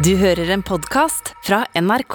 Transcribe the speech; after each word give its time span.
Du 0.00 0.14
hører 0.16 0.48
en 0.54 0.62
podkast 0.64 1.34
fra 1.44 1.58
NRK. 1.76 2.14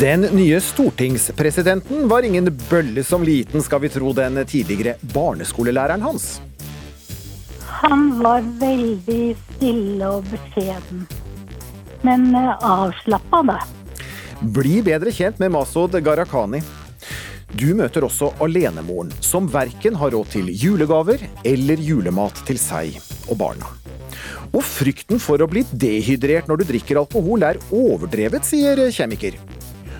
Den 0.00 0.26
nye 0.34 0.58
stortingspresidenten 0.58 2.08
var 2.10 2.26
ingen 2.26 2.50
bølle 2.66 3.06
som 3.06 3.22
liten, 3.22 3.62
skal 3.62 3.86
vi 3.86 3.94
tro 3.94 4.10
den 4.18 4.42
tidligere 4.50 4.98
barneskolelæreren 5.14 6.02
hans. 6.02 6.40
Han 7.82 8.08
var 8.22 8.44
veldig 8.60 9.36
stille 9.36 10.08
og 10.08 10.24
beskjeden, 10.30 11.04
men 12.06 12.30
avslappa, 12.36 13.42
da. 13.50 13.58
Bli 14.40 14.80
bedre 14.84 15.12
kjent 15.12 15.40
med 15.42 15.52
Masud 15.54 15.96
Gharahkhani. 16.04 16.62
Du 17.56 17.70
møter 17.78 18.04
også 18.04 18.32
alenemoren, 18.42 19.12
som 19.24 19.46
verken 19.48 19.96
har 19.96 20.12
råd 20.12 20.32
til 20.34 20.48
julegaver 20.52 21.22
eller 21.46 21.80
julemat 21.80 22.42
til 22.48 22.58
seg 22.60 22.96
og 23.30 23.38
barna. 23.40 23.70
Og 24.52 24.64
frykten 24.64 25.20
for 25.22 25.40
å 25.40 25.48
bli 25.50 25.62
dehydrert 25.72 26.48
når 26.50 26.62
du 26.62 26.68
drikker 26.72 27.00
alkohol 27.00 27.44
er 27.48 27.60
overdrevet, 27.74 28.44
sier 28.44 28.86
kjemiker. 28.92 29.38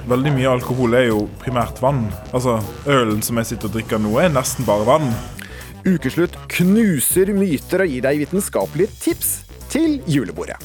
Veldig 0.07 0.33
mye 0.37 0.51
alkohol 0.53 0.95
er 0.95 1.09
jo 1.09 1.25
primært 1.43 1.81
vann. 1.83 2.05
Altså, 2.31 2.61
Ølen 2.87 3.25
som 3.27 3.41
jeg 3.41 3.51
sitter 3.53 3.71
og 3.71 3.79
drikker 3.79 4.01
nå, 4.01 4.13
er 4.23 4.31
nesten 4.33 4.69
bare 4.69 4.87
vann. 4.87 5.09
Ukeslutt 5.87 6.35
knuser 6.51 7.29
myter 7.31 7.85
og 7.85 7.93
gir 7.93 8.03
deg 8.03 8.19
vitenskapelige 8.25 8.91
tips 9.05 9.29
til 9.71 10.01
julebordet. 10.11 10.57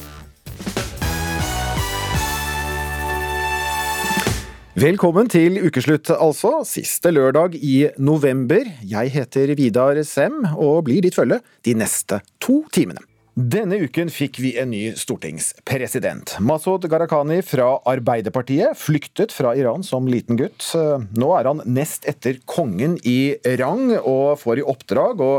Velkommen 4.82 5.30
til 5.30 5.60
ukeslutt, 5.62 6.10
altså. 6.10 6.64
Siste 6.66 7.12
lørdag 7.14 7.54
i 7.54 7.92
november. 8.02 8.66
Jeg 8.82 9.14
heter 9.14 9.54
Vidar 9.54 10.02
Sem 10.02 10.42
og 10.56 10.88
blir 10.90 11.06
ditt 11.06 11.14
følge 11.14 11.38
de 11.62 11.78
neste 11.78 12.18
to 12.42 12.64
timene. 12.74 13.11
Denne 13.32 13.78
uken 13.80 14.10
fikk 14.12 14.36
vi 14.44 14.50
en 14.60 14.68
ny 14.74 14.90
stortingspresident. 14.92 16.34
Masud 16.44 16.84
Gharahkhani 16.84 17.38
fra 17.40 17.78
Arbeiderpartiet 17.88 18.76
flyktet 18.76 19.32
fra 19.32 19.54
Iran 19.56 19.80
som 19.80 20.04
liten 20.04 20.36
gutt. 20.36 20.66
Nå 21.16 21.30
er 21.38 21.48
han 21.48 21.62
nest 21.64 22.04
etter 22.10 22.42
kongen 22.44 22.98
i 23.08 23.32
rang, 23.56 23.86
og 23.96 24.36
får 24.42 24.60
i 24.60 24.66
oppdrag 24.68 25.22
å 25.24 25.30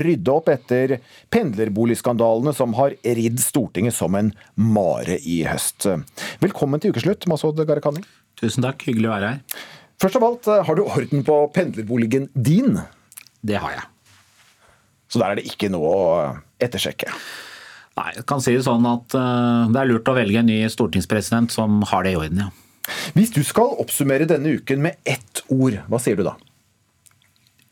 rydde 0.00 0.32
opp 0.32 0.48
etter 0.48 0.94
pendlerboligskandalene 1.28 2.54
som 2.56 2.72
har 2.78 2.96
ridd 3.04 3.36
Stortinget 3.44 3.98
som 3.98 4.16
en 4.16 4.32
mare 4.56 5.18
i 5.20 5.42
høst. 5.44 5.84
Velkommen 6.40 6.80
til 6.80 6.96
ukeslutt, 6.96 7.28
Masud 7.28 7.60
Gharahkhani. 7.60 8.00
Tusen 8.40 8.64
takk, 8.64 8.86
hyggelig 8.88 9.10
å 9.10 9.16
være 9.18 9.34
her. 9.34 9.60
Først 10.00 10.16
av 10.16 10.24
alt, 10.30 10.48
har 10.70 10.80
du 10.80 10.86
orden 10.86 11.20
på 11.28 11.36
pendlerboligen 11.52 12.30
din? 12.32 12.80
Det 13.44 13.60
har 13.60 13.76
jeg. 13.76 13.84
Så 15.12 15.20
der 15.20 15.34
er 15.34 15.36
det 15.36 15.50
ikke 15.52 15.68
noe 15.68 15.92
å 15.92 16.02
ettersjekke? 16.64 17.10
Nei, 17.98 18.08
jeg 18.16 18.24
kan 18.28 18.40
si 18.40 18.54
det 18.56 18.64
sånn 18.64 18.86
at 18.88 19.14
uh, 19.18 19.68
det 19.68 19.80
er 19.80 19.88
lurt 19.90 20.08
å 20.08 20.16
velge 20.16 20.40
en 20.40 20.48
ny 20.48 20.62
stortingspresident 20.72 21.52
som 21.52 21.82
har 21.90 22.06
det 22.06 22.14
i 22.14 22.20
orden, 22.20 22.46
ja. 22.46 22.50
Hvis 23.14 23.30
du 23.30 23.44
skal 23.46 23.76
oppsummere 23.78 24.26
denne 24.26 24.56
uken 24.58 24.80
med 24.82 24.96
ett 25.06 25.44
ord, 25.52 25.76
hva 25.86 26.00
sier 26.02 26.16
du 26.18 26.24
da? 26.26 26.32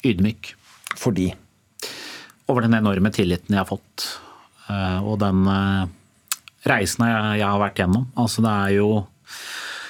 Ydmyk. 0.06 0.52
Fordi? 1.00 1.32
Over 2.46 2.66
den 2.66 2.76
enorme 2.78 3.10
tilliten 3.14 3.56
jeg 3.56 3.58
har 3.58 3.68
fått. 3.68 4.06
Uh, 4.68 5.00
og 5.02 5.18
den 5.24 5.42
uh, 5.50 5.88
reisen 6.68 7.08
jeg, 7.08 7.42
har 7.42 7.58
vært 7.62 7.82
gjennom. 7.82 8.06
Altså 8.20 8.44
det 8.44 8.52
er 8.52 8.76
jo 8.76 8.90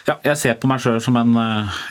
ja, 0.08 0.16
jeg 0.24 0.38
ser 0.40 0.56
på 0.58 0.70
meg 0.70 0.80
sjøl 0.82 0.96
som 1.04 1.18
en 1.20 1.36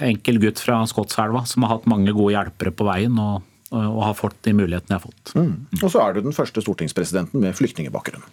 enkel 0.03 0.39
gutt 0.41 0.59
fra 0.59 0.79
Skotselva 0.89 1.43
som 1.47 1.63
har 1.63 1.75
hatt 1.75 1.85
mange 1.87 2.11
gode 2.11 2.33
hjelpere 2.33 2.73
på 2.75 2.87
veien. 2.87 3.13
og 3.21 3.45
og 3.75 3.99
har 4.01 4.15
fått 4.17 4.39
de 4.47 4.55
mulighetene 4.57 4.95
jeg 4.95 4.97
har 4.97 5.05
fått. 5.05 5.33
Mm. 5.37 5.83
Og 5.83 5.91
så 5.93 6.01
er 6.01 6.15
du 6.15 6.23
den 6.25 6.35
første 6.35 6.63
stortingspresidenten 6.63 7.43
med 7.43 7.57
flyktningebakgrunn. 7.57 8.25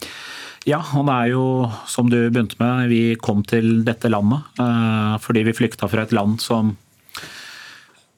Ja, 0.66 0.80
og 0.98 1.06
det 1.06 1.14
er 1.14 1.30
jo 1.30 1.44
som 1.86 2.08
du 2.10 2.18
begynte 2.24 2.58
med, 2.58 2.88
vi 2.90 3.14
kom 3.22 3.44
til 3.46 3.84
dette 3.86 4.10
landet 4.10 4.58
eh, 4.58 5.14
fordi 5.22 5.44
vi 5.46 5.54
flykta 5.54 5.86
fra 5.90 6.02
et 6.06 6.14
land 6.16 6.40
som 6.42 6.72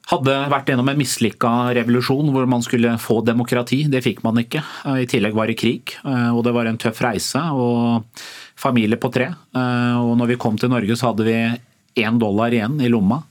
hadde 0.09 0.33
vært 0.49 0.71
gjennom 0.71 0.89
en 0.89 0.97
mislykka 0.97 1.51
revolusjon 1.77 2.31
hvor 2.33 2.47
man 2.49 2.63
skulle 2.65 2.95
få 3.01 3.19
demokrati. 3.21 3.83
Det 3.91 4.01
fikk 4.01 4.23
man 4.25 4.41
ikke. 4.41 4.63
I 4.97 5.05
tillegg 5.09 5.37
var 5.37 5.51
det 5.51 5.59
krig, 5.61 5.93
eh, 6.01 6.31
og 6.33 6.41
det 6.47 6.55
var 6.55 6.69
en 6.69 6.79
tøff 6.81 7.03
reise. 7.05 7.43
og 7.53 8.07
Familie 8.59 8.97
på 8.99 9.11
tre. 9.13 9.29
Eh, 9.29 9.97
og 10.01 10.15
når 10.17 10.33
vi 10.33 10.39
kom 10.41 10.57
til 10.57 10.73
Norge, 10.73 10.97
så 10.97 11.11
hadde 11.11 11.27
vi 11.29 11.37
én 12.01 12.17
dollar 12.21 12.53
igjen 12.55 12.81
i 12.81 12.89
lomma. 12.89 13.21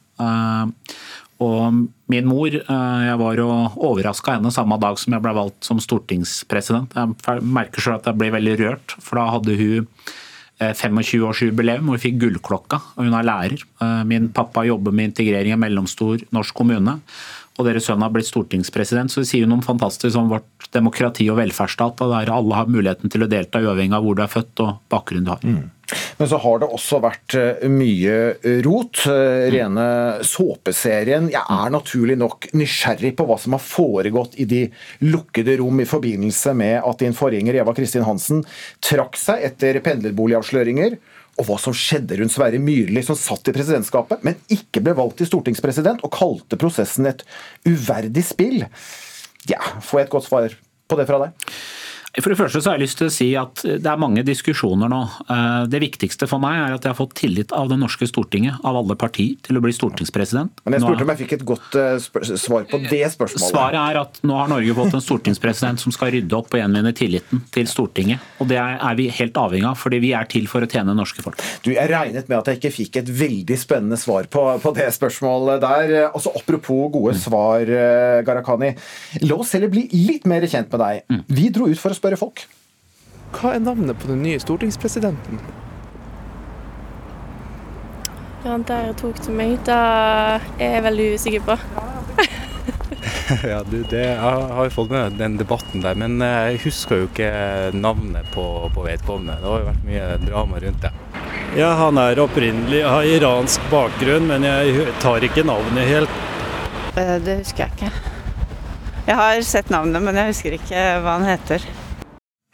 Og 1.44 1.84
min 2.10 2.26
mor, 2.26 2.50
jeg 2.50 3.19
var 3.21 3.38
jo 3.38 3.49
overraska 3.88 4.38
henne 4.38 4.50
samme 4.54 4.78
dag 4.82 4.99
som 4.99 5.15
jeg 5.15 5.22
ble 5.22 5.34
valgt 5.37 5.69
som 5.69 5.78
stortingspresident. 5.82 6.97
Jeg 6.99 7.44
merker 7.47 7.84
selv 7.84 8.00
at 8.00 8.09
jeg 8.10 8.19
ble 8.19 8.32
veldig 8.34 8.56
rørt, 8.62 8.97
for 8.99 9.21
da 9.21 9.28
hadde 9.37 9.54
hun 9.60 9.87
25-årsjubileum 10.59 11.87
og 11.87 11.94
hun 11.94 12.03
fikk 12.03 12.19
gullklokka, 12.25 12.81
og 12.97 13.06
hun 13.06 13.15
er 13.15 13.28
lærer. 13.28 13.62
Min 14.10 14.32
pappa 14.34 14.66
jobber 14.66 14.91
med 14.91 15.12
integrering 15.12 15.54
i 15.54 15.54
en 15.54 15.62
mellomstor 15.62 16.26
norsk 16.34 16.59
kommune, 16.59 16.99
og 17.59 17.66
deres 17.66 17.87
sønn 17.87 18.03
har 18.03 18.10
blitt 18.15 18.28
stortingspresident. 18.31 19.10
Så 19.10 19.22
det 19.22 19.31
sier 19.31 19.47
noe 19.50 19.62
fantastisk 19.66 20.19
om 20.19 20.31
vårt 20.31 20.70
demokrati 20.75 21.31
og 21.31 21.38
velferdsstat, 21.38 22.03
der 22.03 22.34
alle 22.34 22.59
har 22.59 22.70
muligheten 22.70 23.10
til 23.15 23.22
å 23.26 23.31
delta 23.31 23.62
uavhengig 23.62 23.94
av 23.94 24.06
hvor 24.06 24.19
du 24.19 24.22
er 24.26 24.31
født 24.34 24.62
og 24.66 24.78
bakgrunnen 24.91 25.26
du 25.26 25.32
har. 25.37 25.47
Mm. 25.47 25.66
Men 26.19 26.28
så 26.31 26.38
har 26.43 26.60
det 26.60 26.69
også 26.69 27.00
vært 27.03 27.37
mye 27.71 28.16
rot. 28.66 29.04
Rene 29.09 29.87
såpeserien. 30.26 31.31
Jeg 31.32 31.43
er 31.43 31.72
naturlig 31.72 32.19
nok 32.21 32.50
nysgjerrig 32.59 33.15
på 33.19 33.26
hva 33.28 33.38
som 33.41 33.56
har 33.56 33.65
foregått 33.65 34.37
i 34.43 34.49
de 34.49 34.65
lukkede 35.06 35.59
rom 35.62 35.81
i 35.81 35.88
forbindelse 35.88 36.54
med 36.59 36.81
at 36.82 37.04
din 37.04 37.16
forgjenger 37.16 37.60
Eva 37.62 37.75
Kristin 37.76 38.06
Hansen 38.09 38.44
trakk 38.84 39.16
seg 39.21 39.47
etter 39.49 39.81
pendlerboligavsløringer. 39.84 40.99
Og 41.38 41.47
hva 41.47 41.59
som 41.62 41.75
skjedde 41.76 42.19
rundt 42.19 42.34
Sverre 42.34 42.59
Myrli, 42.59 43.03
som 43.06 43.16
satt 43.19 43.47
i 43.47 43.55
presidentskapet, 43.55 44.25
men 44.26 44.38
ikke 44.50 44.82
ble 44.82 44.97
valgt 44.99 45.20
til 45.20 45.28
stortingspresident, 45.31 46.03
og 46.03 46.10
kalte 46.15 46.59
prosessen 46.59 47.06
et 47.06 47.22
uverdig 47.69 48.25
spill. 48.26 48.65
Ja, 49.47 49.62
Får 49.78 50.00
jeg 50.00 50.09
et 50.09 50.16
godt 50.16 50.26
svar 50.26 50.56
på 50.88 50.99
det 50.99 51.06
fra 51.06 51.20
deg? 51.22 51.53
For 52.19 52.33
det 52.33 52.39
første 52.41 52.61
så 52.62 52.73
har 52.73 52.79
jeg 52.79 52.87
lyst 52.87 52.99
til 53.01 53.09
å 53.09 53.12
si 53.15 53.29
at 53.39 53.62
det 53.65 53.87
er 53.89 54.01
mange 54.01 54.25
diskusjoner 54.27 54.91
nå. 54.91 55.01
Det 55.71 55.81
viktigste 55.83 56.27
for 56.31 56.43
meg 56.43 56.56
er 56.59 56.75
at 56.77 56.87
jeg 56.87 56.93
har 56.93 56.99
fått 56.99 57.15
tillit 57.19 57.53
av 57.55 57.69
det 57.71 57.79
norske 57.81 58.09
Stortinget, 58.09 58.59
av 58.67 58.79
alle 58.81 58.97
partier, 58.99 59.37
til 59.45 59.59
å 59.59 59.62
bli 59.62 59.73
stortingspresident. 59.77 60.62
Men 60.65 60.77
jeg 60.77 60.84
spurte 60.84 61.05
om 61.06 61.12
jeg 61.12 61.21
fikk 61.23 61.34
et 61.39 61.45
godt 61.49 61.77
svar 62.41 62.67
på 62.71 62.81
det 62.89 63.03
spørsmålet. 63.15 63.53
Svaret 63.53 63.79
er 63.83 64.01
at 64.03 64.21
nå 64.27 64.39
har 64.39 64.51
Norge 64.51 64.75
fått 64.79 64.97
en 64.99 65.05
stortingspresident 65.05 65.83
som 65.83 65.95
skal 65.95 66.12
rydde 66.17 66.39
opp 66.39 66.55
og 66.55 66.62
gjenvinne 66.62 66.95
tilliten 66.97 67.45
til 67.55 67.69
Stortinget. 67.71 68.25
Og 68.43 68.49
det 68.50 68.59
er 68.59 68.99
vi 68.99 69.09
helt 69.19 69.39
avhengig 69.39 69.69
av, 69.71 69.79
fordi 69.79 70.00
vi 70.03 70.12
er 70.17 70.29
til 70.31 70.49
for 70.50 70.65
å 70.65 70.71
tjene 70.71 70.97
norske 70.97 71.23
folk. 71.25 71.39
Du, 71.62 71.71
Jeg 71.75 71.91
regnet 71.93 72.29
med 72.31 72.39
at 72.41 72.50
jeg 72.50 72.61
ikke 72.62 72.75
fikk 72.81 73.00
et 73.03 73.12
veldig 73.21 73.59
spennende 73.61 73.99
svar 74.00 74.27
på, 74.33 74.45
på 74.62 74.75
det 74.79 74.89
spørsmålet 74.97 75.62
der. 75.62 75.95
Også 76.17 76.33
Apropos 76.39 76.89
gode 76.95 77.15
svar, 77.21 77.69
Gharahkhani. 78.25 78.73
La 79.27 79.37
oss 79.37 79.53
heller 79.56 79.71
bli 79.73 79.85
litt 79.93 80.25
mer 80.29 80.47
kjent 80.49 80.73
med 80.73 80.81
deg. 80.81 81.19
Vi 81.29 81.49
dro 81.53 81.69
ut 81.69 81.79
for 81.81 81.93
å 81.93 81.99
spørre 81.99 82.08
folk. 82.17 82.47
Hva 83.37 83.53
er 83.55 83.61
navnet 83.61 83.99
på 84.01 84.09
den 84.09 84.23
nye 84.25 84.41
stortingspresidenten? 84.41 85.41
Ja, 88.45 88.57
Der 88.59 88.93
tok 88.97 89.19
du 89.27 89.33
meg. 89.35 89.59
Da 89.67 90.41
er 90.59 90.79
jeg 90.79 90.85
veldig 90.87 91.09
usikker 91.19 91.45
på. 91.45 91.59
ja, 93.51 93.63
du, 93.67 93.83
det, 93.91 94.01
Jeg 94.01 94.19
har 94.19 94.65
jo 94.65 94.71
fått 94.73 94.91
med 94.91 95.19
den 95.21 95.37
debatten 95.37 95.83
der, 95.85 95.99
men 95.99 96.21
jeg 96.23 96.61
husker 96.65 97.03
jo 97.03 97.09
ikke 97.11 97.31
navnet 97.77 98.31
på, 98.32 98.44
på 98.75 98.87
vedkommende. 98.87 99.37
Det 99.43 99.50
har 99.50 99.61
jo 99.61 99.69
vært 99.69 99.88
mye 99.88 100.06
drama 100.25 100.62
rundt 100.65 100.87
det. 100.87 100.93
Ja, 101.59 101.73
Han 101.81 101.99
er 102.00 102.21
opprinnelig 102.23 102.85
har 102.85 103.05
iransk 103.09 103.61
bakgrunn, 103.73 104.29
men 104.31 104.47
jeg 104.47 104.87
tar 105.03 105.25
ikke 105.25 105.44
navnet 105.49 105.88
helt. 105.88 106.25
Det 106.94 107.38
husker 107.43 107.67
jeg 107.67 107.77
ikke. 107.77 108.15
Jeg 109.09 109.17
har 109.17 109.43
sett 109.47 109.71
navnet, 109.73 110.03
men 110.05 110.17
jeg 110.19 110.32
husker 110.32 110.56
ikke 110.59 110.87
hva 111.03 111.19
han 111.19 111.29
heter. 111.29 111.65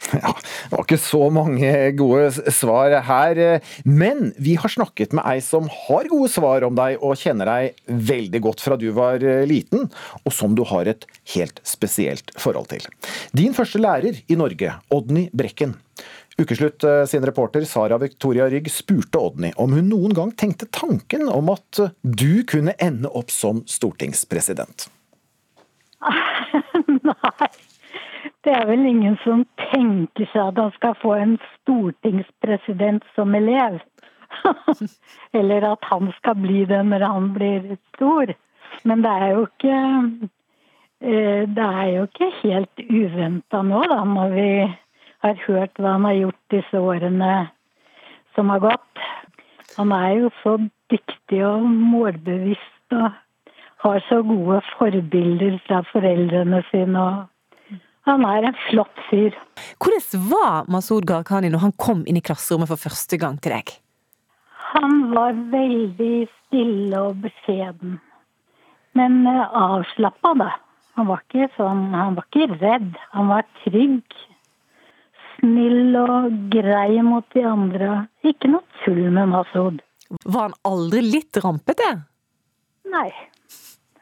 Ja, 0.25 0.31
det 0.69 0.71
var 0.71 0.83
ikke 0.85 0.99
så 1.01 1.21
mange 1.33 1.71
gode 1.97 2.51
svar 2.53 2.93
her, 3.07 3.41
men 3.87 4.31
vi 4.41 4.55
har 4.59 4.71
snakket 4.71 5.15
med 5.17 5.25
ei 5.27 5.39
som 5.43 5.67
har 5.71 6.09
gode 6.11 6.29
svar 6.31 6.65
om 6.67 6.75
deg 6.77 7.01
og 7.03 7.17
kjenner 7.19 7.49
deg 7.49 7.97
veldig 8.11 8.41
godt 8.45 8.63
fra 8.63 8.77
du 8.79 8.87
var 8.95 9.23
liten, 9.49 9.89
og 10.23 10.33
som 10.33 10.55
du 10.57 10.63
har 10.69 10.89
et 10.89 11.07
helt 11.35 11.59
spesielt 11.67 12.31
forhold 12.39 12.69
til. 12.71 12.85
Din 13.35 13.55
første 13.57 13.81
lærer 13.81 14.21
i 14.27 14.37
Norge, 14.39 14.77
Odny 14.93 15.27
Brekken. 15.33 15.75
Ukeslutt 16.37 16.83
sin 17.07 17.25
reporter 17.25 17.63
Sara 17.63 17.97
Victoria 17.97 18.49
Rygg 18.51 18.67
spurte 18.71 19.21
Odny 19.21 19.53
om 19.61 19.71
hun 19.77 19.87
noen 19.87 20.15
gang 20.15 20.33
tenkte 20.35 20.67
tanken 20.67 21.29
om 21.31 21.53
at 21.53 21.79
du 22.03 22.43
kunne 22.47 22.75
ende 22.83 23.11
opp 23.15 23.31
som 23.31 23.63
stortingspresident. 23.69 24.89
Nei, 27.07 27.47
Det 28.45 28.53
er 28.53 28.67
vel 28.69 28.85
ingen 28.85 29.15
som 29.23 29.41
tenker 29.57 30.27
seg 30.29 30.51
at 30.51 30.59
han 30.61 30.73
skal 30.75 30.93
få 31.01 31.15
en 31.17 31.31
stortingspresident 31.55 33.05
som 33.15 33.33
elev. 33.33 33.79
Eller 35.39 35.65
at 35.71 35.87
han 35.89 36.11
skal 36.19 36.37
bli 36.37 36.61
det 36.69 36.83
når 36.85 37.07
han 37.09 37.31
blir 37.33 37.65
stor. 37.95 38.35
Men 38.85 39.01
det 39.01 39.11
er 39.11 39.27
jo 39.33 39.47
ikke 39.47 39.79
eh, 41.01 41.43
Det 41.57 41.67
er 41.81 41.89
jo 41.95 42.05
ikke 42.05 42.31
helt 42.43 42.85
uventa 42.85 43.61
nå, 43.65 43.81
da, 43.89 44.03
når 44.05 44.37
vi 44.37 44.47
har 45.25 45.43
hørt 45.47 45.81
hva 45.81 45.97
han 45.97 46.05
har 46.05 46.17
gjort 46.21 46.41
disse 46.53 46.85
årene 46.93 47.33
som 48.37 48.49
har 48.53 48.61
gått. 48.61 49.05
Han 49.77 49.91
er 49.91 50.09
jo 50.21 50.33
så 50.43 50.57
dyktig 50.93 51.41
og 51.47 51.65
målbevisst 51.65 52.93
og 52.93 53.09
har 53.85 54.03
så 54.09 54.21
gode 54.21 54.61
forbilder 54.75 55.57
fra 55.65 55.81
foreldrene 55.89 56.61
sine. 56.69 57.01
og 57.01 57.34
han 58.05 58.25
er 58.29 58.49
en 58.49 58.57
flott 58.67 58.99
fyr. 59.09 59.33
Hvordan 59.81 60.27
var 60.29 60.67
Masud 60.71 61.07
Gharahkhani 61.09 61.49
når 61.53 61.63
han 61.65 61.75
kom 61.81 62.03
inn 62.05 62.19
i 62.19 62.25
klasserommet 62.25 62.69
for 62.69 62.81
første 62.87 63.17
gang 63.21 63.39
til 63.41 63.55
deg? 63.55 63.73
Han 64.75 65.09
var 65.15 65.33
veldig 65.53 66.27
stille 66.29 67.01
og 67.01 67.23
beskjeden. 67.23 67.97
Men 68.95 69.23
uh, 69.27 69.49
avslappa, 69.51 70.35
da. 70.39 70.51
Han 70.95 71.09
var, 71.09 71.23
ikke 71.25 71.49
sånn, 71.57 71.89
han 71.91 72.15
var 72.15 72.27
ikke 72.29 72.59
redd. 72.61 72.93
Han 73.11 73.31
var 73.33 73.47
trygg. 73.65 74.19
Snill 75.35 75.97
og 75.99 76.37
grei 76.53 77.01
mot 77.03 77.25
de 77.35 77.43
andre. 77.43 78.05
Ikke 78.23 78.53
noe 78.53 78.63
tull 78.85 79.09
med 79.17 79.33
Masud. 79.33 79.81
Var 80.23 80.45
han 80.45 80.55
aldri 80.67 81.01
litt 81.03 81.41
rampete? 81.43 81.89
Nei. 82.93 83.09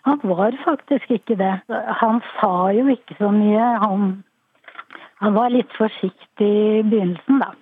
Han 0.03 0.19
var 0.23 0.55
faktisk 0.65 1.11
ikke 1.11 1.35
det. 1.39 1.53
Han 2.01 2.21
sa 2.39 2.71
jo 2.75 2.87
ikke 2.91 3.15
så 3.19 3.29
mye. 3.31 3.67
Han, 3.83 4.23
han 5.23 5.35
var 5.35 5.53
litt 5.53 5.71
forsiktig 5.77 6.49
i 6.49 6.81
begynnelsen, 6.83 7.39
da. 7.39 7.53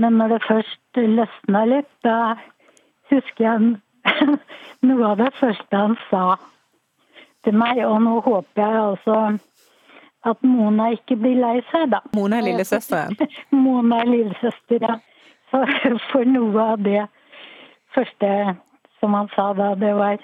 Men 0.00 0.16
når 0.16 0.34
det 0.34 0.46
først 0.46 1.00
løsna 1.04 1.64
litt, 1.68 1.90
da 2.04 2.36
husker 3.12 3.44
jeg 3.44 4.30
noe 4.88 5.10
av 5.10 5.20
det 5.20 5.28
første 5.36 5.82
han 5.82 5.98
sa 6.08 6.24
til 7.44 7.60
meg. 7.60 7.82
Og 7.84 8.00
nå 8.06 8.16
håper 8.24 8.64
jeg 8.64 8.80
altså 8.86 9.18
at 10.30 10.42
Mona 10.44 10.90
ikke 10.96 11.16
blir 11.20 11.38
lei 11.40 11.60
seg, 11.70 11.90
da. 11.92 12.00
Mona 12.16 12.40
er 12.40 12.48
lillesøsteren? 12.48 13.16
Mona 13.64 14.00
er 14.04 14.12
lillesøster, 14.14 14.80
ja. 14.80 14.96
For, 15.50 15.66
for 16.12 16.28
noe 16.28 16.66
av 16.76 16.82
det 16.84 17.04
første 17.94 18.28
som 19.00 19.16
han 19.16 19.30
sa 19.34 19.50
da, 19.58 19.72
det 19.74 19.92
var 19.98 20.20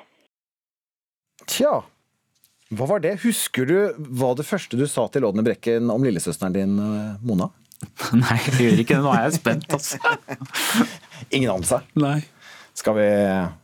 Tja, 1.47 1.79
hva 2.75 2.87
var 2.91 3.03
det? 3.05 3.13
Husker 3.23 3.69
du 3.69 3.77
hva 4.19 4.33
det 4.39 4.47
første 4.49 4.79
du 4.79 4.87
sa 4.91 5.05
til 5.15 5.27
Ådne 5.29 5.45
Brekken 5.47 5.91
om 5.93 6.03
lillesøsteren 6.05 6.55
din, 6.57 6.73
eh, 6.83 7.13
Mona? 7.27 7.47
Nei, 8.23 8.39
jeg 8.49 8.57
gjør 8.65 8.81
ikke 8.83 8.97
det. 8.97 9.05
Nå 9.05 9.11
er 9.15 9.23
jeg 9.29 9.37
spent, 9.39 9.67
altså. 9.77 9.97
Ingen 11.37 11.53
anelse? 11.53 11.79
Nei. 12.01 12.19
Skal 12.77 12.97
vi 12.99 13.07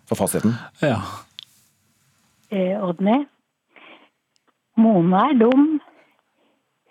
få 0.08 0.14
fasiten? 0.16 0.54
Ja. 0.84 0.98
eh, 2.52 2.76
Oddny. 2.80 3.18
Mona 4.80 5.26
er 5.32 5.36
dum. 5.42 5.64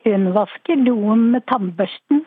Hun 0.06 0.28
vasker 0.36 0.78
doen 0.86 1.22
med 1.34 1.42
tannbørsten. 1.50 2.20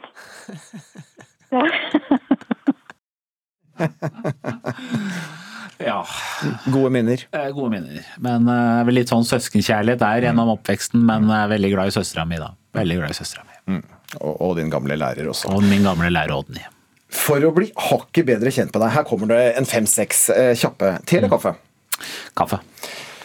ja. 5.82 6.00
Gode 6.66 6.92
minner. 6.94 7.24
Eh, 7.32 7.48
Gode 7.56 7.72
minner. 7.72 8.04
Men 8.22 8.46
uh, 8.50 8.92
litt 8.92 9.10
sånn 9.12 9.26
søskenkjærlighet 9.28 10.02
der 10.02 10.28
gjennom 10.28 10.52
oppveksten, 10.54 11.02
men 11.06 11.26
jeg 11.30 11.40
er 11.40 11.50
veldig 11.56 11.72
glad 11.74 11.90
i 11.90 11.96
søstera 11.96 12.26
mi, 12.28 12.38
da. 12.40 12.52
Veldig 12.76 13.00
glad 13.00 13.14
i 13.14 13.18
søstera 13.18 13.46
mi. 13.48 13.80
Og, 14.20 14.32
og 14.32 14.56
din 14.58 14.70
gamle 14.72 14.96
lærer 15.00 15.28
også. 15.30 15.50
Og 15.54 15.64
min 15.66 15.86
gamle 15.86 16.10
lærer 16.12 16.36
Odny. 16.36 16.62
For 17.14 17.42
å 17.46 17.52
bli 17.54 17.68
hakket 17.90 18.26
bedre 18.26 18.50
kjent 18.54 18.74
med 18.74 18.82
deg, 18.82 18.94
her 18.96 19.06
kommer 19.06 19.30
det 19.30 19.42
en 19.58 19.68
fem-seks 19.68 20.24
eh, 20.34 20.52
kjappe. 20.58 20.96
Te 21.06 21.20
eller 21.20 21.30
kaffe? 21.32 21.54
Kaffe. 22.36 22.58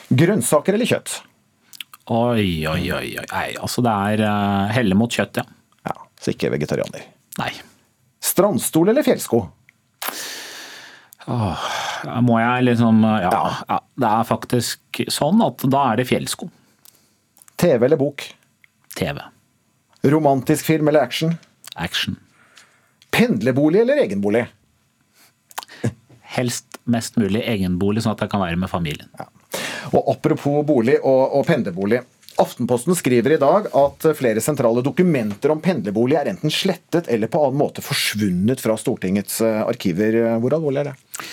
Grønnsaker 0.09 0.77
eller 0.77 0.89
kjøtt? 0.89 1.19
Oi, 2.09 2.65
oi, 2.69 2.83
oi. 2.89 3.07
oi. 3.21 3.25
Nei, 3.31 3.47
altså 3.61 3.83
det 3.85 3.93
er 3.93 4.23
uh, 4.25 4.69
helle 4.73 4.97
mot 4.97 5.13
kjøtt, 5.13 5.41
ja. 5.41 5.45
Ja, 5.89 5.95
Så 6.21 6.33
ikke 6.33 6.53
vegetarianer. 6.53 7.05
Nei. 7.41 7.51
Strandstol 8.25 8.91
eller 8.93 9.05
fjellsko? 9.05 9.43
Åh, 11.29 11.65
må 12.25 12.39
jeg 12.39 12.67
liksom 12.69 13.03
ja, 13.03 13.31
ja. 13.67 13.79
Det 13.99 14.09
er 14.09 14.27
faktisk 14.27 15.01
sånn 15.11 15.41
at 15.45 15.65
da 15.67 15.83
er 15.91 16.01
det 16.01 16.07
fjellsko. 16.09 16.49
TV 17.59 17.85
eller 17.85 17.99
bok? 17.99 18.23
TV. 18.95 19.19
Romantisk 20.07 20.65
film 20.65 20.87
eller 20.87 21.03
action? 21.03 21.35
Action. 21.75 22.15
Pendlerbolig 23.11 23.81
eller 23.81 23.99
egenbolig? 24.05 24.45
Helst 26.21 26.79
mest 26.89 27.17
mulig 27.19 27.41
egenbolig, 27.43 28.03
sånn 28.05 28.15
at 28.15 28.23
jeg 28.23 28.31
kan 28.31 28.43
være 28.43 28.59
med 28.59 28.71
familien. 28.71 29.09
Og 29.91 30.13
apropos 30.13 30.63
bolig 30.67 30.99
og, 31.01 31.35
og 31.39 31.45
pendlerbolig. 31.49 32.01
Aftenposten 32.39 32.95
skriver 32.95 33.35
i 33.35 33.41
dag 33.41 33.67
at 33.75 34.05
flere 34.15 34.39
sentrale 34.43 34.83
dokumenter 34.85 35.51
om 35.51 35.59
pendlerbolig 35.59 36.15
er 36.15 36.29
enten 36.31 36.53
slettet 36.53 37.09
eller 37.11 37.27
på 37.31 37.41
annen 37.43 37.59
måte 37.59 37.83
forsvunnet 37.83 38.61
fra 38.63 38.77
Stortingets 38.79 39.41
eh, 39.43 39.63
arkiver. 39.65 40.15
Hvor 40.39 40.55
alvorlig 40.55 40.85
er 40.85 40.91
det? 40.93 41.25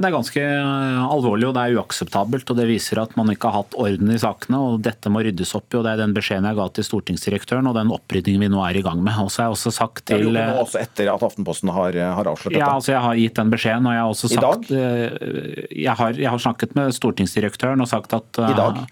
Det 0.00 0.08
er 0.08 0.14
ganske 0.14 0.42
eh, 0.42 1.02
alvorlig 1.06 1.46
og 1.48 1.54
det 1.56 1.62
er 1.66 1.76
uakseptabelt. 1.80 2.50
og 2.52 2.58
Det 2.60 2.66
viser 2.68 3.00
at 3.02 3.14
man 3.18 3.30
ikke 3.32 3.48
har 3.50 3.62
hatt 3.62 3.76
orden 3.80 4.12
i 4.14 4.18
sakene. 4.20 4.58
og 4.60 4.82
Dette 4.84 5.10
må 5.12 5.22
ryddes 5.24 5.54
opp 5.58 5.72
i. 5.74 5.78
og 5.80 5.84
Det 5.86 5.92
er 5.94 6.02
den 6.04 6.14
beskjeden 6.16 6.48
jeg 6.50 6.58
ga 6.58 6.66
til 6.76 6.86
stortingsdirektøren 6.88 7.70
og 7.70 7.74
den 7.78 7.92
oppryddingen 7.94 8.44
vi 8.46 8.50
nå 8.52 8.62
er 8.66 8.78
i 8.80 8.84
gang 8.86 9.02
med. 9.04 9.16
Og 9.22 9.30
så 9.32 9.42
har 9.42 9.48
jeg 9.50 9.56
også 9.58 9.74
sagt 9.78 10.04
til... 10.10 10.28
Ja, 10.34 10.46
jo, 10.52 10.62
også 10.66 10.80
etter 10.82 11.10
at 11.14 11.26
Aftenposten 11.26 11.72
har, 11.74 11.96
har 12.18 12.30
avslørt 12.32 12.52
dette? 12.54 12.62
Ja, 12.62 12.72
altså 12.76 12.92
jeg 12.96 13.04
har 13.08 13.20
gitt 13.24 13.40
den 13.42 13.52
beskjeden. 13.56 13.86
og 13.90 13.96
Jeg 13.96 14.04
har 14.04 14.14
også 14.14 14.32
sagt... 14.36 14.72
eh, 14.76 15.68
Jeg 15.86 15.94
har, 16.00 16.16
jeg 16.26 16.30
har 16.34 16.42
snakket 16.48 16.74
med 16.78 16.96
stortingsdirektøren 16.96 17.80
og 17.84 17.88
sagt 17.92 18.16
at... 18.16 18.42
I 18.46 18.56
dag? 18.56 18.82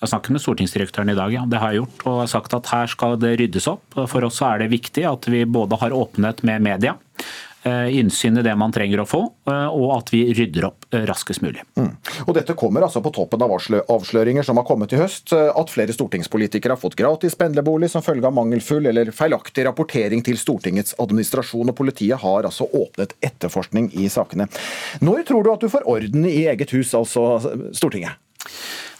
Jeg 0.00 0.06
har 0.06 0.14
snakket 0.14 0.32
med 0.32 0.40
stortingsdirektøren 0.40 1.10
i 1.12 1.14
dag, 1.18 1.32
ja. 1.34 1.42
Det 1.44 1.58
har 1.60 1.74
jeg 1.74 1.82
gjort. 1.82 1.98
Og 2.08 2.14
jeg 2.14 2.20
har 2.24 2.28
sagt 2.32 2.54
at 2.56 2.68
her 2.72 2.86
skal 2.88 3.18
det 3.20 3.34
ryddes 3.36 3.66
opp. 3.68 3.84
For 4.08 4.24
oss 4.24 4.38
så 4.40 4.46
er 4.54 4.62
det 4.62 4.70
viktig 4.72 5.04
at 5.04 5.28
vi 5.28 5.42
både 5.44 5.76
har 5.82 5.92
åpenhet 5.92 6.40
med 6.48 6.64
media, 6.64 6.94
eh, 7.20 7.49
innsyn 7.68 8.38
i 8.38 8.42
det 8.42 8.54
man 8.56 8.72
trenger 8.72 9.02
å 9.02 9.06
få, 9.08 9.20
eh, 9.50 9.66
og 9.68 9.90
at 9.98 10.12
vi 10.14 10.22
rydder 10.36 10.66
opp 10.70 10.86
eh, 10.94 11.04
raskest 11.08 11.42
mulig. 11.44 11.62
Mm. 11.76 11.92
Og 12.26 12.32
Dette 12.36 12.56
kommer 12.58 12.86
altså 12.86 13.02
på 13.04 13.12
toppen 13.14 13.42
av 13.44 13.52
avsløringer 13.52 14.46
som 14.46 14.60
har 14.60 14.66
kommet 14.68 14.94
i 14.96 15.00
høst. 15.00 15.34
At 15.34 15.72
flere 15.72 15.94
stortingspolitikere 15.94 16.76
har 16.76 16.80
fått 16.80 16.96
gratis 16.98 17.36
pendlerbolig 17.38 17.90
som 17.92 18.04
følge 18.04 18.28
av 18.28 18.36
mangelfull 18.36 18.88
eller 18.90 19.12
feilaktig 19.14 19.66
rapportering 19.68 20.24
til 20.26 20.40
Stortingets 20.40 20.96
administrasjon. 21.02 21.68
Og 21.68 21.76
politiet 21.76 22.22
har 22.22 22.48
altså 22.48 22.68
åpnet 22.70 23.16
etterforskning 23.20 23.90
i 24.00 24.08
sakene. 24.12 24.48
Når 25.04 25.26
tror 25.28 25.44
du 25.44 25.52
at 25.52 25.62
du 25.64 25.70
får 25.72 25.88
orden 25.90 26.26
i 26.28 26.46
eget 26.50 26.72
hus, 26.76 26.94
altså 26.96 27.38
Stortinget? 27.76 28.16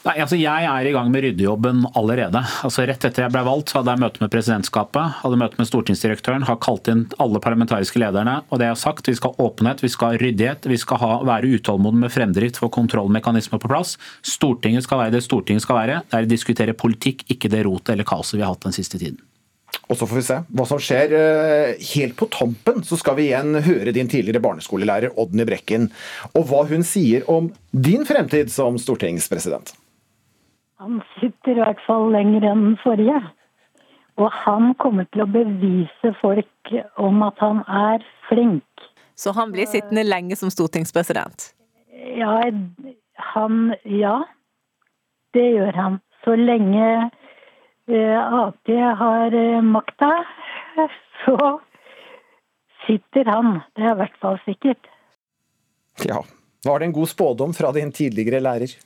Nei, 0.00 0.14
altså 0.16 0.36
Jeg 0.40 0.64
er 0.64 0.86
i 0.88 0.92
gang 0.94 1.10
med 1.12 1.20
ryddejobben 1.26 1.82
allerede. 1.98 2.40
Altså 2.64 2.86
Rett 2.88 3.04
etter 3.04 3.26
jeg 3.26 3.34
ble 3.34 3.42
valgt, 3.44 3.68
så 3.68 3.80
hadde 3.80 3.92
jeg 3.92 4.00
møte 4.00 4.22
med 4.22 4.32
presidentskapet, 4.32 5.18
hadde 5.20 5.40
møte 5.42 5.60
med 5.60 5.68
stortingsdirektøren, 5.68 6.46
har 6.48 6.56
kalt 6.64 6.88
inn 6.88 7.04
alle 7.20 7.42
parlamentariske 7.44 8.00
lederne. 8.00 8.38
og 8.48 8.58
det 8.58 8.70
jeg 8.70 8.76
har 8.76 8.80
sagt, 8.80 9.08
Vi 9.08 9.14
skal 9.14 9.34
ha 9.36 9.44
åpenhet, 9.44 9.82
vi 9.82 9.92
skal 9.92 10.12
ha 10.12 10.20
ryddighet, 10.22 10.66
vi 10.66 10.76
skal 10.80 10.96
ha, 11.04 11.12
være 11.24 11.52
utålmodige 11.52 12.00
med 12.00 12.12
fremdrift 12.12 12.56
for 12.56 12.72
kontrollmekanismer 12.72 13.60
på 13.60 13.68
plass. 13.68 13.98
Stortinget 14.22 14.84
skal 14.84 15.04
være 15.04 15.12
det 15.12 15.22
Stortinget 15.22 15.62
skal 15.62 15.76
være. 15.76 16.02
Det 16.08 16.16
er 16.16 16.24
å 16.24 16.32
diskutere 16.32 16.72
politikk, 16.72 17.26
ikke 17.28 17.52
det 17.52 17.66
rotet 17.66 17.92
eller 17.92 18.08
kaoset 18.08 18.38
vi 18.38 18.42
har 18.42 18.54
hatt 18.54 18.64
den 18.64 18.72
siste 18.72 18.96
tiden. 18.96 19.20
Og 19.90 19.98
så 19.98 20.06
får 20.06 20.18
vi 20.20 20.24
se 20.26 20.38
hva 20.54 20.66
som 20.68 20.80
skjer. 20.82 21.12
Eh, 21.18 21.84
Helt 21.94 22.16
på 22.18 22.28
tampen 22.30 22.84
så 22.86 22.98
skal 23.00 23.18
vi 23.18 23.28
igjen 23.28 23.58
høre 23.66 23.94
din 23.96 24.10
tidligere 24.10 24.42
barneskolelærer 24.44 25.16
Odny 25.18 25.46
Brekken, 25.48 25.88
og 26.34 26.46
hva 26.50 26.64
hun 26.70 26.86
sier 26.86 27.26
om 27.30 27.50
din 27.74 28.06
fremtid 28.06 28.52
som 28.54 28.78
stortingspresident. 28.78 29.74
Han 30.80 31.02
sitter 31.18 31.58
i 31.58 31.60
hvert 31.60 31.82
fall 31.84 32.08
lenger 32.14 32.46
enn 32.52 32.70
den 32.70 32.78
forrige. 32.80 33.18
Og 34.20 34.32
han 34.44 34.74
kommer 34.80 35.06
til 35.12 35.24
å 35.24 35.30
bevise 35.32 36.12
folk 36.20 36.72
om 37.00 37.22
at 37.24 37.40
han 37.40 37.62
er 37.66 38.04
flink. 38.28 38.64
Så 39.16 39.32
han 39.36 39.52
blir 39.52 39.68
sittende 39.68 40.04
lenge 40.06 40.36
som 40.36 40.52
stortingspresident? 40.52 41.50
Ja, 42.16 42.40
han 43.34 43.74
Ja, 43.84 44.22
det 45.36 45.46
gjør 45.56 45.76
han. 45.76 45.98
Så 46.24 46.36
lenge 46.36 47.10
Ap 47.90 48.70
har 49.00 49.34
eh, 49.34 49.62
makta, 49.62 50.10
så 51.24 51.36
sitter 52.86 53.30
han. 53.30 53.60
Det 53.76 53.86
er 53.86 53.94
i 53.94 54.00
hvert 54.02 54.18
fall 54.22 54.38
sikkert. 54.46 54.90
Ja, 56.06 56.22
var 56.64 56.80
det 56.80 56.90
en 56.90 56.96
god 56.96 57.08
spådom 57.08 57.54
fra 57.56 57.72
din 57.76 57.92
tidligere 57.92 58.40
lærer? 58.40 58.76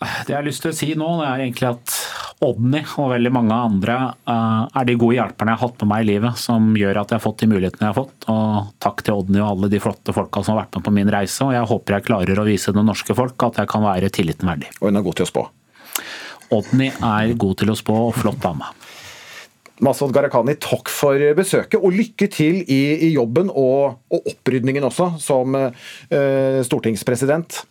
Det 0.00 0.32
jeg 0.32 0.36
har 0.36 0.46
lyst 0.46 0.62
til 0.64 0.72
å 0.72 0.76
si 0.76 0.94
nå, 0.96 1.08
det 1.20 1.28
er 1.28 1.42
egentlig 1.44 1.68
at 1.74 1.96
Odny 2.40 2.80
og 2.96 3.10
veldig 3.12 3.30
mange 3.36 3.52
andre 3.52 3.96
eh, 4.24 4.62
er 4.80 4.86
de 4.88 4.96
gode 4.96 5.18
hjelperne 5.18 5.52
jeg 5.52 5.60
har 5.60 5.68
hatt 5.68 5.82
med 5.82 5.90
meg 5.90 6.04
i 6.04 6.08
livet, 6.08 6.38
som 6.40 6.70
gjør 6.72 7.02
at 7.02 7.12
jeg 7.12 7.20
har 7.20 7.24
fått 7.26 7.42
de 7.42 7.50
mulighetene 7.50 7.84
jeg 7.84 7.92
har 7.92 7.98
fått. 7.98 8.28
Og 8.32 8.70
takk 8.80 9.04
til 9.04 9.20
Odny 9.20 9.42
og 9.42 9.50
alle 9.50 9.70
de 9.72 9.82
flotte 9.82 10.14
folka 10.16 10.40
som 10.44 10.56
har 10.56 10.64
vært 10.64 10.78
med 10.78 10.86
på 10.86 10.94
min 10.96 11.12
reise. 11.12 11.44
Og 11.44 11.52
jeg 11.52 11.68
håper 11.68 11.98
jeg 11.98 12.06
klarer 12.08 12.40
å 12.40 12.46
vise 12.48 12.72
det 12.72 12.84
norske 12.86 13.16
folk 13.18 13.48
at 13.50 13.60
jeg 13.60 13.72
kan 13.72 13.84
være 13.84 14.12
tilliten 14.16 14.48
verdig. 14.48 14.72
Og 14.80 14.88
hun 14.88 15.00
er 15.00 15.04
god 15.04 15.20
til 15.20 15.28
å 15.28 15.32
spå? 15.34 15.44
Odny 16.50 16.88
er 16.90 17.34
god 17.38 17.60
til 17.60 17.70
å 17.70 17.78
spå 17.78 17.96
og 18.08 18.16
flott 18.18 18.40
dame. 18.42 18.66
Masud 19.80 20.12
Gharahkhani, 20.12 20.58
takk 20.60 20.90
for 20.92 21.22
besøket, 21.38 21.78
og 21.80 21.94
lykke 21.96 22.26
til 22.32 22.58
i, 22.66 22.80
i 23.06 23.12
jobben 23.14 23.48
og, 23.48 24.00
og, 24.12 24.26
opprydningen 24.34 24.84
også, 24.90 25.14
som 25.22 25.56
uh, 25.56 26.60
stortingspresident. 26.66 27.62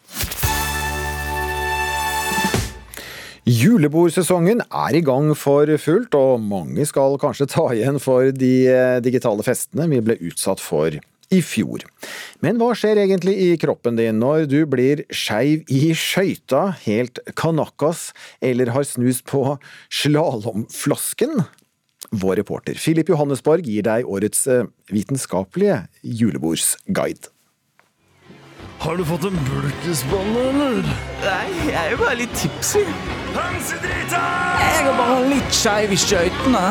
Julebordsesongen 3.50 4.63
er 4.63 4.98
i 4.98 5.03
gang 5.05 5.31
for 5.38 5.69
fullt, 5.81 6.17
og 6.17 6.41
mange 6.41 6.86
skal 6.89 7.17
kanskje 7.21 7.50
ta 7.50 7.67
igjen 7.75 8.01
for 8.01 8.33
de 8.33 8.53
digitale 9.05 9.45
festene 9.45 9.89
vi 9.89 10.01
ble 10.05 10.17
utsatt 10.29 10.62
for 10.62 10.98
i 11.33 11.41
fjor. 11.45 11.86
Men 12.43 12.59
hva 12.62 12.71
skjer 12.77 13.01
egentlig 13.03 13.36
i 13.43 13.50
kroppen 13.62 14.00
din 14.00 14.19
når 14.21 14.48
du 14.50 14.59
blir 14.69 15.05
skeiv 15.13 15.65
i 15.69 15.93
skøyta, 15.98 16.69
helt 16.86 17.21
kanakas, 17.39 18.09
eller 18.41 18.74
har 18.74 18.88
snust 18.88 19.27
på 19.29 19.43
slalåmflasken? 20.01 21.43
Vår 22.15 22.39
reporter 22.39 22.79
Filip 22.79 23.12
Johannesborg 23.12 23.67
gir 23.67 23.83
deg 23.86 24.07
årets 24.07 24.48
eh, 24.50 24.65
vitenskapelige 24.89 25.83
julebordsguide. 26.01 27.29
Har 28.79 28.95
du 28.95 29.03
fått 29.03 29.25
en 29.27 29.36
bulk 29.43 29.81
eller? 29.83 30.88
Nei, 31.25 31.48
jeg 31.67 31.75
er 31.75 31.91
jo 31.91 32.00
bare 32.00 32.15
litt 32.21 32.38
tipsy. 32.39 32.86
Hønsedrita! 33.36 34.24
Jeg 34.63 34.88
er 34.88 34.95
bare 34.95 35.19
litt 35.27 35.51
skeiv 35.53 35.91
i 35.91 36.00
skøytene. 36.00 36.63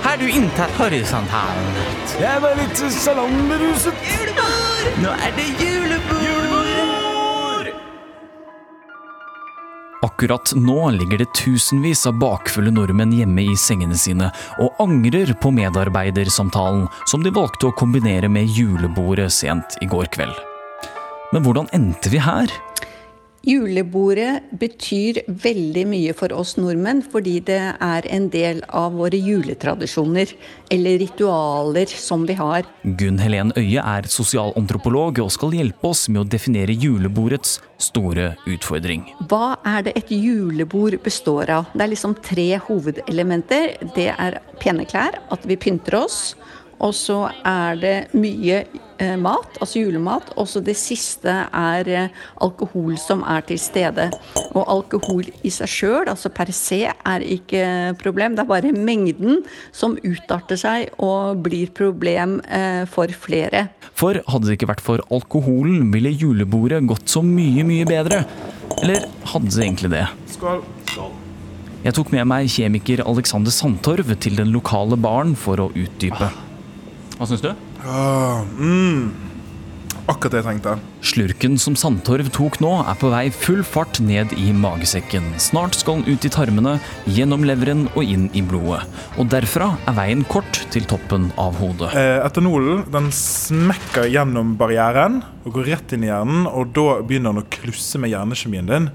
Har 0.00 0.16
du 0.16 0.30
inntatt 0.30 0.72
horisontalen? 0.80 1.74
Jeg 2.16 2.24
er 2.24 2.40
bare 2.40 2.56
litt 2.56 2.78
salongberuset. 2.94 3.98
Julebord! 4.08 4.86
Nå 5.04 5.12
er 5.12 5.34
det 5.36 5.44
julebord! 5.60 6.22
julebord! 6.24 7.70
Akkurat 10.00 10.54
nå 10.56 10.78
ligger 10.96 11.20
det 11.20 11.28
tusenvis 11.36 12.06
av 12.08 12.16
bakfulle 12.22 12.72
nordmenn 12.72 13.12
hjemme 13.12 13.44
i 13.52 13.56
sengene 13.60 13.98
sine 14.00 14.30
og 14.62 14.80
angrer 14.80 15.34
på 15.36 15.52
medarbeidersamtalen 15.52 16.86
som 17.04 17.20
de 17.20 17.34
valgte 17.36 17.68
å 17.68 17.76
kombinere 17.76 18.32
med 18.32 18.48
julebordet 18.48 19.28
sent 19.36 19.76
i 19.84 19.90
går 19.90 20.08
kveld. 20.16 20.38
Men 21.34 21.44
hvordan 21.44 21.68
endte 21.76 22.08
vi 22.08 22.24
her? 22.24 22.48
Julebordet 23.40 24.50
betyr 24.60 25.22
veldig 25.40 25.86
mye 25.88 26.12
for 26.16 26.32
oss 26.36 26.58
nordmenn, 26.60 27.00
fordi 27.00 27.38
det 27.48 27.60
er 27.72 28.08
en 28.12 28.26
del 28.28 28.60
av 28.68 28.98
våre 29.00 29.16
juletradisjoner, 29.16 30.34
eller 30.68 30.98
ritualer 31.00 31.88
som 31.88 32.26
vi 32.28 32.36
har. 32.36 32.68
Gunn 33.00 33.16
Helen 33.22 33.54
Øie 33.56 33.80
er 33.80 34.10
sosialantropolog 34.12 35.22
og 35.24 35.32
skal 35.32 35.56
hjelpe 35.56 35.88
oss 35.88 36.04
med 36.12 36.20
å 36.20 36.28
definere 36.28 36.76
julebordets 36.76 37.56
store 37.80 38.34
utfordring. 38.44 39.06
Hva 39.32 39.56
er 39.64 39.88
det 39.88 39.96
et 39.96 40.12
julebord 40.12 40.98
består 41.00 41.48
av? 41.56 41.72
Det 41.72 41.86
er 41.86 41.94
liksom 41.94 42.18
tre 42.20 42.50
hovedelementer. 42.68 43.78
Det 43.96 44.10
er 44.12 44.36
pene 44.60 44.84
klær, 44.84 45.16
at 45.32 45.48
vi 45.48 45.56
pynter 45.56 46.02
oss. 46.02 46.34
Og 46.80 46.94
så 46.96 47.18
er 47.44 47.76
det 47.80 47.96
mye 48.16 48.62
eh, 49.00 49.16
mat, 49.20 49.58
altså 49.60 49.82
julemat. 49.82 50.32
Og 50.40 50.48
så 50.48 50.62
det 50.64 50.76
siste 50.80 51.32
er 51.46 51.90
eh, 51.92 52.22
alkohol 52.40 52.96
som 53.00 53.24
er 53.28 53.44
til 53.48 53.60
stede. 53.60 54.08
Og 54.54 54.64
alkohol 54.64 55.28
i 55.44 55.52
seg 55.52 55.70
sjøl, 55.70 56.08
altså 56.08 56.32
per 56.32 56.52
se, 56.56 56.82
er 56.88 57.26
ikke 57.36 57.94
problem. 58.00 58.36
Det 58.36 58.44
er 58.44 58.50
bare 58.50 58.74
mengden 58.74 59.42
som 59.76 59.98
utarter 60.00 60.60
seg 60.60 60.90
og 61.04 61.44
blir 61.44 61.72
problem 61.76 62.38
eh, 62.48 62.86
for 62.90 63.12
flere. 63.12 63.68
For 63.92 64.22
hadde 64.32 64.48
det 64.48 64.56
ikke 64.56 64.72
vært 64.72 64.84
for 64.84 65.04
alkoholen, 65.12 65.90
ville 65.92 66.12
julebordet 66.14 66.86
gått 66.88 67.12
så 67.12 67.24
mye, 67.24 67.66
mye 67.66 67.88
bedre. 67.88 68.24
Eller 68.80 69.04
hadde 69.34 69.52
det 69.52 69.66
egentlig 69.66 69.92
det? 69.92 70.06
Skål. 70.32 70.64
Skål. 70.94 71.18
Jeg 71.80 71.96
tok 71.96 72.10
med 72.12 72.26
meg 72.28 72.48
kjemiker 72.52 73.00
Alexander 73.08 73.52
Sandtorv 73.52 74.12
til 74.20 74.36
den 74.36 74.52
lokale 74.52 74.98
baren 75.00 75.32
for 75.36 75.60
å 75.64 75.70
utdype. 75.72 76.28
Hva 77.20 77.26
syns 77.28 77.42
du? 77.44 77.50
Uh, 77.84 78.40
mm. 78.56 79.00
Akkurat 80.08 80.32
det 80.32 80.38
jeg 80.40 80.46
tenkte. 80.46 80.72
Slurken 81.04 81.58
som 81.60 81.76
Sandtorv 81.76 82.30
tok 82.32 82.56
nå, 82.64 82.70
er 82.88 82.96
på 82.96 83.10
vei 83.12 83.26
full 83.34 83.60
fart 83.60 84.00
ned 84.00 84.32
i 84.40 84.54
magesekken. 84.56 85.26
Snart 85.36 85.76
skal 85.76 86.00
den 86.00 86.16
ut 86.16 86.24
i 86.24 86.32
tarmene, 86.32 86.78
gjennom 87.04 87.44
leveren 87.44 87.84
og 87.92 88.08
inn 88.08 88.30
i 88.32 88.40
blodet. 88.40 88.80
Og 89.20 89.28
derfra 89.36 89.68
er 89.84 89.98
veien 90.00 90.24
kort 90.32 90.62
til 90.72 90.88
toppen 90.88 91.28
av 91.36 91.60
hodet. 91.60 91.92
Eh, 91.92 92.24
etanolen 92.24 92.86
den 92.88 93.12
smekker 93.12 94.08
gjennom 94.08 94.56
barrieren 94.56 95.20
og 95.44 95.58
går 95.58 95.74
rett 95.74 95.92
inn 95.92 96.08
i 96.08 96.14
hjernen, 96.14 96.48
og 96.48 96.72
da 96.72 97.02
begynner 97.04 97.36
den 97.36 97.44
å 97.44 97.50
klusse 97.60 98.00
med 98.00 98.16
hjernekjemien 98.16 98.72
din. 98.72 98.92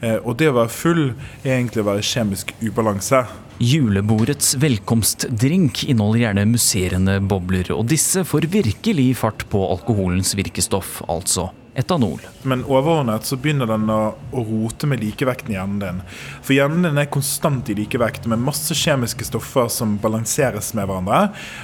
Eh, 0.00 0.16
og 0.22 0.40
det 0.40 0.48
å 0.48 0.56
være 0.62 0.72
full 0.80 1.10
er 1.44 1.58
egentlig 1.58 1.84
å 1.84 1.90
være 1.92 2.00
i 2.00 2.14
kjemisk 2.14 2.56
ubalanse. 2.64 3.26
Julebordets 3.58 4.54
velkomstdrink 4.54 5.84
inneholder 5.84 6.26
gjerne 6.26 6.42
musserende 6.50 7.14
bobler, 7.24 7.70
og 7.72 7.86
disse 7.88 8.20
får 8.28 8.50
virkelig 8.52 9.06
fart 9.22 9.46
på 9.48 9.62
alkoholens 9.70 10.34
virkestoff, 10.36 10.98
altså 11.08 11.46
etanol. 11.76 12.20
Men 12.44 12.66
overordnet 12.68 13.24
så 13.24 13.38
begynner 13.40 13.68
den 13.70 13.88
å, 13.92 14.00
rote 14.36 14.88
med 14.88 15.00
likevekten 15.00 15.54
i 15.54 15.56
hjernen 15.56 15.80
din. 15.80 16.04
For 16.44 16.52
hjernen 16.56 16.84
din 16.84 17.00
er 17.00 17.08
konstant 17.12 17.72
i 17.72 17.78
likevekt 17.80 18.28
med 18.28 18.44
masse 18.44 18.76
kjemiske 18.76 19.24
stoffer 19.28 19.72
som 19.72 19.96
balanseres 20.04 20.74
med 20.76 20.90
hverandre. 20.90 21.22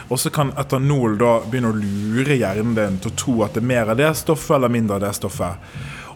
Og 0.09 0.21
så 0.21 0.33
kan 0.33 0.53
etanol 0.61 1.21
da 1.21 1.39
begynne 1.45 1.75
å 1.75 1.81
lure 1.81 2.41
hjernen 2.41 2.77
din 2.79 3.01
til 3.05 3.13
å 3.13 3.19
tro 3.25 3.41
at 3.45 3.57
det 3.57 3.65
er 3.65 3.73
mer 3.73 3.93
av 3.93 4.01
det 4.01 4.15
stoffet 4.21 4.57
eller 4.57 4.73
mindre 4.73 4.97
av 4.97 5.05
det 5.05 5.13
stoffet. 5.21 5.61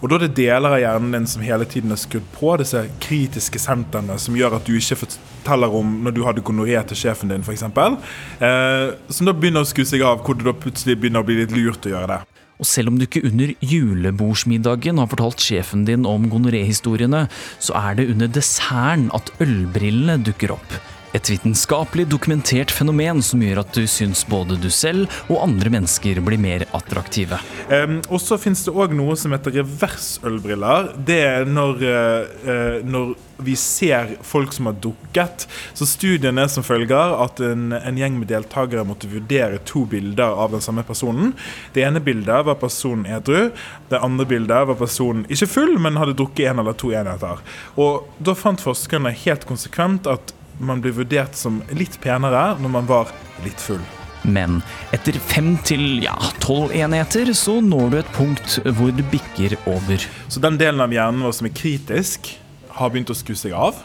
Og 0.01 0.11
da 0.11 0.19
er 0.19 0.27
det 0.27 0.37
deler 0.39 0.77
av 0.77 0.81
hjernen 0.83 1.15
din 1.15 1.29
som 1.31 1.45
hele 1.45 1.67
tiden 1.69 1.95
er 1.95 2.01
skrudd 2.01 2.27
på, 2.35 2.53
disse 2.61 2.85
kritiske 3.03 3.61
sentrene 3.63 4.19
som 4.21 4.37
gjør 4.37 4.59
at 4.59 4.69
du 4.69 4.75
ikke 4.77 4.99
forteller 5.05 5.77
om 5.79 5.99
når 6.05 6.17
du 6.17 6.23
hadde 6.27 6.45
gonoré 6.47 6.79
til 6.89 7.01
sjefen 7.07 7.33
din, 7.33 7.45
f.eks. 7.47 7.65
Eh, 7.67 8.89
som 9.09 9.29
da 9.29 9.37
begynner 9.37 9.65
å 9.65 9.69
skru 9.69 9.85
seg 9.89 10.05
av, 10.07 10.23
hvor 10.25 10.39
det 10.39 10.49
da 10.49 10.57
plutselig 10.57 10.99
begynner 11.01 11.25
å 11.25 11.29
bli 11.29 11.41
litt 11.41 11.55
lurt 11.57 11.89
å 11.89 11.95
gjøre 11.95 12.11
det. 12.15 12.23
Og 12.57 12.69
selv 12.69 12.89
om 12.89 12.97
du 12.97 13.05
ikke 13.05 13.25
under 13.29 13.53
julebordsmiddagen 13.61 15.01
har 15.01 15.11
fortalt 15.13 15.43
sjefen 15.45 15.85
din 15.89 16.07
om 16.09 16.29
gonoré-historiene, 16.33 17.27
så 17.61 17.77
er 17.77 17.99
det 17.99 18.09
under 18.15 18.31
desserten 18.33 19.11
at 19.17 19.33
ølbrillene 19.45 20.23
dukker 20.25 20.57
opp. 20.57 20.79
Et 21.17 21.31
vitenskapelig 21.31 22.05
dokumentert 22.13 22.73
fenomen 22.75 23.23
som 23.25 23.41
gjør 23.41 23.63
at 23.63 23.73
du 23.73 23.87
syns 23.89 24.21
både 24.29 24.59
du 24.61 24.69
selv 24.75 25.09
og 25.31 25.39
andre 25.47 25.73
mennesker 25.73 26.21
blir 26.27 26.41
mer 26.41 26.67
attraktive. 26.77 27.39
Um, 27.71 28.03
og 28.11 28.21
så 28.21 28.37
finnes 28.41 28.67
det 28.67 28.75
òg 28.77 28.93
noe 28.97 29.17
som 29.17 29.33
heter 29.33 29.63
reversølbriller. 29.63 30.91
Det 31.09 31.23
er 31.25 31.49
når, 31.49 31.81
uh, 31.87 32.85
når 32.85 33.15
vi 33.49 33.57
ser 33.57 34.17
folk 34.25 34.53
som 34.53 34.69
har 34.69 34.77
dukket. 34.85 35.47
Så 35.77 35.89
studien 35.89 36.39
er 36.39 36.53
som 36.53 36.65
følger 36.67 37.17
at 37.25 37.41
en, 37.45 37.71
en, 37.73 37.99
gjeng 38.01 38.21
med 38.21 38.31
deltakere 38.33 38.85
måtte 38.89 39.11
vurdere 39.13 39.61
to 39.69 39.87
bilder 39.89 40.37
av 40.37 40.53
den 40.53 40.65
samme 40.65 40.85
personen. 40.85 41.33
Det 41.73 41.85
ene 41.85 42.03
bildet 42.05 42.45
var 42.49 42.61
personen 42.61 43.09
edru. 43.09 43.51
Det 43.89 44.01
andre 44.05 44.29
bildet 44.29 44.69
var 44.69 44.81
personen 44.81 45.25
ikke 45.33 45.49
full, 45.53 45.77
men 45.81 46.01
hadde 46.01 46.17
drukket 46.19 46.51
en 46.51 46.65
eller 46.65 46.77
to 46.77 46.93
enheter. 46.93 47.41
Og 47.81 48.09
da 48.21 48.37
fant 48.37 48.61
forskerne 48.61 49.17
helt 49.25 49.49
konsekvent 49.49 50.09
at 50.11 50.36
man 50.59 50.81
blir 50.81 50.97
vurdert 50.97 51.37
som 51.37 51.61
litt 51.77 51.99
penere 52.03 52.57
når 52.61 52.75
man 52.79 52.89
var 52.89 53.13
litt 53.45 53.61
full. 53.61 53.83
Men 54.27 54.59
etter 54.95 55.19
fem 55.23 55.55
til 55.67 56.03
ja, 56.03 56.17
tolv 56.43 56.75
enheter 56.75 57.31
så 57.37 57.61
når 57.63 57.93
du 57.93 57.99
et 58.01 58.13
punkt 58.17 58.59
hvor 58.79 58.91
det 58.95 59.07
bikker 59.13 59.55
over. 59.71 60.03
Så 60.29 60.43
den 60.43 60.59
delen 60.59 60.83
av 60.83 60.95
hjernen 60.95 61.23
vår 61.27 61.37
som 61.39 61.49
er 61.49 61.55
kritisk, 61.57 62.33
har 62.77 62.93
begynt 62.93 63.13
å 63.13 63.17
sku 63.17 63.35
seg 63.39 63.55
av. 63.57 63.79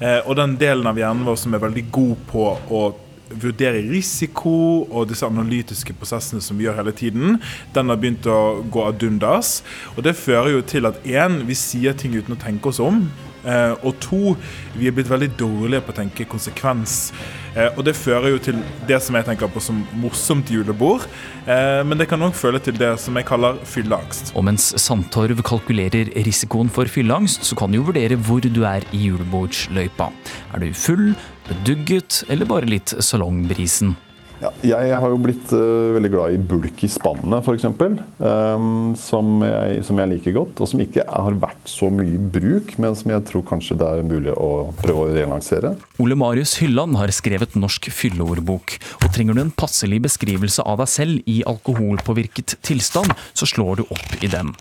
Eh, 0.00 0.20
og 0.24 0.36
den 0.38 0.54
delen 0.60 0.86
av 0.88 0.98
hjernen 0.98 1.26
vår 1.26 1.40
som 1.42 1.56
er 1.56 1.64
veldig 1.64 1.86
god 1.92 2.26
på 2.30 2.44
å 2.70 2.82
vurdere 3.30 3.82
risiko 3.86 4.52
og 4.88 5.10
disse 5.10 5.26
analytiske 5.26 5.94
prosessene 5.98 6.42
som 6.42 6.58
vi 6.58 6.66
gjør 6.66 6.80
hele 6.80 6.94
tiden, 6.96 7.36
den 7.74 7.92
har 7.92 7.98
begynt 8.00 8.26
å 8.26 8.62
gå 8.72 8.86
ad 8.88 9.02
undas. 9.06 9.60
Og 9.96 10.02
det 10.06 10.18
fører 10.18 10.54
jo 10.56 10.64
til 10.66 10.88
at 10.90 11.02
én, 11.06 11.42
vi 11.46 11.58
sier 11.58 11.94
ting 11.94 12.16
uten 12.16 12.34
å 12.34 12.40
tenke 12.40 12.72
oss 12.72 12.82
om. 12.82 13.04
Eh, 13.44 13.72
og 13.86 13.96
to, 14.02 14.34
vi 14.76 14.88
er 14.88 14.94
blitt 14.96 15.10
veldig 15.10 15.30
dårlige 15.40 15.84
på 15.84 15.94
å 15.94 15.98
tenke 16.00 16.26
konsekvens. 16.28 17.12
Eh, 17.54 17.70
og 17.74 17.84
det 17.86 17.96
fører 17.98 18.34
jo 18.34 18.42
til 18.42 18.60
det 18.88 19.00
som 19.02 19.16
jeg 19.16 19.26
tenker 19.28 19.50
på 19.50 19.62
som 19.64 19.80
morsomt 20.00 20.50
julebord, 20.52 21.06
eh, 21.46 21.80
men 21.86 21.98
det 21.98 22.08
kan 22.10 22.22
òg 22.26 22.36
føle 22.36 22.60
til 22.62 22.76
det 22.80 22.92
som 23.02 23.16
jeg 23.16 23.28
kaller 23.30 23.58
fylleangst. 23.68 24.34
Og 24.36 24.46
mens 24.46 24.70
Sandtorv 24.80 25.42
kalkulerer 25.46 26.12
risikoen 26.26 26.70
for 26.72 26.90
fylleangst, 26.90 27.46
så 27.48 27.58
kan 27.58 27.72
du 27.72 27.80
jo 27.80 27.88
vurdere 27.88 28.20
hvor 28.20 28.44
du 28.44 28.62
er 28.68 28.84
i 28.92 29.06
julebordsløypa. 29.08 30.10
Er 30.54 30.62
du 30.62 30.70
full, 30.76 31.10
bedugget 31.48 32.22
eller 32.28 32.48
bare 32.48 32.68
litt 32.68 32.94
salongbrisen? 33.00 33.96
Ja, 34.40 34.50
jeg 34.64 34.96
har 34.96 35.12
jo 35.12 35.18
blitt 35.20 35.52
uh, 35.52 35.92
veldig 35.96 36.10
glad 36.12 36.34
i 36.34 36.40
bulk 36.50 36.84
i 36.86 36.88
spannet, 36.90 37.44
f.eks. 37.44 37.66
Um, 37.68 38.94
som, 38.96 39.42
jeg, 39.44 39.82
som 39.84 40.00
jeg 40.00 40.12
liker 40.14 40.36
godt. 40.38 40.62
Og 40.62 40.70
som 40.70 40.80
ikke 40.80 41.04
har 41.04 41.36
vært 41.42 41.68
så 41.68 41.90
mye 41.92 42.16
i 42.16 42.20
bruk, 42.36 42.72
men 42.80 42.96
som 42.96 43.12
jeg 43.12 43.26
tror 43.28 43.44
kanskje 43.50 43.76
det 43.80 43.90
er 43.90 44.06
mulig 44.06 44.32
å 44.32 44.70
prøve 44.80 45.04
å 45.04 45.12
relansere. 45.12 45.74
Ole 46.00 46.16
Marius 46.18 46.56
Hylland 46.62 46.96
har 47.00 47.12
skrevet 47.12 47.58
Norsk 47.60 47.90
fylleordbok. 47.92 48.78
Og 49.02 49.10
trenger 49.12 49.36
du 49.36 49.44
en 49.44 49.52
passelig 49.52 50.00
beskrivelse 50.08 50.64
av 50.64 50.80
deg 50.80 50.92
selv 50.92 51.30
i 51.30 51.42
alkoholpåvirket 51.50 52.56
tilstand, 52.64 53.12
så 53.36 53.48
slår 53.48 53.82
du 53.82 53.86
opp 53.90 54.24
i 54.24 54.30
den. 54.32 54.54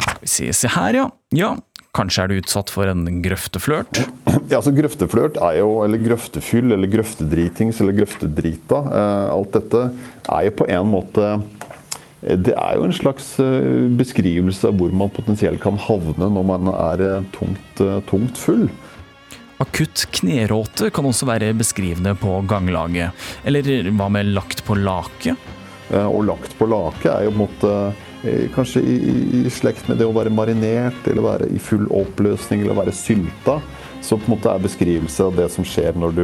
Skal 0.00 0.22
vi 0.24 0.32
se, 0.32 0.52
se 0.56 0.70
her, 0.72 0.96
ja. 0.96 1.10
Ja, 1.36 1.54
Kanskje 1.90 2.22
er 2.22 2.30
du 2.30 2.38
utsatt 2.38 2.70
for 2.70 2.86
en 2.86 3.02
grøfteflørt? 3.24 4.04
Ja, 4.50 4.60
altså 4.60 4.70
Grøfteflørt 4.74 5.40
er 5.42 5.56
jo, 5.58 5.80
eller 5.82 5.98
grøftefyll, 6.02 6.70
eller 6.76 6.90
grøftedritings 6.90 7.80
eller 7.82 7.96
grøftedrita. 7.98 8.78
Eh, 8.86 9.30
alt 9.34 9.56
dette 9.56 9.80
er 10.30 10.44
jo 10.46 10.52
på 10.60 10.68
en 10.70 10.86
måte 10.90 11.24
eh, 11.34 12.36
Det 12.38 12.54
er 12.54 12.78
jo 12.78 12.86
en 12.86 12.94
slags 12.94 13.32
eh, 13.42 13.88
beskrivelse 13.98 14.70
av 14.70 14.78
hvor 14.78 14.94
man 14.94 15.10
potensielt 15.10 15.58
kan 15.62 15.80
havne 15.82 16.30
når 16.30 16.46
man 16.52 16.70
er 16.76 17.04
tungt, 17.34 17.82
tungt 18.06 18.38
full. 18.38 18.68
Akutt 19.60 20.06
kneråte 20.14 20.92
kan 20.94 21.08
også 21.10 21.26
være 21.28 21.50
beskrivende 21.58 22.14
på 22.16 22.38
ganglaget. 22.48 23.18
Eller 23.44 23.90
hva 23.90 24.06
med 24.14 24.30
lagt 24.30 24.62
på 24.64 24.78
lake? 24.78 25.34
Og 25.90 26.22
lagt 26.22 26.54
på 26.56 26.70
lake 26.70 27.10
er 27.10 27.26
jo 27.26 27.34
på 27.34 27.36
en 27.36 27.42
måte 27.42 27.74
kanskje 28.54 28.82
i, 28.84 28.96
i, 29.10 29.44
i 29.46 29.50
slekt 29.52 29.86
med 29.88 30.00
det 30.00 30.08
å 30.08 30.14
være 30.16 30.32
marinert, 30.34 31.06
eller 31.08 31.24
være 31.24 31.50
i 31.54 31.60
full 31.62 31.86
oppløsning, 31.88 32.64
eller 32.64 32.76
være 32.82 32.96
sylta. 32.96 33.60
Så 34.00 34.16
på 34.16 34.28
en 34.28 34.36
måte 34.36 34.52
er 34.52 34.62
beskrivelse 34.64 35.26
av 35.28 35.36
det 35.36 35.50
som 35.52 35.66
skjer 35.66 35.96
når 35.98 36.16
du 36.16 36.22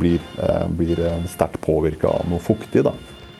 blir, 0.00 0.20
eh, 0.40 0.66
blir 0.72 1.00
eh, 1.04 1.24
sterkt 1.28 1.60
påvirka 1.64 2.08
av 2.08 2.28
noe 2.30 2.40
fuktig. 2.40 2.84
da. 2.86 2.94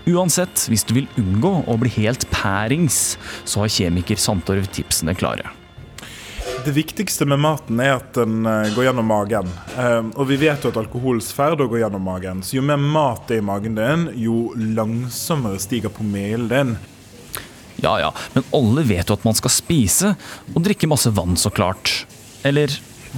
Uansett, 0.08 0.66
hvis 0.68 0.84
du 0.88 0.94
vil 0.96 1.08
unngå 1.20 1.52
å 1.68 1.76
bli 1.80 1.92
helt 1.98 2.28
pærings, 2.32 3.16
så 3.44 3.64
har 3.64 3.72
kjemiker 3.72 4.20
Sandtorv 4.20 4.68
tipsene 4.72 5.16
klare. 5.16 5.52
Det 6.64 6.72
viktigste 6.74 7.26
med 7.28 7.40
maten 7.40 7.80
er 7.80 7.94
at 7.96 8.12
den 8.16 8.44
eh, 8.44 8.74
går 8.76 8.90
gjennom 8.90 9.08
magen. 9.08 9.48
Eh, 9.78 10.04
og 10.14 10.28
vi 10.28 10.36
vet 10.40 10.64
jo 10.64 10.72
at 10.72 10.80
alkoholens 10.80 11.32
ferd 11.32 11.64
går 11.64 11.80
gjennom 11.84 12.04
magen. 12.04 12.44
Så 12.44 12.58
jo 12.58 12.66
mer 12.66 12.80
mat 12.80 13.24
det 13.28 13.38
er 13.38 13.42
i 13.44 13.48
magen 13.48 13.78
din, 13.78 14.06
jo 14.20 14.50
langsommere 14.76 15.60
stiger 15.62 15.92
promillen 15.92 16.52
din. 16.52 16.76
Ja 17.82 17.94
ja, 18.02 18.12
men 18.34 18.46
alle 18.54 18.82
vet 18.86 19.10
jo 19.10 19.16
at 19.18 19.26
man 19.26 19.36
skal 19.38 19.52
spise, 19.54 20.14
og 20.54 20.62
drikke 20.66 20.90
masse 20.90 21.12
vann, 21.14 21.36
så 21.38 21.50
klart. 21.54 22.06
Eller 22.46 22.72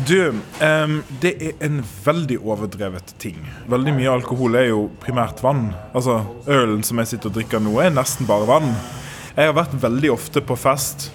Du, 0.07 0.31
um, 0.61 1.01
det 1.21 1.33
er 1.43 1.65
en 1.67 1.81
veldig 2.05 2.37
overdrevet 2.47 3.15
ting. 3.19 3.39
Veldig 3.69 3.95
mye 3.97 4.13
alkohol 4.13 4.55
er 4.61 4.69
jo 4.69 4.85
primært 5.03 5.43
vann. 5.43 5.73
Altså, 5.97 6.21
Ølen 6.47 6.85
som 6.87 7.01
jeg 7.03 7.11
sitter 7.15 7.33
og 7.33 7.39
drikker 7.41 7.63
nå, 7.65 7.73
er 7.83 7.91
nesten 7.97 8.29
bare 8.29 8.47
vann. 8.49 8.71
Jeg 9.35 9.51
har 9.51 9.57
vært 9.57 9.75
veldig 9.83 10.13
ofte 10.15 10.45
på 10.45 10.57
fest 10.59 11.09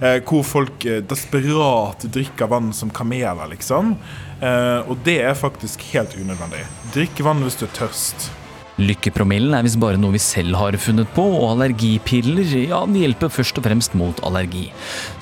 eh, 0.00 0.20
hvor 0.26 0.44
folk 0.46 0.84
eh, 0.86 1.00
desperat 1.02 2.06
drikker 2.12 2.50
vann 2.50 2.72
som 2.76 2.90
kameler, 2.94 3.46
liksom. 3.52 3.94
Eh, 4.40 4.78
og 4.90 5.02
det 5.04 5.18
er 5.24 5.38
faktisk 5.38 5.82
helt 5.94 6.14
unødvendig. 6.18 6.64
Drikk 6.94 7.22
vann 7.26 7.42
hvis 7.44 7.58
du 7.60 7.66
er 7.68 7.74
tørst. 7.76 8.30
Lykkepromillen 8.80 9.54
er 9.56 9.64
visst 9.66 9.80
bare 9.80 10.00
noe 10.00 10.14
vi 10.16 10.22
selv 10.22 10.56
har 10.56 10.76
funnet 10.80 11.10
på, 11.16 11.24
og 11.36 11.50
allergipiller 11.52 12.48
ja, 12.64 12.82
de 12.88 13.04
hjelper 13.04 13.32
først 13.32 13.60
og 13.60 13.66
fremst 13.66 13.96
mot 13.98 14.22
allergi. 14.26 14.68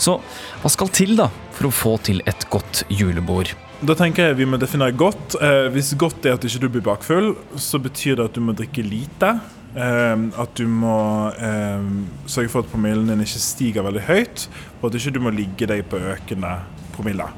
Så 0.00 0.18
hva 0.62 0.70
skal 0.72 0.92
til 0.94 1.16
da 1.18 1.28
for 1.56 1.68
å 1.68 1.74
få 1.74 1.96
til 2.06 2.22
et 2.30 2.46
godt 2.52 2.84
julebord? 2.92 3.50
Da 3.78 3.94
tenker 3.98 4.30
jeg 4.30 4.40
vi 4.40 4.46
må 4.50 4.58
definere 4.58 4.94
godt. 4.98 5.36
Eh, 5.42 5.68
hvis 5.74 5.92
godt 5.98 6.26
er 6.26 6.38
at 6.38 6.46
ikke 6.46 6.62
du 6.64 6.68
blir 6.74 6.86
bakfull, 6.86 7.32
så 7.58 7.78
betyr 7.82 8.18
det 8.18 8.28
at 8.30 8.38
du 8.38 8.42
må 8.42 8.54
drikke 8.58 8.82
lite. 8.86 9.36
Eh, 9.76 10.16
at 10.42 10.54
du 10.58 10.64
må 10.70 10.98
eh, 11.36 11.86
sørge 12.26 12.50
for 12.54 12.64
at 12.64 12.72
promillen 12.72 13.10
din 13.10 13.22
ikke 13.22 13.42
stiger 13.42 13.86
veldig 13.86 14.06
høyt, 14.08 14.48
og 14.80 14.90
at 14.90 14.98
ikke 14.98 15.14
du 15.14 15.22
må 15.22 15.34
ligge 15.34 15.70
deg 15.70 15.84
på 15.90 16.00
økende 16.14 16.56
promille. 16.96 17.28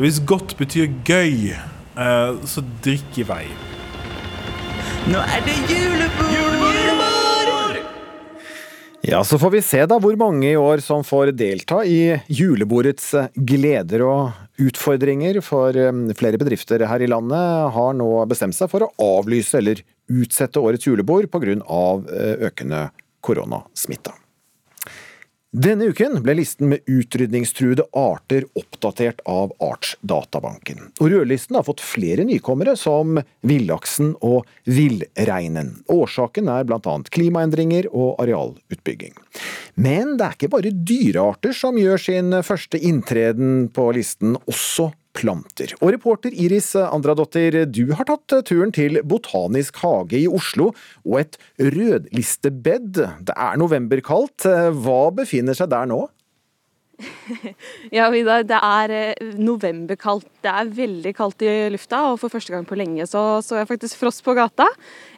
Hvis 0.00 0.22
godt 0.22 0.54
betyr 0.60 0.92
gøy, 1.06 1.52
eh, 1.54 2.32
så 2.46 2.64
drikk 2.84 3.22
i 3.22 3.26
vei. 3.26 3.44
Nå 5.08 5.20
er 5.24 5.40
det 5.46 5.54
julebord! 5.70 6.50
Ja, 9.00 9.24
så 9.24 9.38
får 9.40 9.50
vi 9.54 9.62
se 9.64 9.80
da 9.88 9.96
hvor 9.96 10.12
mange 10.20 10.50
i 10.50 10.58
år 10.60 10.82
som 10.84 11.00
får 11.06 11.32
delta 11.32 11.80
i 11.88 12.20
julebordets 12.28 13.14
gleder 13.34 14.04
og 14.04 14.60
utfordringer, 14.60 15.40
for 15.40 15.72
eh, 15.72 16.02
flere 16.18 16.40
bedrifter 16.40 16.84
her 16.84 17.00
i 17.00 17.08
landet 17.08 17.72
har 17.74 17.96
nå 17.96 18.10
bestemt 18.28 18.58
seg 18.58 18.68
for 18.70 18.84
å 18.84 18.92
avlyse 19.00 19.56
eller 19.62 19.80
utsette 20.12 20.60
årets 20.60 20.84
julebord 20.86 21.30
pga. 21.32 21.56
Av 21.64 22.04
økende 22.50 22.90
koronasmitte. 23.24 24.12
Denne 25.50 25.88
uken 25.90 26.20
ble 26.22 26.36
listen 26.38 26.68
med 26.70 26.86
utrydningstruede 26.86 27.82
arter 27.98 28.44
oppdatert 28.54 29.18
av 29.26 29.50
Artsdatabanken. 29.58 30.92
Og 31.02 31.10
rødlisten 31.10 31.58
har 31.58 31.64
fått 31.66 31.82
flere 31.82 32.22
nykommere, 32.28 32.76
som 32.78 33.18
villaksen 33.42 34.12
og 34.22 34.46
villreinen. 34.70 35.72
Årsaken 35.90 36.52
er 36.54 36.68
bl.a. 36.70 36.94
klimaendringer 37.10 37.90
og 37.90 38.22
arealutbygging. 38.22 39.18
Men 39.74 40.14
det 40.20 40.28
er 40.28 40.38
ikke 40.38 40.52
bare 40.54 40.70
dyrearter 40.70 41.56
som 41.56 41.82
gjør 41.82 41.98
sin 41.98 42.38
første 42.46 42.78
inntreden 42.78 43.66
på 43.74 43.90
listen, 43.98 44.38
også 44.46 44.92
planter. 45.20 45.74
Og 45.80 45.92
reporter 45.94 46.34
Iris 46.34 46.72
Andradottir, 46.80 47.62
du 47.68 47.92
har 47.96 48.08
tatt 48.08 48.40
turen 48.48 48.72
til 48.74 49.02
Botanisk 49.06 49.82
hage 49.84 50.22
i 50.22 50.28
Oslo 50.30 50.70
og 51.04 51.20
et 51.20 51.40
rødlistebed. 51.60 53.04
Det 53.28 53.36
er 53.36 53.60
novemberkaldt. 53.60 54.48
Hva 54.80 55.02
befinner 55.20 55.58
seg 55.58 55.72
der 55.74 55.90
nå? 55.90 56.06
Ja, 57.96 58.08
Vidar, 58.12 58.44
det 58.46 58.58
er 58.58 58.94
eh, 58.94 59.32
novemberkaldt. 59.40 60.28
Det 60.44 60.52
er 60.52 60.72
veldig 60.76 61.12
kaldt 61.16 61.44
i 61.44 61.52
lufta, 61.72 62.02
og 62.10 62.20
for 62.22 62.32
første 62.32 62.54
gang 62.54 62.66
på 62.68 62.78
lenge 62.78 63.06
så 63.08 63.40
så 63.44 63.60
jeg 63.60 63.70
faktisk 63.70 64.00
frost 64.00 64.24
på 64.26 64.34
gata. 64.36 64.68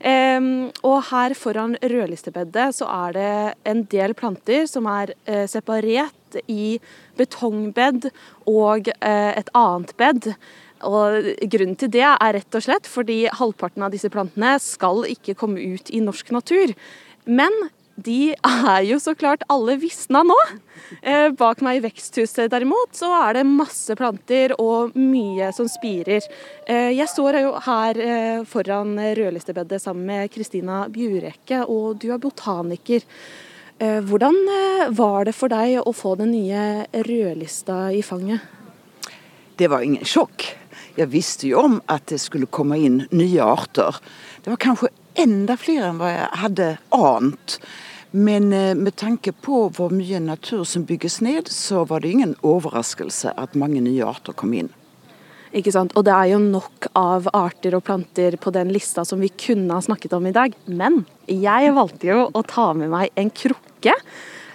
Um, 0.02 0.70
og 0.86 0.98
her 1.10 1.34
foran 1.38 1.76
rødlistebedet 1.82 2.72
så 2.78 2.88
er 3.06 3.16
det 3.16 3.30
en 3.72 3.84
del 3.92 4.16
planter 4.18 4.66
som 4.70 4.88
er 4.90 5.14
uh, 5.28 5.44
separert 5.50 6.16
i 6.50 6.78
betongbed 7.18 8.10
og 8.50 8.90
eh, 8.98 9.32
et 9.38 9.52
annet 9.58 9.94
bed. 10.00 10.32
Og 10.82 11.28
Grunnen 11.52 11.78
til 11.78 11.92
det 11.94 12.06
er 12.08 12.34
rett 12.38 12.58
og 12.58 12.64
slett 12.64 12.88
fordi 12.90 13.24
halvparten 13.30 13.84
av 13.86 13.92
disse 13.94 14.10
plantene 14.12 14.56
skal 14.62 15.06
ikke 15.10 15.36
komme 15.38 15.62
ut 15.62 15.92
i 15.94 16.02
norsk 16.02 16.32
natur. 16.34 16.74
Men 17.28 17.54
de 18.02 18.32
er 18.32 18.80
jo 18.88 18.96
så 18.98 19.12
klart 19.14 19.44
alle 19.52 19.76
visna 19.78 20.22
nå. 20.26 20.38
Eh, 21.04 21.28
bak 21.38 21.60
meg 21.62 21.78
i 21.78 21.84
veksthuset 21.84 22.50
derimot 22.50 22.96
så 22.96 23.10
er 23.28 23.36
det 23.36 23.44
masse 23.46 23.94
planter 23.98 24.56
og 24.56 24.96
mye 24.98 25.52
som 25.54 25.68
spirer. 25.70 26.24
Eh, 26.66 26.90
jeg 26.96 27.08
står 27.12 27.38
jo 27.44 27.54
her 27.68 28.02
foran 28.48 28.96
rødlistebedet 28.96 29.82
sammen 29.84 30.08
med 30.08 30.32
Kristina 30.34 30.86
Bjurekke, 30.90 31.62
og 31.68 32.00
du 32.02 32.10
er 32.10 32.22
botaniker. 32.22 33.04
Eh, 33.82 34.00
hvordan 34.00 34.36
eh, 34.48 34.90
var 34.94 35.24
det 35.26 35.32
for 35.34 35.50
deg 35.50 35.80
å 35.82 35.90
få 35.96 36.14
den 36.20 36.30
nye 36.36 36.84
rødlista 37.02 37.88
i 37.90 38.02
fanget? 38.06 38.44
Det 39.58 39.66
var 39.72 39.82
ingen 39.82 40.06
sjokk. 40.06 40.44
Jeg 40.94 41.10
visste 41.10 41.48
jo 41.48 41.64
om 41.64 41.80
at 41.90 42.04
det 42.12 42.20
skulle 42.22 42.46
komme 42.46 42.78
inn 42.78 43.00
nye 43.10 43.42
arter. 43.42 43.98
Det 44.44 44.52
var 44.52 44.60
kanskje 44.62 44.92
enda 45.18 45.56
flere 45.58 45.88
enn 45.88 45.98
hva 45.98 46.12
jeg 46.12 46.28
hadde 46.44 46.68
ant. 46.94 47.56
Men 48.14 48.52
eh, 48.54 48.76
med 48.78 48.94
tanke 49.02 49.34
på 49.34 49.64
hvor 49.74 49.90
mye 49.90 50.22
natur 50.22 50.62
som 50.68 50.86
bygges 50.86 51.18
ned, 51.26 51.50
så 51.50 51.82
var 51.82 52.04
det 52.04 52.14
ingen 52.14 52.36
overraskelse 52.38 53.34
at 53.34 53.58
mange 53.58 53.82
nye 53.82 54.06
arter 54.06 54.36
kom 54.38 54.54
inn. 54.54 54.70
Ikke 55.52 55.72
sant? 55.74 55.92
Og 55.98 56.04
det 56.06 56.14
er 56.16 56.30
jo 56.32 56.38
nok 56.40 56.86
av 56.96 57.26
arter 57.36 57.74
og 57.76 57.84
planter 57.84 58.36
på 58.40 58.50
den 58.54 58.72
lista 58.72 59.04
som 59.04 59.20
vi 59.20 59.28
kunne 59.28 59.74
ha 59.76 59.80
snakket 59.84 60.12
om 60.16 60.26
i 60.28 60.32
dag. 60.32 60.54
Men 60.64 61.04
jeg 61.28 61.74
valgte 61.76 62.06
jo 62.08 62.30
å 62.32 62.42
ta 62.48 62.72
med 62.76 62.88
meg 62.92 63.10
en 63.20 63.30
krukke. 63.30 63.92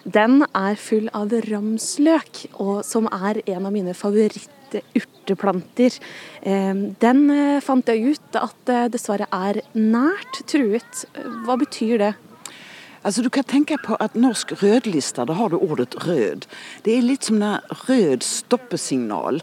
Den 0.08 0.46
er 0.56 0.76
full 0.80 1.10
av 1.18 1.32
ramsløk, 1.46 2.46
og 2.64 2.86
som 2.88 3.08
er 3.12 3.42
en 3.44 3.66
av 3.68 3.74
mine 3.76 3.94
favoritt-urteplanter. 3.98 5.92
Eh, 6.42 6.74
Den 7.04 7.30
eh, 7.30 7.62
fant 7.62 7.88
jeg 7.92 8.16
ut 8.16 8.36
at 8.40 8.58
dessverre 8.94 9.28
er 9.30 9.62
nært 9.76 10.46
truet. 10.50 11.06
Hva 11.46 11.56
betyr 11.60 11.98
det? 12.06 12.14
Altså 13.08 13.22
Du 13.22 13.30
kan 13.30 13.44
tenke 13.46 13.78
på 13.80 13.96
at 14.04 14.16
norsk 14.18 14.52
rødliste, 14.60 15.26
da 15.28 15.34
har 15.38 15.50
du 15.54 15.58
ordet 15.62 15.94
rød. 16.04 16.48
Det 16.84 16.98
er 16.98 17.06
litt 17.06 17.24
som 17.28 17.42
en 17.46 17.62
rød 17.86 18.26
stoppesignal. 18.26 19.42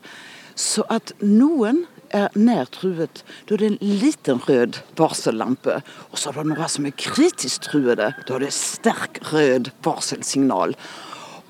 Så 0.54 0.84
at 0.92 1.12
noen 1.20 1.84
er 2.14 2.30
nær 2.38 2.68
truet, 2.70 3.24
da 3.48 3.56
er 3.56 3.62
det 3.62 3.70
en 3.72 3.98
liten 4.02 4.40
rød 4.46 4.78
varsellampe. 4.98 5.80
Og 6.12 6.20
så 6.20 6.30
er 6.30 6.38
det 6.38 6.52
noen 6.52 6.70
som 6.70 6.86
er 6.86 6.96
kritisk 6.98 7.68
truede, 7.70 8.12
da 8.14 8.36
er 8.36 8.46
det 8.46 8.54
sterk 8.54 9.20
rød 9.32 9.72
varselsignal. 9.84 10.76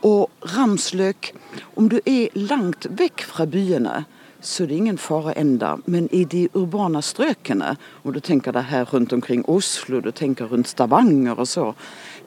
Og 0.05 0.31
ramsløk, 0.55 1.33
om 1.81 1.89
du 1.93 2.01
er 2.05 2.33
langt 2.37 2.89
vekk 2.97 3.25
fra 3.29 3.49
byene, 3.49 4.05
så 4.45 4.65
er 4.65 4.69
det 4.69 4.77
ingen 4.77 4.99
fare 5.01 5.33
enda. 5.41 5.77
Men 5.89 6.09
i 6.13 6.25
de 6.29 6.47
urbane 6.53 7.01
strøkene, 7.03 7.77
og 8.05 8.17
du 8.17 8.21
tenker 8.21 8.53
deg 8.53 8.69
her 8.69 8.89
rundt 8.93 9.13
omkring 9.17 9.45
Oslo, 9.49 10.01
du 10.05 10.13
tenker 10.13 10.53
rundt 10.53 10.69
Stavanger 10.69 11.41
og 11.41 11.49
så, 11.49 11.71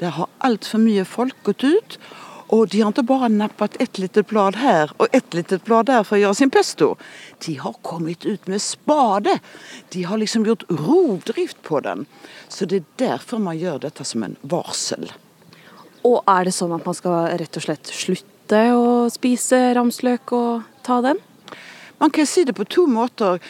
der 0.01 0.15
har 0.17 0.31
altfor 0.45 0.81
mye 0.81 1.05
folk 1.05 1.37
gått 1.45 1.65
ut. 1.65 1.99
Og 2.53 2.69
de 2.71 2.79
har 2.81 2.93
ikke 2.93 3.03
bare 3.09 3.27
nappet 3.33 3.75
ett 3.83 3.99
lite 3.99 4.23
blad 4.23 4.55
her 4.61 4.93
og 4.97 5.11
ett 5.11 5.33
lite 5.35 5.59
blad 5.59 5.89
der 5.89 6.05
for 6.07 6.15
å 6.15 6.21
gjøre 6.21 6.39
sin 6.39 6.51
pesto. 6.53 6.93
De 7.43 7.57
har 7.59 7.75
kommet 7.83 8.25
ut 8.25 8.47
med 8.47 8.63
spade. 8.63 9.37
De 9.91 10.05
har 10.07 10.21
liksom 10.21 10.45
gjort 10.47 10.63
rovdrift 10.71 11.59
på 11.67 11.81
den. 11.83 12.05
Så 12.47 12.65
det 12.65 12.79
er 12.79 12.91
derfor 13.03 13.43
man 13.43 13.59
gjør 13.59 13.83
dette 13.83 14.07
som 14.07 14.23
en 14.23 14.37
varsel. 14.47 15.09
Og 16.07 16.21
er 16.23 16.47
det 16.47 16.55
sånn 16.55 16.75
at 16.77 16.87
man 16.87 16.95
skal 16.95 17.33
rett 17.41 17.59
og 17.59 17.67
slett 17.67 17.91
slutte 17.91 18.61
å 18.71 19.07
spise 19.11 19.59
ramsløk 19.75 20.31
og 20.37 20.67
ta 20.87 21.01
den? 21.03 21.19
Man 21.99 22.13
kan 22.15 22.29
si 22.29 22.45
det 22.47 22.55
på 22.55 22.67
to 22.69 22.85
måter. 22.87 23.41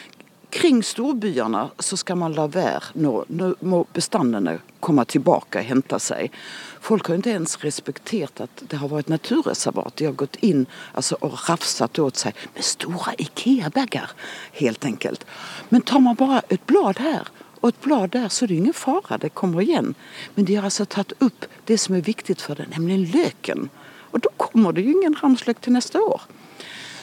Kring 0.50 0.82
storbyene 0.82 1.66
så 1.78 1.96
skal 2.00 2.16
man 2.16 2.32
la 2.32 2.46
være 2.48 2.94
nå. 2.96 3.12
Nå 3.28 3.50
må 3.60 3.82
bestandene 3.92 4.58
komme 4.80 5.04
tilbake 5.04 5.60
og 5.60 5.68
hente 5.68 5.98
seg. 6.00 6.32
Folk 6.80 7.10
har 7.10 7.18
ikke 7.20 7.34
ens 7.36 7.58
respektert 7.60 8.40
at 8.40 8.62
det 8.70 8.80
har 8.80 8.88
vært 8.88 9.12
naturreservat. 9.12 9.98
De 10.00 10.08
har 10.08 10.16
gått 10.16 10.38
inn 10.40 10.64
altså, 10.94 11.18
og 11.20 11.36
rafset 11.48 12.00
åt 12.00 12.22
seg 12.22 12.46
med 12.54 12.64
store 12.64 13.12
Ikea-bager, 13.20 14.14
helt 14.62 14.88
enkelt. 14.88 15.28
Men 15.68 15.84
tar 15.84 16.00
man 16.06 16.16
bare 16.16 16.40
et 16.48 16.64
blad 16.70 17.04
her 17.04 17.28
og 17.60 17.72
et 17.72 17.80
blad 17.84 18.12
der, 18.14 18.28
så 18.30 18.44
er 18.44 18.52
det 18.52 18.58
ingen 18.62 18.76
fare, 18.76 19.18
det 19.18 19.34
kommer 19.34 19.64
igjen. 19.64 19.94
Men 20.36 20.46
de 20.46 20.56
har 20.56 20.68
altså 20.68 20.86
tatt 20.86 21.12
opp 21.24 21.48
det 21.66 21.76
som 21.82 21.96
er 21.98 22.06
viktig 22.06 22.38
for 22.40 22.56
det, 22.56 22.70
nemlig 22.76 23.10
løken. 23.12 23.66
Og 24.14 24.22
da 24.24 24.30
kommer 24.40 24.72
det 24.72 24.86
jo 24.86 24.94
ingen 24.94 25.18
ramsløk 25.18 25.60
til 25.64 25.74
neste 25.74 26.00
år. 26.00 26.28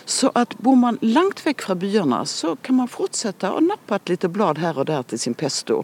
Så 0.06 0.30
at 0.38 0.54
bor 0.62 0.78
man 0.78 1.00
langt 1.02 1.42
vekk 1.46 1.64
fra 1.66 1.76
byene, 1.82 2.20
så 2.30 2.54
kan 2.62 2.78
man 2.78 2.90
fortsette 2.92 3.50
å 3.50 3.64
nappe 3.64 3.98
et 3.98 4.12
lite 4.14 4.30
blad 4.30 4.62
her 4.62 4.78
og 4.78 4.86
der 4.92 5.02
til 5.10 5.22
sin 5.22 5.38
pesto. 5.38 5.82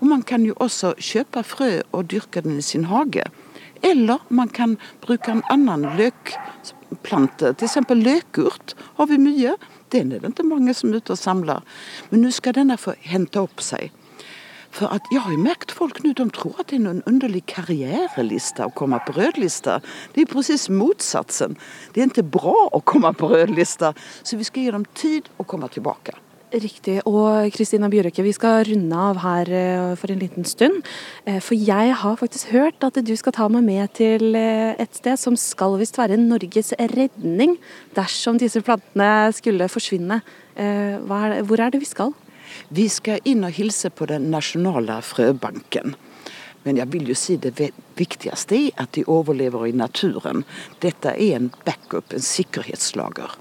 Og 0.00 0.06
man 0.10 0.24
kan 0.26 0.42
jo 0.46 0.56
også 0.58 0.96
kjøpe 0.98 1.44
frø 1.46 1.70
og 1.92 2.10
dyrke 2.10 2.42
den 2.42 2.58
i 2.58 2.66
sin 2.66 2.88
hage. 2.90 3.28
Eller 3.86 4.18
man 4.28 4.50
kan 4.50 4.76
bruke 5.04 5.30
en 5.32 5.44
annen 5.52 5.86
løkplante, 5.96 7.54
f.eks. 7.54 7.78
løkurt 7.94 8.74
har 8.98 9.08
vi 9.08 9.20
mye. 9.22 9.54
Den 9.94 10.12
er 10.12 10.20
det 10.20 10.34
ikke 10.34 10.50
mange 10.50 10.74
som 10.74 10.90
er 10.90 11.00
ute 11.00 11.14
og 11.14 11.22
samler. 11.22 11.62
Men 12.10 12.26
nå 12.26 12.34
skal 12.34 12.58
denne 12.58 12.76
få 12.78 12.98
hente 13.06 13.40
opp 13.40 13.62
seg. 13.64 13.94
For 14.70 14.92
at 14.94 15.06
jeg 15.10 15.22
har 15.24 15.34
jo 15.34 15.42
merket 15.42 15.74
folk 15.74 15.98
nå, 16.04 16.14
de 16.14 16.28
tror 16.34 16.62
at 16.62 16.70
det 16.70 16.78
er 16.78 16.86
noen 16.86 17.02
underlig 17.10 17.42
karriereliste 17.50 18.68
å 18.68 18.74
komme 18.76 19.00
på 19.06 19.16
rødlista. 19.18 19.80
Det 20.14 20.24
er 20.24 20.30
presis 20.30 20.68
motsatsen. 20.70 21.58
Det 21.94 22.02
er 22.02 22.10
ikke 22.10 22.28
bra 22.38 22.56
å 22.70 22.82
komme 22.86 23.10
på 23.18 23.32
rødlista, 23.34 23.94
så 24.22 24.38
vi 24.38 24.46
skal 24.46 24.66
gi 24.66 24.74
dem 24.78 24.90
tid 24.94 25.30
å 25.42 25.46
komme 25.48 25.70
tilbake. 25.72 26.14
Riktig. 26.50 26.96
Og 27.06 27.52
Kristina 27.54 27.86
Bjørøke, 27.90 28.24
vi 28.26 28.32
skal 28.34 28.64
runde 28.66 28.96
av 28.98 29.20
her 29.22 29.50
eh, 29.54 29.92
for 29.98 30.10
en 30.10 30.18
liten 30.18 30.46
stund. 30.48 30.80
Eh, 31.22 31.38
for 31.38 31.54
jeg 31.54 31.94
har 31.94 32.16
faktisk 32.18 32.50
hørt 32.50 32.82
at 32.82 32.98
du 33.06 33.12
skal 33.14 33.36
ta 33.36 33.46
meg 33.46 33.62
med 33.68 33.92
til 33.94 34.34
eh, 34.34 34.74
et 34.74 34.98
sted 34.98 35.14
som 35.20 35.38
skal 35.38 35.78
visst 35.78 36.00
være 36.00 36.18
Norges 36.18 36.72
redning 36.90 37.54
dersom 37.94 38.40
disse 38.42 38.64
plantene 38.66 39.30
skulle 39.36 39.70
forsvinne. 39.70 40.22
Hvor 40.60 41.62
er 41.62 41.70
det 41.72 41.78
vi 41.80 41.86
skal? 41.88 42.10
Vi 42.68 42.88
skal 42.92 43.20
inn 43.24 43.44
og 43.46 43.56
hilse 43.56 43.90
på 43.90 44.08
den 44.10 44.30
nasjonale 44.32 45.00
frøbanken. 45.04 45.94
Men 46.64 46.76
jeg 46.76 46.92
vil 46.92 47.08
jo 47.08 47.16
si 47.16 47.38
det 47.40 47.54
viktigste 47.96 48.58
er 48.58 48.82
at 48.82 48.92
de 48.96 49.06
overlever 49.08 49.68
i 49.70 49.76
naturen. 49.76 50.44
Dette 50.82 51.14
er 51.14 51.38
en 51.38 51.48
backup, 51.64 52.12
en 52.12 52.24
sikkerhetslager. 52.24 53.38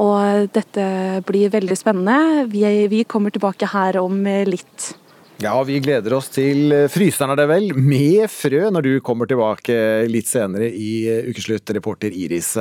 Og 0.00 0.48
dette 0.54 0.84
blir 1.28 1.50
veldig 1.52 1.76
spennende. 1.76 2.46
Vi, 2.52 2.64
vi 2.88 3.04
kommer 3.04 3.34
tilbake 3.34 3.68
her 3.72 3.98
om 4.00 4.22
litt. 4.46 4.92
Ja, 5.40 5.54
vi 5.64 5.78
gleder 5.80 6.12
oss 6.18 6.28
til 6.28 6.74
Fryseren 6.92 7.32
er 7.32 7.40
det 7.40 7.46
vel, 7.48 7.70
med 7.72 8.26
frø, 8.28 8.66
når 8.68 8.84
du 8.84 8.90
kommer 9.04 9.28
tilbake 9.28 9.76
litt 10.08 10.28
senere 10.28 10.68
i 10.68 11.08
Ukeslutt, 11.32 11.72
reporter 11.72 12.12
Iris 12.12 12.58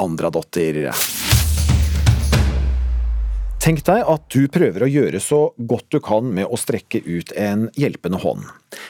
Andradotter. 0.00 0.86
Tenk 3.62 3.84
deg 3.86 4.00
at 4.10 4.24
du 4.34 4.48
prøver 4.50 4.82
å 4.82 4.90
gjøre 4.90 5.20
så 5.22 5.36
godt 5.54 5.92
du 5.94 6.00
kan 6.02 6.26
med 6.34 6.50
å 6.50 6.56
strekke 6.58 6.98
ut 7.06 7.30
en 7.38 7.68
hjelpende 7.78 8.18
hånd, 8.18 8.48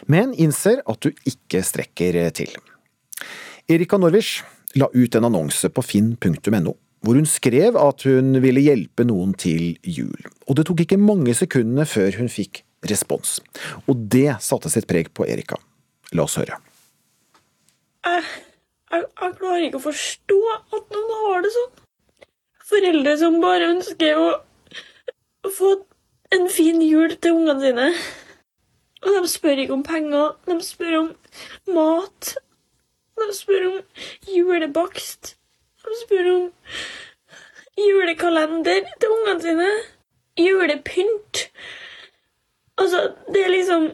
men 0.08 0.30
innser 0.40 0.78
at 0.88 1.04
du 1.04 1.10
ikke 1.28 1.60
strekker 1.60 2.16
til. 2.32 2.54
Erika 3.68 3.98
Norwisch 4.00 4.38
la 4.80 4.86
ut 4.94 5.18
en 5.18 5.26
annonse 5.28 5.68
på 5.68 5.84
finn.no, 5.84 6.72
hvor 7.04 7.18
hun 7.20 7.28
skrev 7.28 7.76
at 7.76 8.06
hun 8.08 8.38
ville 8.40 8.62
hjelpe 8.64 9.04
noen 9.04 9.34
til 9.36 9.74
jul, 9.84 10.24
og 10.48 10.56
det 10.56 10.64
tok 10.70 10.80
ikke 10.86 10.96
mange 10.96 11.34
sekundene 11.36 11.84
før 11.84 12.16
hun 12.22 12.32
fikk 12.32 12.62
respons. 12.88 13.42
Og 13.84 14.06
det 14.14 14.38
satte 14.40 14.72
sitt 14.72 14.88
preg 14.88 15.10
på 15.12 15.26
Erika. 15.28 15.58
La 16.16 16.24
oss 16.24 16.38
høre. 16.40 16.56
Jeg, 18.08 18.24
jeg, 18.88 19.04
jeg 19.04 19.36
klarer 19.36 19.66
ikke 19.68 19.82
å 19.82 19.84
forstå 19.84 20.40
at 20.56 20.96
noen 20.96 21.12
har 21.26 21.44
det 21.44 21.52
sånn. 21.58 21.76
Foreldre 22.72 23.14
som 23.20 23.36
bare 23.44 23.68
ønsker 23.74 24.16
å 24.16 24.26
få 25.50 25.84
en 26.32 26.48
fin 26.50 26.82
jul 26.82 27.16
til 27.16 27.32
ungene 27.32 27.60
sine. 27.60 27.86
Og 29.02 29.08
de 29.22 29.28
spør 29.28 29.62
ikke 29.64 29.72
om 29.72 29.82
penger, 29.82 30.36
de 30.46 30.62
spør 30.64 30.98
om 30.98 31.08
mat. 31.74 32.34
De 33.18 33.34
spør 33.36 33.66
om 33.70 33.80
julebakst. 34.36 35.36
De 35.84 35.98
spør 36.04 36.30
om 36.34 36.52
julekalender 37.78 38.86
til 39.00 39.08
ungene 39.08 39.42
sine. 39.42 39.68
Julepynt. 40.38 41.50
Altså, 42.78 43.12
det 43.34 43.44
er 43.44 43.48
liksom 43.48 43.90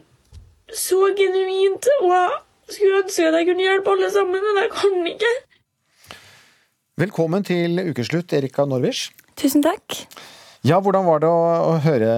så 0.74 1.14
genuint. 1.16 1.88
Og 2.00 2.12
jeg 2.12 2.30
skulle 2.68 3.02
ønske 3.02 3.28
at 3.28 3.34
jeg 3.34 3.46
kunne 3.46 3.62
hjelpe 3.62 3.90
alle 3.90 4.10
sammen, 4.10 4.32
men 4.34 4.62
jeg 4.62 4.70
kan 4.72 5.06
ikke. 5.06 5.34
Velkommen 6.96 7.44
til 7.44 7.90
ukeslutt, 7.90 8.32
Erika 8.32 8.64
Norwisch. 8.64 9.12
Tusen 9.36 9.62
takk. 9.62 10.04
Ja, 10.68 10.82
hvordan 10.84 11.06
var 11.06 11.22
det 11.22 11.28
å, 11.32 11.44
å 11.64 11.76
høre 11.80 12.08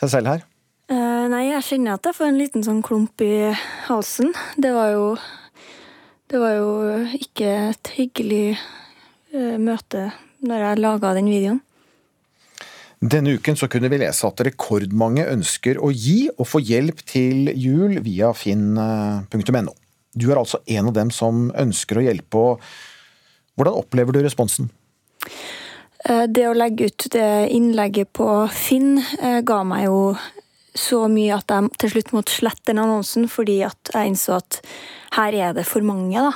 seg 0.00 0.08
selv 0.14 0.30
her? 0.30 0.44
Uh, 0.88 1.28
nei, 1.28 1.42
jeg 1.50 1.64
kjenner 1.66 1.98
at 1.98 2.06
jeg 2.08 2.16
får 2.16 2.30
en 2.30 2.38
liten 2.40 2.64
sånn 2.64 2.80
klump 2.84 3.20
i 3.20 3.50
halsen. 3.88 4.32
Det 4.56 4.70
var 4.72 4.94
jo 4.94 5.04
Det 6.32 6.40
var 6.40 6.54
jo 6.56 6.70
ikke 7.18 7.50
et 7.74 7.90
hyggelig 7.92 8.54
uh, 8.56 9.58
møte 9.60 10.06
når 10.40 10.64
jeg 10.64 10.80
laga 10.80 11.12
den 11.18 11.28
videoen. 11.28 11.60
Denne 13.02 13.34
uken 13.36 13.58
så 13.60 13.68
kunne 13.68 13.90
vi 13.92 14.00
lese 14.00 14.24
at 14.24 14.40
rekordmange 14.46 15.26
ønsker 15.28 15.76
å 15.82 15.90
gi 15.92 16.30
og 16.32 16.48
få 16.48 16.62
hjelp 16.64 17.02
til 17.04 17.50
jul 17.52 17.98
via 18.06 18.32
finn.no. 18.32 19.74
Du 20.16 20.30
er 20.30 20.40
altså 20.40 20.62
en 20.64 20.88
av 20.88 20.96
dem 20.96 21.12
som 21.12 21.50
ønsker 21.50 22.00
å 22.00 22.06
hjelpe. 22.06 22.40
og 22.40 23.58
Hvordan 23.58 23.82
opplever 23.82 24.16
du 24.16 24.22
responsen? 24.24 24.70
Eh, 26.04 26.26
det 26.28 26.48
å 26.48 26.56
legge 26.56 26.90
ut 26.90 27.08
det 27.14 27.48
innlegget 27.54 28.10
på 28.16 28.28
Finn 28.50 28.96
eh, 29.20 29.40
ga 29.46 29.62
meg 29.66 29.86
jo 29.86 29.98
så 30.74 31.04
mye 31.12 31.36
at 31.36 31.52
jeg 31.52 31.68
til 31.82 31.92
slutt 31.94 32.14
måtte 32.16 32.34
slette 32.34 32.70
den 32.70 32.80
annonsen, 32.82 33.28
fordi 33.28 33.60
at 33.66 33.92
jeg 33.92 34.12
innså 34.12 34.38
at 34.40 34.62
her 35.18 35.36
er 35.36 35.52
det 35.58 35.66
for 35.68 35.84
mange, 35.84 36.16
da. 36.16 36.32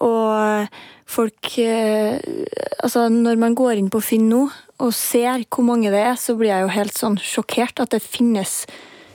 Og 0.00 0.66
folk 1.10 1.52
eh, 1.60 2.16
Altså, 2.80 3.08
når 3.12 3.36
man 3.36 3.54
går 3.56 3.76
inn 3.76 3.90
på 3.92 4.00
Finn 4.00 4.30
nå 4.30 4.46
og 4.80 4.94
ser 4.96 5.42
hvor 5.52 5.66
mange 5.68 5.90
det 5.92 6.00
er, 6.00 6.14
så 6.16 6.32
blir 6.38 6.48
jeg 6.48 6.64
jo 6.64 6.70
helt 6.72 6.96
sånn 6.96 7.18
sjokkert 7.20 7.82
at 7.82 7.92
det 7.92 8.00
finnes 8.00 8.62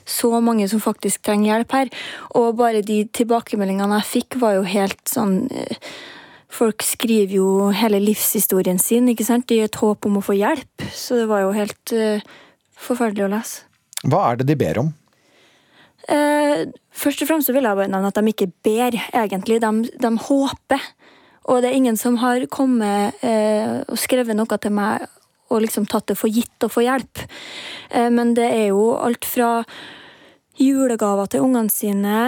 så 0.05 0.29
mange 0.37 0.67
som 0.69 0.83
faktisk 0.83 1.23
trenger 1.25 1.49
hjelp 1.49 1.73
her. 1.73 1.89
Og 2.37 2.59
bare 2.59 2.83
de 2.85 2.99
tilbakemeldingene 3.09 3.97
jeg 4.03 4.11
fikk, 4.11 4.37
var 4.43 4.59
jo 4.59 4.67
helt 4.69 5.01
sånn 5.09 5.47
Folk 6.51 6.83
skriver 6.85 7.37
jo 7.39 7.47
hele 7.75 7.99
livshistorien 8.03 8.79
sin 8.81 9.09
ikke 9.11 9.25
sant? 9.27 9.51
i 9.51 9.63
et 9.65 9.79
håp 9.81 10.05
om 10.07 10.19
å 10.19 10.25
få 10.25 10.37
hjelp, 10.37 10.85
så 10.93 11.19
det 11.19 11.29
var 11.31 11.43
jo 11.43 11.55
helt 11.55 11.95
uh, 11.95 12.21
forferdelig 12.79 13.25
å 13.25 13.31
lese. 13.33 13.65
Hva 14.05 14.21
er 14.29 14.39
det 14.39 14.47
de 14.51 14.57
ber 14.59 14.79
om? 14.83 14.93
Uh, 16.05 16.69
først 16.93 17.25
og 17.25 17.31
fremst 17.31 17.49
så 17.49 17.55
vil 17.55 17.65
jeg 17.65 17.79
bare 17.79 17.91
nevne 17.91 18.11
at 18.13 18.19
de 18.19 18.31
ikke 18.31 18.51
ber, 18.65 18.99
egentlig. 19.09 19.59
De, 19.63 19.89
de 20.05 20.13
håper. 20.27 20.87
Og 21.49 21.61
det 21.61 21.71
er 21.71 21.77
ingen 21.77 21.97
som 21.97 22.19
har 22.21 22.45
kommet 22.53 23.17
uh, 23.25 23.81
og 23.89 23.99
skrevet 24.01 24.37
noe 24.37 24.61
til 24.61 24.73
meg 24.77 25.09
og 25.53 25.61
liksom 25.61 25.85
tatt 25.89 26.07
det 26.09 26.17
for 26.17 26.31
gitt 26.31 26.65
å 26.65 26.71
få 26.73 26.81
hjelp. 26.81 27.19
men 27.93 28.31
det 28.33 28.47
er 28.49 28.63
jo 28.71 28.95
alt 28.97 29.27
fra 29.29 29.59
julegaver 30.59 31.29
til 31.29 31.43
ungene 31.45 31.71
sine 31.71 32.19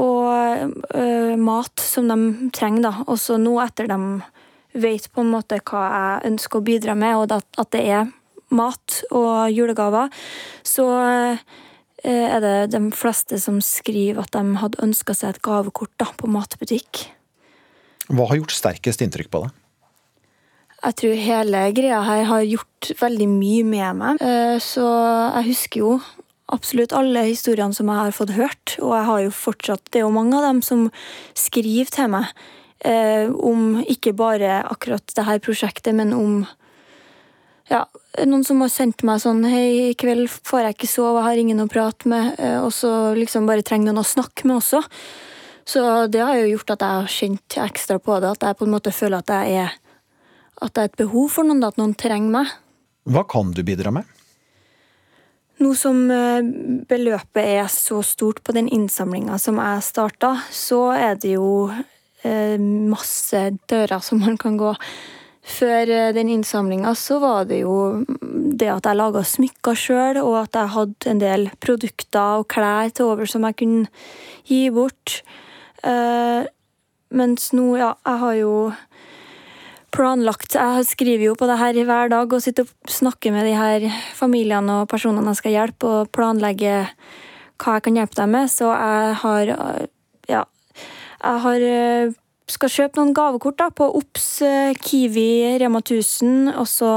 og 0.00 0.74
uh, 0.94 1.34
mat 1.38 1.82
som 1.82 2.10
de 2.10 2.50
trenger. 2.54 2.86
da. 2.88 2.92
Også 3.10 3.38
nå 3.40 3.56
etter 3.64 3.90
de 3.90 3.98
vet 4.72 5.08
på 5.12 5.24
en 5.24 5.32
måte 5.34 5.58
hva 5.68 5.82
jeg 5.88 6.32
ønsker 6.32 6.60
å 6.60 6.66
bidra 6.66 6.96
med, 6.98 7.18
og 7.18 7.34
at 7.34 7.72
det 7.74 7.82
er 7.84 8.12
mat 8.52 9.02
og 9.10 9.50
julegaver, 9.52 10.12
så 10.66 10.86
uh, 10.92 11.50
er 12.02 12.38
det 12.42 12.72
de 12.74 12.82
fleste 12.96 13.38
som 13.40 13.60
skriver 13.62 14.22
at 14.22 14.32
de 14.34 14.60
hadde 14.62 14.82
ønska 14.82 15.16
seg 15.16 15.34
et 15.34 15.42
gavekort 15.44 15.92
da, 16.02 16.10
på 16.16 16.30
matbutikk. 16.30 17.06
Hva 18.12 18.30
har 18.30 18.42
gjort 18.42 18.54
sterkest 18.54 19.04
inntrykk 19.04 19.30
på 19.32 19.44
deg? 19.44 19.58
Jeg 20.82 20.96
tror 20.98 21.20
hele 21.22 21.58
greia 21.70 22.00
her 22.02 22.24
har 22.26 22.42
gjort 22.42 22.88
veldig 22.98 23.28
mye 23.30 23.62
med 23.62 23.98
meg. 24.00 24.24
Så 24.58 24.82
jeg 24.82 25.46
husker 25.52 25.84
jo 25.84 25.92
absolutt 26.52 26.94
alle 26.96 27.26
historiene 27.28 27.74
som 27.76 27.90
jeg 27.90 28.00
har 28.00 28.16
fått 28.16 28.34
hørt, 28.36 28.74
og 28.80 28.96
jeg 28.96 29.06
har 29.08 29.20
jo 29.24 29.36
fortsatt 29.36 29.86
Det 29.90 30.00
er 30.00 30.06
jo 30.06 30.14
mange 30.14 30.36
av 30.36 30.48
dem 30.48 30.62
som 30.64 30.88
skriver 31.38 31.92
til 31.92 32.10
meg 32.12 32.28
eh, 32.84 33.30
om 33.30 33.80
ikke 33.82 34.14
bare 34.16 34.62
akkurat 34.66 35.14
det 35.16 35.26
her 35.28 35.42
prosjektet, 35.44 35.94
men 35.94 36.12
om 36.16 36.42
ja, 37.70 37.86
noen 38.26 38.44
som 38.44 38.60
har 38.60 38.72
sendt 38.72 39.04
meg 39.06 39.22
sånn 39.22 39.44
Hei, 39.48 39.92
i 39.92 39.98
kveld 39.98 40.26
får 40.28 40.66
jeg 40.66 40.76
ikke 40.76 40.90
sove, 40.90 41.20
jeg 41.20 41.28
har 41.28 41.42
ingen 41.44 41.62
å 41.62 41.70
prate 41.70 42.10
med. 42.10 42.34
Eh, 42.38 42.58
og 42.60 42.72
så 42.74 43.14
liksom 43.16 43.46
bare 43.48 43.64
trenger 43.64 43.90
noen 43.90 44.02
å 44.02 44.08
snakke 44.08 44.48
med 44.48 44.58
også. 44.58 44.82
Så 45.64 45.84
det 46.10 46.20
har 46.20 46.36
jo 46.40 46.50
gjort 46.56 46.74
at 46.74 46.82
jeg 46.82 46.98
har 46.98 47.14
kjent 47.14 47.56
ekstra 47.62 48.00
på 48.02 48.18
det, 48.20 48.34
at 48.34 48.48
jeg 48.48 48.58
på 48.58 48.66
en 48.66 48.74
måte 48.74 48.92
føler 48.92 49.22
at 49.22 49.30
jeg 49.30 49.62
er 49.62 49.78
at 50.62 50.74
det 50.76 50.82
er 50.82 50.90
et 50.90 51.00
behov 51.00 51.30
for 51.34 51.46
noen, 51.46 51.62
at 51.66 51.78
noen 51.80 51.94
trenger 51.98 52.30
meg. 52.30 52.50
Hva 53.10 53.24
kan 53.26 53.50
du 53.54 53.62
bidra 53.66 53.90
med? 53.94 54.06
Nå 55.62 55.72
som 55.78 55.98
eh, 56.10 56.42
beløpet 56.88 57.44
er 57.44 57.66
så 57.70 58.00
stort 58.02 58.40
på 58.42 58.54
den 58.56 58.68
innsamlinga 58.72 59.36
som 59.38 59.60
jeg 59.62 59.84
starta, 59.86 60.34
så 60.50 60.88
er 60.96 61.18
det 61.22 61.36
jo 61.36 61.68
eh, 61.70 62.58
masse 62.58 63.42
dører 63.70 64.02
som 64.02 64.22
man 64.24 64.38
kan 64.40 64.56
gå. 64.58 64.72
Før 65.42 65.92
eh, 65.92 66.10
den 66.16 66.32
innsamlinga 66.34 66.96
så 66.98 67.20
var 67.22 67.46
det 67.50 67.60
jo 67.62 67.76
det 68.08 68.72
at 68.72 68.88
jeg 68.88 68.98
laga 68.98 69.22
smykker 69.26 69.78
sjøl, 69.78 70.22
og 70.24 70.40
at 70.40 70.58
jeg 70.58 70.74
hadde 70.74 71.12
en 71.12 71.22
del 71.22 71.46
produkter 71.62 72.42
og 72.42 72.48
klær 72.50 72.90
til 72.90 73.12
over 73.12 73.30
som 73.30 73.46
jeg 73.46 73.60
kunne 73.62 73.86
gi 74.48 74.64
bort. 74.74 75.20
Mens 77.12 77.48
nå, 77.52 77.64
ja, 77.76 77.92
jeg 78.06 78.20
har 78.22 78.36
jo 78.38 78.52
planlagt 79.92 80.56
Jeg 80.56 80.86
skriver 80.88 81.26
jo 81.28 81.34
på 81.38 81.46
det 81.50 81.58
her 81.60 81.76
hver 81.88 82.12
dag 82.12 82.32
og 82.32 82.42
sitter 82.42 82.66
og 82.66 82.90
snakker 82.90 83.34
med 83.34 83.46
de 83.48 83.54
her 83.58 83.86
familiene 84.16 84.82
og 84.82 84.88
personene 84.90 85.34
jeg 85.34 85.42
skal 85.42 85.56
hjelpe, 85.56 85.86
og 85.86 86.10
planlegger 86.14 86.90
hva 87.62 87.76
jeg 87.76 87.86
kan 87.86 88.00
hjelpe 88.00 88.18
dem 88.18 88.34
med. 88.38 88.50
Så 88.50 88.72
jeg 88.72 89.14
har 89.22 89.54
Ja. 90.30 90.44
Jeg 91.22 91.38
har 91.46 91.62
skal 92.50 92.72
kjøpe 92.72 92.98
noen 92.98 93.14
gavekort 93.16 93.58
da, 93.60 93.70
på 93.70 93.86
Ops, 93.98 94.42
Kiwi, 94.82 95.58
Rema 95.62 95.80
1000, 95.80 96.52
og 96.58 96.66
så 96.68 96.92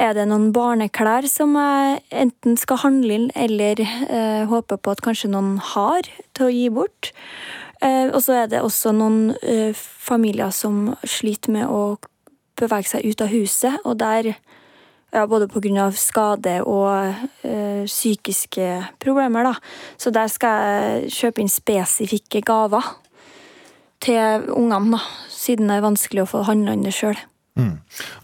er 0.00 0.14
det 0.16 0.26
noen 0.30 0.50
barneklær 0.54 1.26
som 1.28 1.56
jeg 1.58 2.00
enten 2.22 2.58
skal 2.60 2.80
handle 2.84 3.16
inn 3.16 3.30
eller 3.36 3.82
eh, 3.82 4.44
håper 4.48 4.80
på 4.80 4.94
at 4.94 5.02
kanskje 5.04 5.32
noen 5.32 5.58
har 5.72 6.08
til 6.36 6.46
å 6.46 6.52
gi 6.54 6.68
bort. 6.72 7.12
Eh, 7.80 8.08
og 8.12 8.20
så 8.22 8.42
er 8.42 8.50
det 8.52 8.60
også 8.60 8.92
noen 8.92 9.34
eh, 9.40 9.72
familier 9.76 10.52
som 10.52 10.90
sliter 11.04 11.54
med 11.54 11.68
å 11.68 11.96
bevege 12.60 12.90
seg 12.90 13.06
ut 13.08 13.24
av 13.24 13.32
huset, 13.32 13.78
og 13.88 13.96
der 14.00 14.34
ja, 15.10 15.24
både 15.26 15.48
pga. 15.50 15.90
skade 15.96 16.60
og 16.62 17.14
ø, 17.42 17.84
psykiske 17.86 18.68
problemer, 19.02 19.48
da. 19.48 19.54
Så 19.98 20.12
der 20.14 20.28
skal 20.30 20.60
jeg 20.60 21.14
kjøpe 21.16 21.42
inn 21.42 21.50
spesifikke 21.50 22.44
gaver 22.46 22.84
til 24.04 24.46
ungene, 24.54 24.98
da, 24.98 25.00
siden 25.32 25.72
det 25.72 25.80
er 25.80 25.88
vanskelig 25.88 26.24
å 26.24 26.30
få 26.36 26.44
handla 26.46 26.76
inn 26.76 26.86
det 26.86 26.94
sjøl. 26.94 27.18
Mm. 27.60 27.72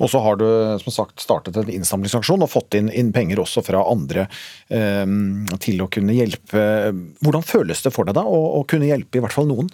Og 0.00 0.10
så 0.12 0.20
har 0.24 0.38
du 0.40 0.46
som 0.82 0.94
sagt 0.94 1.22
startet 1.24 1.58
en 1.60 1.72
innsamlingsaksjon 1.72 2.44
og 2.44 2.52
fått 2.52 2.78
inn, 2.78 2.90
inn 2.90 3.12
penger 3.14 3.42
også 3.42 3.64
fra 3.66 3.82
andre 3.90 4.26
eh, 4.72 5.04
til 5.62 5.82
å 5.82 5.90
kunne 5.92 6.16
hjelpe. 6.16 6.62
Hvordan 7.24 7.44
føles 7.46 7.84
det 7.84 7.92
for 7.94 8.08
deg 8.08 8.16
da 8.18 8.24
å, 8.26 8.40
å, 8.60 8.64
kunne 8.68 8.88
hjelpe 8.88 9.20
i 9.20 9.24
hvert 9.24 9.36
fall 9.36 9.50
noen? 9.50 9.70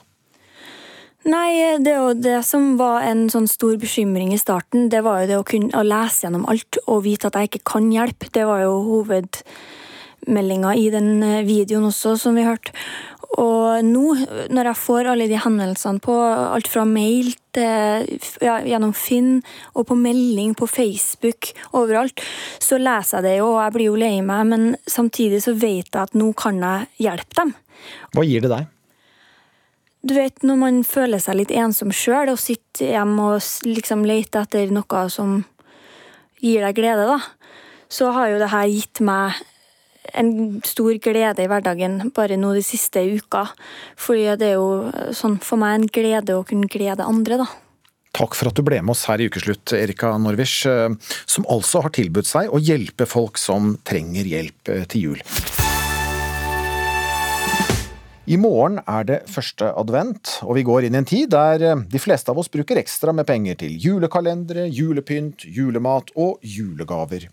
Nei, 1.23 1.79
det, 1.79 1.95
det 2.19 2.41
som 2.43 2.73
var 2.81 3.05
en 3.07 3.29
sånn 3.31 3.47
stor 3.47 3.77
bekymring 3.79 4.33
i 4.35 4.41
starten, 4.41 4.89
det 4.91 5.05
var 5.07 5.23
jo 5.23 5.29
det 5.31 5.39
å 5.39 5.47
kunne 5.47 5.79
å 5.79 5.85
lese 5.87 6.27
gjennom 6.27 6.49
alt 6.51 6.81
og 6.83 7.05
vite 7.05 7.31
at 7.31 7.39
jeg 7.39 7.53
ikke 7.53 7.69
kan 7.77 7.87
hjelpe. 7.95 8.31
Det 8.35 8.43
var 8.49 8.65
jo 8.65 8.81
hovedmeldinga 8.89 10.75
i 10.81 10.89
den 10.95 11.13
eh, 11.23 11.45
videoen 11.47 11.87
også, 11.93 12.17
som 12.19 12.35
vi 12.39 12.49
hørte. 12.49 12.75
Og 13.41 13.87
nå, 13.87 14.03
når 14.53 14.69
jeg 14.69 14.81
får 14.83 15.09
alle 15.09 15.29
de 15.31 15.39
henvendelsene 15.41 16.03
på 16.05 16.17
alt 16.21 16.69
fra 16.69 16.85
mail 16.89 17.31
til 17.57 18.11
ja, 18.45 18.59
gjennom 18.67 18.93
Finn 18.97 19.39
og 19.73 19.87
på 19.89 19.97
melding 19.97 20.53
på 20.59 20.69
Facebook, 20.69 21.53
overalt, 21.73 22.21
så 22.61 22.77
leser 22.81 23.21
jeg 23.21 23.29
det 23.29 23.35
jo, 23.39 23.49
og 23.55 23.63
jeg 23.63 23.75
blir 23.77 23.89
jo 23.89 23.97
lei 24.03 24.15
meg, 24.27 24.45
men 24.51 24.69
samtidig 24.85 25.41
så 25.47 25.57
vet 25.57 25.89
jeg 25.89 26.03
at 26.03 26.17
nå 26.19 26.29
kan 26.37 26.61
jeg 26.61 27.09
hjelpe 27.09 27.39
dem. 27.41 27.55
Hva 28.13 28.27
gir 28.29 28.45
det 28.45 28.53
deg? 28.53 28.69
Du 30.03 30.17
vet, 30.17 30.43
når 30.43 30.59
man 30.59 30.83
føler 30.85 31.23
seg 31.23 31.39
litt 31.39 31.53
ensom 31.55 31.93
sjøl 31.95 32.33
og 32.33 32.41
sitter 32.43 32.91
hjemme 32.97 33.37
og 33.37 33.69
liksom 33.69 34.03
leter 34.09 34.45
etter 34.45 34.73
noe 34.75 35.05
som 35.15 35.39
gir 36.43 36.65
deg 36.67 36.77
glede, 36.77 37.07
da, 37.07 37.21
så 37.93 38.11
har 38.17 38.33
jo 38.33 38.41
det 38.43 38.51
her 38.51 38.69
gitt 38.69 39.03
meg 39.05 39.39
en 40.15 40.61
stor 40.67 40.95
glede 41.03 41.45
i 41.45 41.49
hverdagen 41.51 42.13
bare 42.15 42.39
nå 42.41 42.53
de 42.57 42.63
siste 42.67 43.03
uka. 43.03 43.47
Fordi 43.97 44.37
det 44.41 44.53
er 44.53 44.57
jo 44.61 45.13
sånn 45.17 45.39
for 45.43 45.61
meg 45.63 45.79
en 45.79 45.91
glede 45.93 46.39
å 46.39 46.47
kunne 46.47 46.71
glede 46.71 47.07
andre, 47.07 47.43
da. 47.45 47.51
Takk 48.13 48.37
for 48.37 48.51
at 48.51 48.59
du 48.59 48.65
ble 48.65 48.83
med 48.85 48.93
oss 48.93 49.07
her 49.09 49.23
i 49.25 49.27
Ukeslutt, 49.31 49.73
Erika 49.73 50.13
Norwisch, 50.21 50.67
eh, 50.69 50.93
som 51.25 51.49
altså 51.49 51.81
har 51.87 51.95
tilbudt 51.97 52.29
seg 52.29 52.53
å 52.53 52.61
hjelpe 52.61 53.09
folk 53.09 53.41
som 53.41 53.79
trenger 53.89 54.29
hjelp 54.29 54.69
eh, 54.69 54.85
til 54.93 55.09
jul. 55.09 55.23
I 58.31 58.37
morgen 58.39 58.77
er 58.87 59.07
det 59.09 59.17
første 59.33 59.73
advent, 59.81 60.37
og 60.47 60.55
vi 60.55 60.63
går 60.63 60.85
inn 60.87 60.95
i 60.95 61.01
en 61.01 61.09
tid 61.09 61.33
der 61.33 61.65
eh, 61.67 61.81
de 61.91 62.03
fleste 62.05 62.31
av 62.31 62.39
oss 62.39 62.53
bruker 62.53 62.79
ekstra 62.79 63.17
med 63.17 63.27
penger 63.27 63.57
til 63.65 63.75
julekalendere, 63.81 64.69
julepynt, 64.69 65.49
julemat 65.49 66.13
og 66.15 66.45
julegaver. 66.45 67.27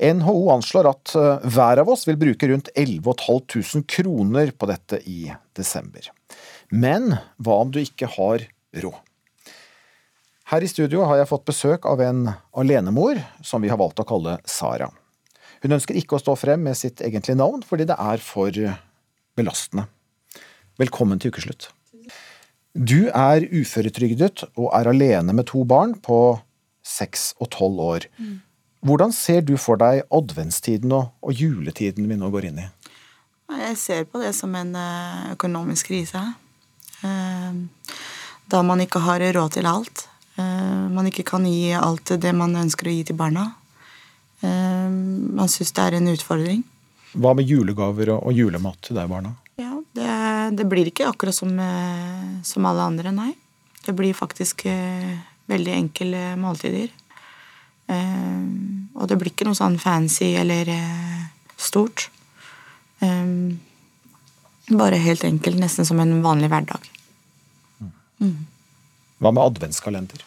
NHO 0.00 0.48
anslår 0.54 0.88
at 0.90 1.12
eh, 1.18 1.44
hver 1.52 1.82
av 1.82 1.90
oss 1.92 2.06
vil 2.08 2.18
bruke 2.20 2.48
rundt 2.48 2.70
11 2.74 3.04
500 3.20 3.84
kroner 3.86 4.50
på 4.56 4.68
dette 4.70 5.00
i 5.04 5.28
desember. 5.56 6.08
Men 6.70 7.16
hva 7.36 7.60
om 7.64 7.72
du 7.72 7.80
ikke 7.82 8.08
har 8.16 8.46
råd? 8.80 8.98
Her 10.50 10.64
i 10.66 10.70
studio 10.70 11.04
har 11.06 11.20
jeg 11.20 11.30
fått 11.30 11.46
besøk 11.46 11.84
av 11.86 12.00
en 12.02 12.24
alenemor 12.58 13.20
som 13.46 13.62
vi 13.62 13.70
har 13.70 13.78
valgt 13.78 14.00
å 14.02 14.08
kalle 14.08 14.40
Sara. 14.48 14.88
Hun 15.62 15.76
ønsker 15.76 15.94
ikke 15.94 16.16
å 16.16 16.22
stå 16.22 16.34
frem 16.40 16.64
med 16.66 16.78
sitt 16.78 17.02
egentlige 17.04 17.38
navn 17.38 17.62
fordi 17.62 17.86
det 17.86 17.98
er 18.00 18.24
for 18.24 18.56
belastende. 19.38 19.86
Velkommen 20.80 21.20
til 21.20 21.30
ukeslutt. 21.30 21.68
Du 22.74 23.10
er 23.10 23.44
uføretrygdet 23.46 24.46
og 24.56 24.70
er 24.74 24.90
alene 24.90 25.34
med 25.36 25.46
to 25.50 25.62
barn 25.68 25.94
på 26.02 26.40
seks 26.86 27.34
og 27.38 27.50
tolv 27.54 27.82
år. 27.84 28.06
Mm. 28.18 28.38
Hvordan 28.80 29.12
ser 29.12 29.42
du 29.44 29.56
for 29.60 29.76
deg 29.80 30.06
adventstiden 30.08 30.92
og, 30.96 31.10
og 31.20 31.36
juletiden 31.36 32.06
vi 32.08 32.16
nå 32.16 32.30
går 32.32 32.48
inn 32.48 32.62
i? 32.62 32.68
Jeg 33.50 33.76
ser 33.76 34.06
på 34.08 34.20
det 34.22 34.30
som 34.36 34.54
en 34.56 34.72
eh, 34.78 35.32
økonomisk 35.34 35.90
krise. 35.90 36.22
Eh, 37.04 37.58
da 38.50 38.62
man 38.66 38.80
ikke 38.80 39.02
har 39.04 39.22
råd 39.36 39.56
til 39.58 39.68
alt. 39.68 40.06
Eh, 40.38 40.86
man 40.94 41.08
ikke 41.10 41.26
kan 41.28 41.44
gi 41.48 41.74
alt 41.76 42.14
det 42.22 42.32
man 42.36 42.56
ønsker 42.62 42.88
å 42.88 42.94
gi 42.94 43.08
til 43.10 43.18
barna. 43.20 43.50
Man 44.40 45.50
syns 45.52 45.74
det 45.76 45.82
er 45.84 45.94
en 45.98 46.06
utfordring. 46.08 46.62
Hva 47.12 47.34
med 47.36 47.44
julegaver 47.44 48.14
og 48.14 48.30
julemat 48.32 48.78
til 48.86 48.96
deg, 48.96 49.10
barna? 49.10 49.34
Ja, 49.60 49.74
det, 49.92 50.14
det 50.56 50.64
blir 50.70 50.88
ikke 50.88 51.10
akkurat 51.10 51.36
som, 51.36 51.52
som, 52.48 52.68
alle 52.70 52.86
andre, 52.88 53.12
nei. 53.12 53.34
Det 53.84 53.92
blir 53.98 54.16
faktisk 54.16 54.64
veldig 54.64 55.74
enkle 55.74 56.22
måltider. 56.40 56.88
Um, 57.90 58.88
og 58.94 59.08
det 59.10 59.18
blir 59.18 59.32
ikke 59.32 59.48
noe 59.48 59.58
sånn 59.58 59.78
fancy 59.82 60.32
eller 60.38 60.68
uh, 60.70 61.26
stort. 61.58 62.08
Um, 63.02 63.58
bare 64.70 65.00
helt 65.02 65.24
enkelt, 65.26 65.58
nesten 65.58 65.88
som 65.88 66.00
en 66.02 66.20
vanlig 66.22 66.50
hverdag. 66.52 66.84
Mm. 68.20 68.46
Hva 69.20 69.32
med 69.34 69.42
adventskalender? 69.42 70.22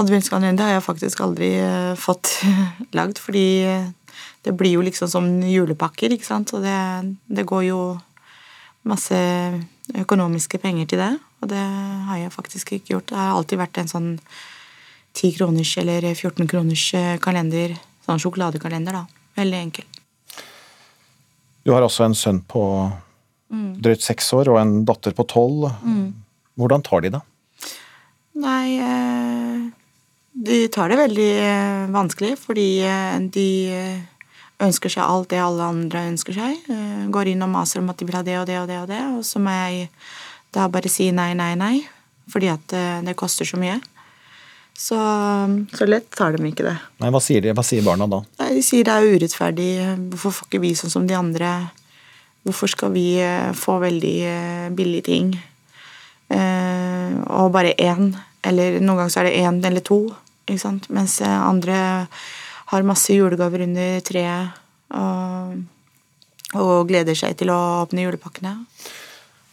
Adventskalender 0.00 0.64
har 0.64 0.78
jeg 0.78 0.86
faktisk 0.88 1.20
aldri 1.22 1.52
uh, 1.60 1.92
fått 2.00 2.38
lagd, 2.98 3.20
fordi 3.22 3.46
det 4.42 4.54
blir 4.58 4.74
jo 4.78 4.82
liksom 4.82 5.10
som 5.10 5.28
julepakker, 5.46 6.14
ikke 6.14 6.26
sant. 6.26 6.54
Og 6.56 6.64
det, 6.64 6.78
det 7.30 7.46
går 7.48 7.68
jo 7.68 7.82
masse 8.88 9.18
økonomiske 9.98 10.58
penger 10.62 10.88
til 10.90 11.02
det, 11.02 11.12
og 11.42 11.50
det 11.52 11.62
har 12.08 12.18
jeg 12.18 12.34
faktisk 12.34 12.74
ikke 12.74 12.96
gjort. 12.96 13.12
Det 13.12 13.20
har 13.20 13.36
alltid 13.36 13.60
vært 13.60 13.78
en 13.82 13.92
sånn 13.92 14.10
10 15.12 15.32
kroners 15.36 15.78
eller 15.78 16.14
14 16.14 16.48
kroners 16.48 16.94
eh, 16.94 17.16
kalender. 17.22 17.76
Sånn 18.06 18.20
sjokoladekalender, 18.22 18.96
da. 18.96 19.26
Veldig 19.38 19.58
enkel. 19.58 19.84
Du 21.62 21.72
har 21.74 21.84
også 21.84 22.06
en 22.08 22.16
sønn 22.18 22.40
på 22.48 22.64
mm. 23.52 23.82
drøyt 23.84 24.02
seks 24.02 24.32
år 24.34 24.50
og 24.52 24.58
en 24.62 24.80
datter 24.88 25.14
på 25.16 25.26
tolv. 25.30 25.68
Mm. 25.84 26.08
Hvordan 26.58 26.84
tar 26.84 27.04
de 27.04 27.12
det? 27.14 27.22
Nei 28.42 28.80
eh, 28.80 29.60
De 30.32 30.58
tar 30.72 30.90
det 30.90 30.98
veldig 31.02 31.30
eh, 31.44 31.84
vanskelig, 31.92 32.34
fordi 32.40 32.66
de 33.36 33.48
ønsker 34.62 34.92
seg 34.94 35.04
alt 35.04 35.30
det 35.32 35.42
alle 35.42 35.68
andre 35.74 36.06
ønsker 36.08 36.36
seg. 36.36 36.68
Går 37.12 37.32
inn 37.32 37.44
og 37.44 37.52
maser 37.52 37.82
om 37.82 37.90
at 37.92 37.98
de 38.00 38.08
vil 38.08 38.16
ha 38.16 38.24
det 38.26 38.38
og 38.40 38.46
det 38.48 38.58
og 38.62 38.68
det, 38.70 38.78
og 38.82 38.90
det, 38.90 39.00
og 39.18 39.24
så 39.26 39.42
må 39.42 39.54
jeg 39.66 39.88
da 40.54 40.68
bare 40.70 40.90
si 40.92 41.10
nei, 41.14 41.32
nei, 41.36 41.54
nei. 41.58 41.74
Fordi 42.30 42.48
at 42.52 42.74
det 43.02 43.16
koster 43.18 43.48
så 43.48 43.58
mye. 43.60 43.80
Så, 44.78 44.96
så 45.76 45.86
lett 45.86 46.08
tar 46.16 46.34
de 46.34 46.48
ikke 46.48 46.64
det. 46.66 46.74
Nei, 47.02 47.10
hva 47.12 47.20
sier, 47.22 47.44
de? 47.44 47.52
hva 47.54 47.64
sier 47.66 47.84
barna 47.86 48.08
da? 48.10 48.22
Nei, 48.40 48.48
de 48.56 48.64
sier 48.66 48.86
det 48.86 48.94
er 48.96 49.14
urettferdig. 49.14 49.70
Hvorfor 50.10 50.34
får 50.38 50.48
ikke 50.48 50.62
vi 50.64 50.72
sånn 50.78 50.92
som 50.94 51.06
de 51.06 51.16
andre? 51.18 51.52
Hvorfor 52.42 52.72
skal 52.72 52.90
vi 52.96 53.06
eh, 53.22 53.52
få 53.54 53.78
veldig 53.82 54.16
eh, 54.26 54.70
billige 54.74 55.06
ting? 55.06 55.34
Eh, 56.32 57.12
og 57.30 57.52
bare 57.54 57.76
én. 57.78 58.10
Eller 58.42 58.80
noen 58.80 59.04
ganger 59.04 59.14
så 59.14 59.22
er 59.22 59.30
det 59.30 59.44
én 59.44 59.60
eller 59.68 59.86
to. 59.86 60.00
Ikke 60.48 60.64
sant? 60.64 60.88
Mens 60.90 61.20
andre 61.22 61.76
har 62.72 62.88
masse 62.88 63.14
julegaver 63.14 63.62
under 63.68 64.00
treet 64.02 64.58
og, 64.96 65.60
og 66.58 66.88
gleder 66.88 67.14
seg 67.16 67.36
til 67.38 67.52
å 67.52 67.60
åpne 67.84 68.08
julepakkene. 68.08 68.56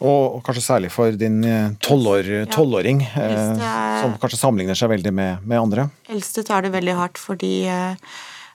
Og, 0.00 0.36
og 0.38 0.42
kanskje 0.46 0.62
særlig 0.64 0.88
for 0.94 1.12
din 1.12 1.42
eh, 1.44 1.74
tolvår- 1.84 2.46
tolvåring, 2.48 3.02
eh, 3.04 3.20
er- 3.20 4.00
som 4.00 4.14
kanskje 4.22 4.38
sammenligner 4.40 4.78
seg 4.78 4.88
veldig 4.94 5.12
med, 5.12 5.42
med 5.44 5.60
andre. 5.60 5.88
Eldste 6.08 6.44
tar 6.48 6.62
det 6.64 6.70
veldig 6.72 6.94
hardt 6.96 7.20
fordi 7.20 7.66
eh, 7.68 7.96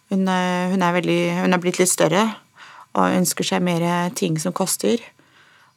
hun, 0.10 0.26
hun, 0.26 0.82
er 0.82 0.96
veldig, 0.98 1.20
hun 1.44 1.54
er 1.54 1.62
blitt 1.62 1.78
litt 1.82 1.92
større 1.92 2.24
og 2.96 3.14
ønsker 3.20 3.46
seg 3.46 3.62
mer 3.62 3.86
ting 4.18 4.40
som 4.42 4.54
koster. 4.58 4.98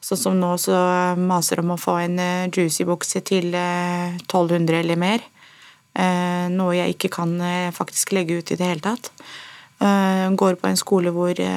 Sånn 0.01 0.21
som 0.21 0.37
nå 0.41 0.53
så 0.63 0.79
maser 1.19 1.61
om 1.61 1.75
å 1.75 1.81
få 1.81 1.99
en 2.07 2.17
eh, 2.23 2.49
juicy-bukse 2.49 3.21
til 3.29 3.53
eh, 3.53 4.17
1200 4.25 4.81
eller 4.85 4.97
mer. 4.97 5.25
Noe 5.99 6.77
jeg 6.77 6.93
ikke 6.95 7.09
kan 7.11 7.33
faktisk 7.75 8.13
legge 8.15 8.37
ut 8.39 8.53
i 8.55 8.57
det 8.61 8.67
hele 8.69 8.83
tatt. 8.85 9.09
Hun 9.81 10.37
går 10.39 10.55
på 10.61 10.69
en 10.69 10.79
skole 10.79 11.11
hvor 11.11 11.33
det 11.35 11.49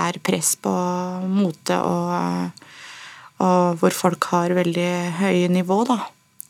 er 0.00 0.18
press 0.26 0.56
på 0.58 0.72
mote 1.30 1.76
og, 1.78 2.64
og 3.42 3.80
hvor 3.80 3.94
folk 3.94 4.30
har 4.30 4.54
veldig 4.54 4.90
høye 5.18 5.48
nivå, 5.50 5.82
da. 5.88 5.98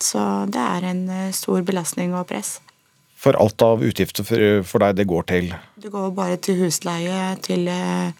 Så 0.02 0.20
det 0.52 0.60
er 0.60 0.88
en 0.90 1.04
eh, 1.08 1.30
stor 1.32 1.62
belastning 1.64 2.14
og 2.16 2.26
press. 2.28 2.58
For 3.16 3.36
alt 3.40 3.62
av 3.64 3.84
utgifter 3.84 4.26
for, 4.26 4.82
deg, 4.82 4.98
det 4.98 5.06
går 5.08 5.24
til 5.30 5.46
Det 5.80 5.88
går 5.92 6.10
bare 6.12 6.36
til 6.44 6.58
husleie, 6.60 7.38
til, 7.40 7.64
eh, 7.72 8.12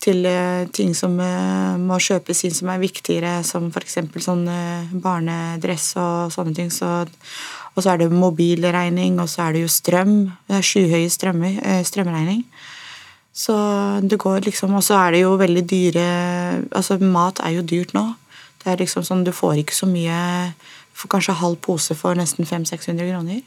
til 0.00 0.24
eh, 0.24 0.64
ting 0.72 0.94
som 0.96 1.18
må 1.20 2.00
kjøpes 2.00 2.44
inn 2.48 2.56
som 2.56 2.72
er 2.72 2.80
viktigere, 2.80 3.34
som 3.44 3.68
f.eks. 3.68 3.98
sånn 4.24 4.46
barnedress 5.02 5.92
og 6.00 6.32
sånne 6.32 6.56
ting. 6.56 6.72
Så, 6.72 6.88
og 7.74 7.84
så 7.84 7.92
er 7.92 8.00
det 8.00 8.12
mobilregning, 8.14 9.20
og 9.20 9.28
så 9.28 9.48
er 9.48 9.58
det 9.58 9.66
jo 9.66 9.72
strøm. 9.76 10.14
Det 10.48 10.56
er 10.56 10.68
skyhøye 10.72 11.12
strømmer, 11.12 11.60
strømregning. 11.84 12.46
Så 13.32 13.54
det 14.02 14.18
går 14.18 14.42
liksom 14.42 14.74
Og 14.74 14.82
så 14.82 14.96
er 14.98 15.14
det 15.14 15.20
jo 15.20 15.36
veldig 15.38 15.62
dyre 15.70 16.06
Altså, 16.74 16.96
mat 16.98 17.38
er 17.46 17.54
jo 17.54 17.62
dyrt 17.62 17.94
nå. 17.94 18.02
Det 18.58 18.72
er 18.72 18.82
liksom 18.82 19.06
sånn, 19.06 19.22
Du 19.24 19.30
får 19.32 19.62
ikke 19.62 19.76
så 19.76 19.86
mye 19.86 20.18
får 21.00 21.08
kanskje 21.14 21.32
halv 21.38 21.56
pose 21.64 21.94
for 21.96 22.18
nesten 22.18 22.44
500-600 22.44 23.06
kroner. 23.08 23.38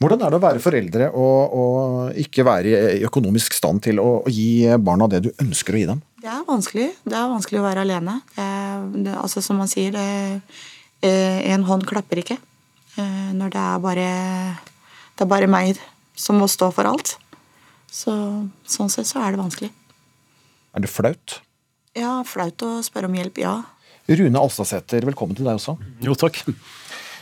Hvordan 0.00 0.22
er 0.24 0.32
det 0.32 0.38
å 0.38 0.40
være 0.40 0.62
foreldre 0.64 1.08
og, 1.10 1.56
og 1.60 2.20
ikke 2.22 2.46
være 2.46 2.78
i 2.94 3.02
økonomisk 3.04 3.52
stand 3.52 3.82
til 3.84 4.00
å, 4.00 4.22
å 4.24 4.32
gi 4.32 4.64
barna 4.80 5.10
det 5.12 5.20
du 5.26 5.28
ønsker 5.44 5.76
å 5.76 5.82
gi 5.82 5.90
dem? 5.90 6.00
Det 6.22 6.30
er 6.32 6.46
vanskelig. 6.48 6.86
Det 7.04 7.18
er 7.18 7.28
vanskelig 7.28 7.60
å 7.60 7.66
være 7.66 7.84
alene. 7.84 8.14
Det 8.32 8.46
det, 8.94 9.14
altså 9.16 9.42
Som 9.44 9.60
man 9.60 9.68
sier, 9.68 9.92
det, 9.92 10.40
eh, 11.04 11.52
en 11.52 11.64
hånd 11.68 11.86
klapper 11.88 12.22
ikke. 12.22 12.38
Eh, 12.96 13.30
Når 13.36 13.52
det 13.52 13.60
er 13.60 13.78
bare 13.78 14.08
Det 15.16 15.26
er 15.26 15.28
bare 15.28 15.46
meg 15.46 15.78
som 16.16 16.38
må 16.40 16.48
stå 16.48 16.70
for 16.72 16.88
alt. 16.88 17.18
Så 17.90 18.14
sånn 18.70 18.92
sett 18.92 19.08
så 19.10 19.20
er 19.24 19.34
det 19.34 19.42
vanskelig. 19.42 19.70
Er 20.76 20.84
det 20.84 20.90
flaut? 20.90 21.40
Ja, 21.98 22.20
flaut 22.26 22.62
å 22.62 22.76
spørre 22.86 23.10
om 23.10 23.16
hjelp, 23.18 23.40
ja. 23.42 23.56
Rune 24.10 24.40
Alstadsæter, 24.40 25.04
velkommen 25.06 25.36
til 25.38 25.48
deg 25.48 25.58
også. 25.58 25.76
Jo, 26.02 26.14
takk. 26.18 26.38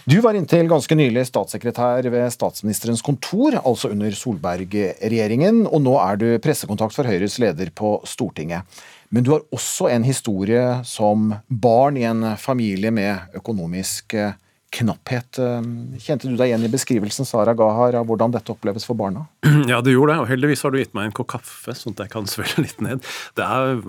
Du 0.09 0.15
var 0.25 0.37
inntil 0.39 0.69
ganske 0.71 0.97
nylig 0.97 1.27
statssekretær 1.29 2.07
ved 2.09 2.31
statsministerens 2.33 3.03
kontor, 3.05 3.59
altså 3.61 3.91
under 3.93 4.15
Solberg-regjeringen, 4.17 5.67
og 5.69 5.83
nå 5.85 5.99
er 6.01 6.21
du 6.21 6.27
pressekontakt 6.41 6.97
for 6.97 7.09
Høyres 7.09 7.37
leder 7.43 7.69
på 7.77 7.99
Stortinget. 8.09 8.65
Men 9.13 9.25
du 9.25 9.35
har 9.35 9.45
også 9.53 9.91
en 9.93 10.07
historie 10.09 10.63
som 10.89 11.35
barn 11.49 12.01
i 12.01 12.07
en 12.09 12.25
familie 12.41 12.93
med 12.93 13.37
økonomisk 13.37 14.17
eh, 14.17 14.37
knapphet. 14.75 15.39
Eh, 15.41 15.63
Kjente 16.03 16.29
du 16.29 16.37
deg 16.37 16.51
igjen 16.51 16.67
i 16.67 16.71
beskrivelsen 16.73 17.29
Sara 17.29 17.55
ga 17.57 17.69
her 17.77 17.99
av 18.01 18.09
hvordan 18.09 18.35
dette 18.35 18.53
oppleves 18.53 18.87
for 18.89 18.99
barna? 18.99 19.27
Ja, 19.71 19.81
det 19.85 19.95
gjorde 19.95 20.15
det, 20.15 20.25
og 20.25 20.31
heldigvis 20.31 20.63
har 20.65 20.73
du 20.73 20.79
gitt 20.81 20.95
meg 20.97 21.09
en 21.09 21.15
kopp 21.17 21.31
kaffe, 21.35 21.75
sånn 21.77 21.97
at 21.97 22.07
jeg 22.07 22.15
kan 22.15 22.29
svelle 22.33 22.65
litt 22.67 22.83
ned. 22.85 23.05
Det 23.39 23.47
er, 23.47 23.83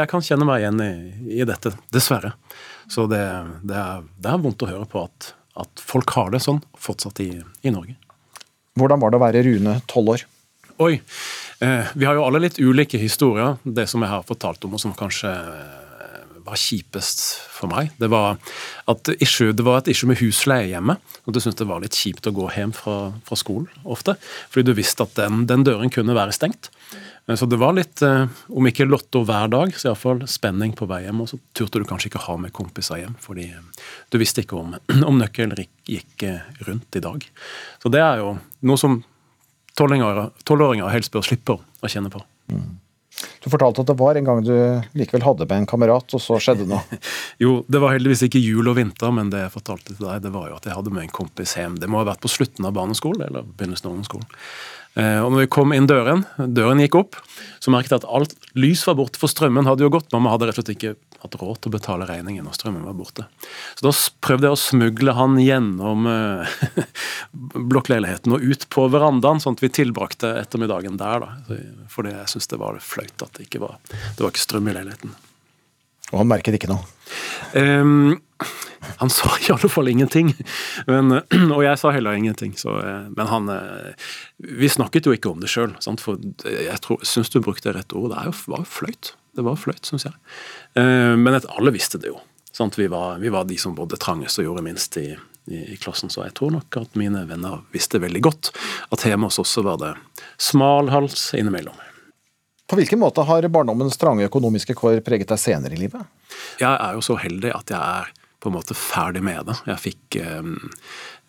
jeg 0.00 0.10
kan 0.12 0.24
kjenne 0.24 0.48
meg 0.48 0.64
igjen 0.64 0.82
i, 0.84 0.92
i 1.40 1.48
dette, 1.48 1.74
dessverre. 1.94 2.34
Så 2.92 3.08
det, 3.10 3.22
det, 3.66 3.76
er, 3.76 4.06
det 4.22 4.32
er 4.32 4.42
vondt 4.42 4.64
å 4.64 4.70
høre 4.70 4.88
på 4.90 5.04
at, 5.08 5.32
at 5.58 5.82
folk 5.82 6.12
har 6.16 6.32
det 6.34 6.42
sånn 6.44 6.62
fortsatt 6.78 7.20
i, 7.24 7.30
i 7.66 7.74
Norge. 7.74 7.96
Hvordan 8.76 9.00
var 9.00 9.12
det 9.12 9.18
å 9.18 9.24
være 9.24 9.44
Rune 9.46 9.78
tolv 9.88 10.16
år? 10.16 10.26
Oi. 10.84 10.98
Eh, 11.64 11.92
vi 11.96 12.04
har 12.04 12.18
jo 12.18 12.26
alle 12.26 12.42
litt 12.44 12.58
ulike 12.60 13.00
historier. 13.00 13.56
Det 13.64 13.86
som 13.88 14.04
jeg 14.04 14.12
har 14.12 14.26
fortalt 14.28 14.64
om, 14.68 14.76
og 14.76 14.82
som 14.82 14.92
kanskje 14.96 15.32
var 16.46 16.56
kjipest 16.60 17.22
for 17.56 17.68
meg, 17.72 17.90
det 18.00 18.08
var, 18.12 18.36
issue, 19.20 19.52
det 19.56 19.64
var 19.66 19.80
et 19.82 19.90
issue 19.92 20.08
med 20.10 20.20
husleie 20.22 20.68
hjemme. 20.70 20.96
Og 21.26 21.34
du 21.34 21.40
syntes 21.42 21.58
det 21.58 21.66
var 21.68 21.82
litt 21.82 21.96
kjipt 21.98 22.28
å 22.30 22.34
gå 22.36 22.46
hjem 22.54 22.72
fra, 22.76 22.96
fra 23.26 23.36
skolen 23.40 23.66
ofte. 23.84 24.14
Fordi 24.52 24.70
du 24.70 24.76
visste 24.78 25.04
at 25.06 25.14
den, 25.18 25.44
den 25.50 25.64
døren 25.66 25.90
kunne 25.92 26.14
være 26.16 26.34
stengt. 26.36 26.70
Eh, 27.26 27.34
Så 27.34 27.48
det 27.50 27.58
var 27.58 27.74
litt, 27.74 28.02
eh, 28.06 28.28
om 28.54 28.68
ikke 28.70 28.86
lotto 28.86 29.24
hver 29.26 29.50
dag, 29.50 29.74
så 29.74 29.90
iallfall 29.90 30.22
spenning 30.30 30.72
på 30.78 30.86
vei 30.86 31.02
hjem. 31.08 31.24
Og 31.24 31.32
så 31.32 31.40
turte 31.58 31.82
du 31.82 31.88
kanskje 31.88 32.12
ikke 32.12 32.22
ha 32.28 32.36
med 32.38 32.54
kompiser 32.54 33.02
hjem, 33.02 33.16
fordi 33.20 33.48
eh, 33.50 33.84
du 34.14 34.18
visste 34.22 34.44
ikke 34.46 34.60
om, 34.60 34.76
om 35.10 35.18
nøkkelen 35.20 35.56
gikk- 35.90 36.26
rundt 36.68 36.96
i 36.96 37.02
dag. 37.04 37.26
Så 37.82 37.90
det 37.92 38.00
er 38.04 38.22
jo 38.22 38.36
noe 38.66 38.78
som 38.80 39.00
tolvåringer 39.76 40.88
helst 40.94 41.12
bør 41.12 41.26
slippe 41.26 41.58
å 41.58 41.90
kjenne 41.90 42.12
på. 42.14 42.22
Du 43.46 43.52
fortalte 43.52 43.84
at 43.84 43.90
det 43.92 43.94
var 44.00 44.18
en 44.18 44.26
gang 44.26 44.40
du 44.42 44.54
likevel 44.98 45.22
hadde 45.22 45.46
med 45.46 45.60
en 45.62 45.68
kamerat, 45.70 46.10
og 46.18 46.22
så 46.22 46.40
skjedde 46.42 46.66
noe. 46.66 46.82
Jo, 47.44 47.60
det 47.70 47.78
var 47.78 47.92
heldigvis 47.94 48.24
ikke 48.26 48.42
jul 48.42 48.66
og 48.66 48.74
vinter, 48.80 49.12
men 49.14 49.30
det 49.30 49.44
jeg 49.44 49.52
fortalte 49.54 49.94
til 49.94 50.02
deg, 50.02 50.24
det 50.24 50.32
var 50.34 50.48
jo 50.50 50.56
at 50.56 50.66
jeg 50.66 50.74
hadde 50.74 50.90
med 50.90 51.04
en 51.06 51.12
kompis 51.14 51.52
hjem. 51.54 51.76
Det 51.78 51.86
må 51.86 52.00
ha 52.00 52.08
vært 52.08 52.24
på 52.24 52.32
slutten 52.32 52.66
av 52.66 52.74
barneskolen, 52.74 53.22
eller 53.28 53.46
begynnelsen 53.46 53.86
av 53.86 53.94
ungdomsskolen. 53.94 54.26
Eh, 54.96 55.20
Og 55.20 55.32
når 55.32 55.44
vi 55.44 55.50
kom 55.52 55.74
inn 55.76 55.86
døren, 55.88 56.24
døren 56.38 56.80
gikk 56.80 56.96
opp, 57.02 57.18
så 57.60 57.72
merket 57.74 57.92
jeg 57.92 58.02
at 58.02 58.08
alt 58.08 58.32
lys 58.56 58.86
var 58.88 58.96
borte, 58.96 59.20
for 59.20 59.28
strømmen 59.28 59.68
hadde 59.68 59.84
jo 59.84 59.92
gått. 59.92 60.08
Mamma 60.14 60.32
hadde 60.32 60.48
rett 60.48 60.58
og 60.58 60.64
slett 60.64 60.76
ikke 60.76 60.94
hatt 61.22 61.36
råd 61.40 61.60
til 61.60 61.70
å 61.72 61.74
betale 61.76 62.06
regningen 62.08 62.44
når 62.46 62.56
strømmen 62.56 62.84
var 62.86 62.96
borte. 62.96 63.26
Så 63.76 63.84
da 63.86 63.92
prøvde 64.24 64.48
jeg 64.48 64.56
å 64.56 64.60
smugle 64.60 65.14
han 65.16 65.36
gjennom 65.42 66.08
eh, 66.08 66.56
blokkleiligheten 67.74 68.36
og 68.36 68.44
ut 68.44 68.66
på 68.72 68.88
verandaen, 68.92 69.40
sånn 69.42 69.56
at 69.58 69.64
vi 69.64 69.72
tilbrakte 69.82 70.32
ettermiddagen 70.40 70.98
der. 71.00 71.24
da. 71.24 71.60
Fordi 71.92 72.14
jeg 72.16 72.32
syntes 72.32 72.52
det 72.52 72.60
var 72.62 72.80
flaut 72.84 73.26
at 73.28 73.36
det 73.38 73.48
ikke 73.48 73.62
var, 73.64 73.78
det 73.92 74.20
var 74.24 74.32
ikke 74.32 74.46
strøm 74.46 74.70
i 74.72 74.76
leiligheten. 74.76 75.16
Og 76.12 76.20
han 76.22 76.30
merket 76.30 76.54
ikke 76.54 76.70
noe? 76.70 76.84
Ehm, 77.58 78.20
han 79.00 79.10
sa 79.12 79.30
i 79.40 79.52
alle 79.52 79.70
fall 79.72 79.88
ingenting, 79.88 80.32
men, 80.86 81.18
og 81.56 81.62
jeg 81.64 81.80
sa 81.80 81.92
heller 81.94 82.16
ingenting. 82.18 82.54
Så, 82.58 82.74
eh, 82.80 83.08
men 83.16 83.30
han 83.30 83.48
eh, 83.52 84.08
Vi 84.36 84.68
snakket 84.72 85.08
jo 85.08 85.14
ikke 85.16 85.32
om 85.32 85.42
det 85.42 85.50
sjøl, 85.52 85.74
for 86.02 86.20
jeg 86.46 86.80
tror, 86.84 87.02
syns 87.06 87.32
du 87.32 87.40
brukte 87.44 87.74
rett 87.76 87.94
ord. 87.96 88.12
Det 88.14 88.26
jo, 88.30 88.34
var 88.52 88.64
jo 88.64 88.70
fløyt. 88.70 89.14
Det 89.36 89.44
var 89.44 89.58
fløyt, 89.60 89.84
syns 89.84 90.06
jeg. 90.08 90.16
Eh, 90.80 91.14
Men 91.20 91.36
alle 91.36 91.74
visste 91.74 92.00
det 92.00 92.12
jo. 92.14 92.20
Vi, 92.56 92.86
var, 92.88 93.18
vi 93.20 93.28
var 93.28 93.44
de 93.44 93.58
som 93.60 93.74
bodde 93.76 93.98
trangest 94.00 94.40
og 94.40 94.46
gjorde 94.46 94.62
minst 94.64 94.96
i, 94.96 95.10
i, 95.52 95.58
i 95.74 95.76
klassen, 95.76 96.08
så 96.08 96.24
jeg 96.24 96.32
tror 96.38 96.54
nok 96.54 96.78
at 96.80 96.96
mine 96.96 97.26
venner 97.28 97.60
visste 97.74 98.00
veldig 98.00 98.22
godt 98.24 98.48
at 98.96 99.04
hjemme 99.04 99.28
hos 99.28 99.36
oss 99.42 99.58
var 99.60 99.76
det 99.82 99.92
smal 100.40 100.88
hals 100.88 101.34
innimellom. 101.36 101.76
På 102.66 102.78
hvilken 102.80 102.98
måte 102.98 103.22
har 103.22 103.46
barndommens 103.52 103.98
trange 104.00 104.26
økonomiske 104.26 104.74
kår 104.74 105.02
preget 105.06 105.30
deg 105.30 105.38
senere 105.38 105.76
i 105.76 105.82
livet? 105.84 106.02
Jeg 106.58 106.72
er 106.72 106.96
jo 106.96 107.04
så 107.04 107.18
heldig 107.20 107.52
at 107.54 107.70
jeg 107.70 107.78
er 107.78 108.08
på 108.46 108.52
en 108.52 108.58
måte 108.60 108.78
ferdig 108.78 109.24
med 109.26 109.48
det. 109.48 109.58
Jeg 109.66 109.82
fikk 109.82 110.16
eh, 110.22 110.48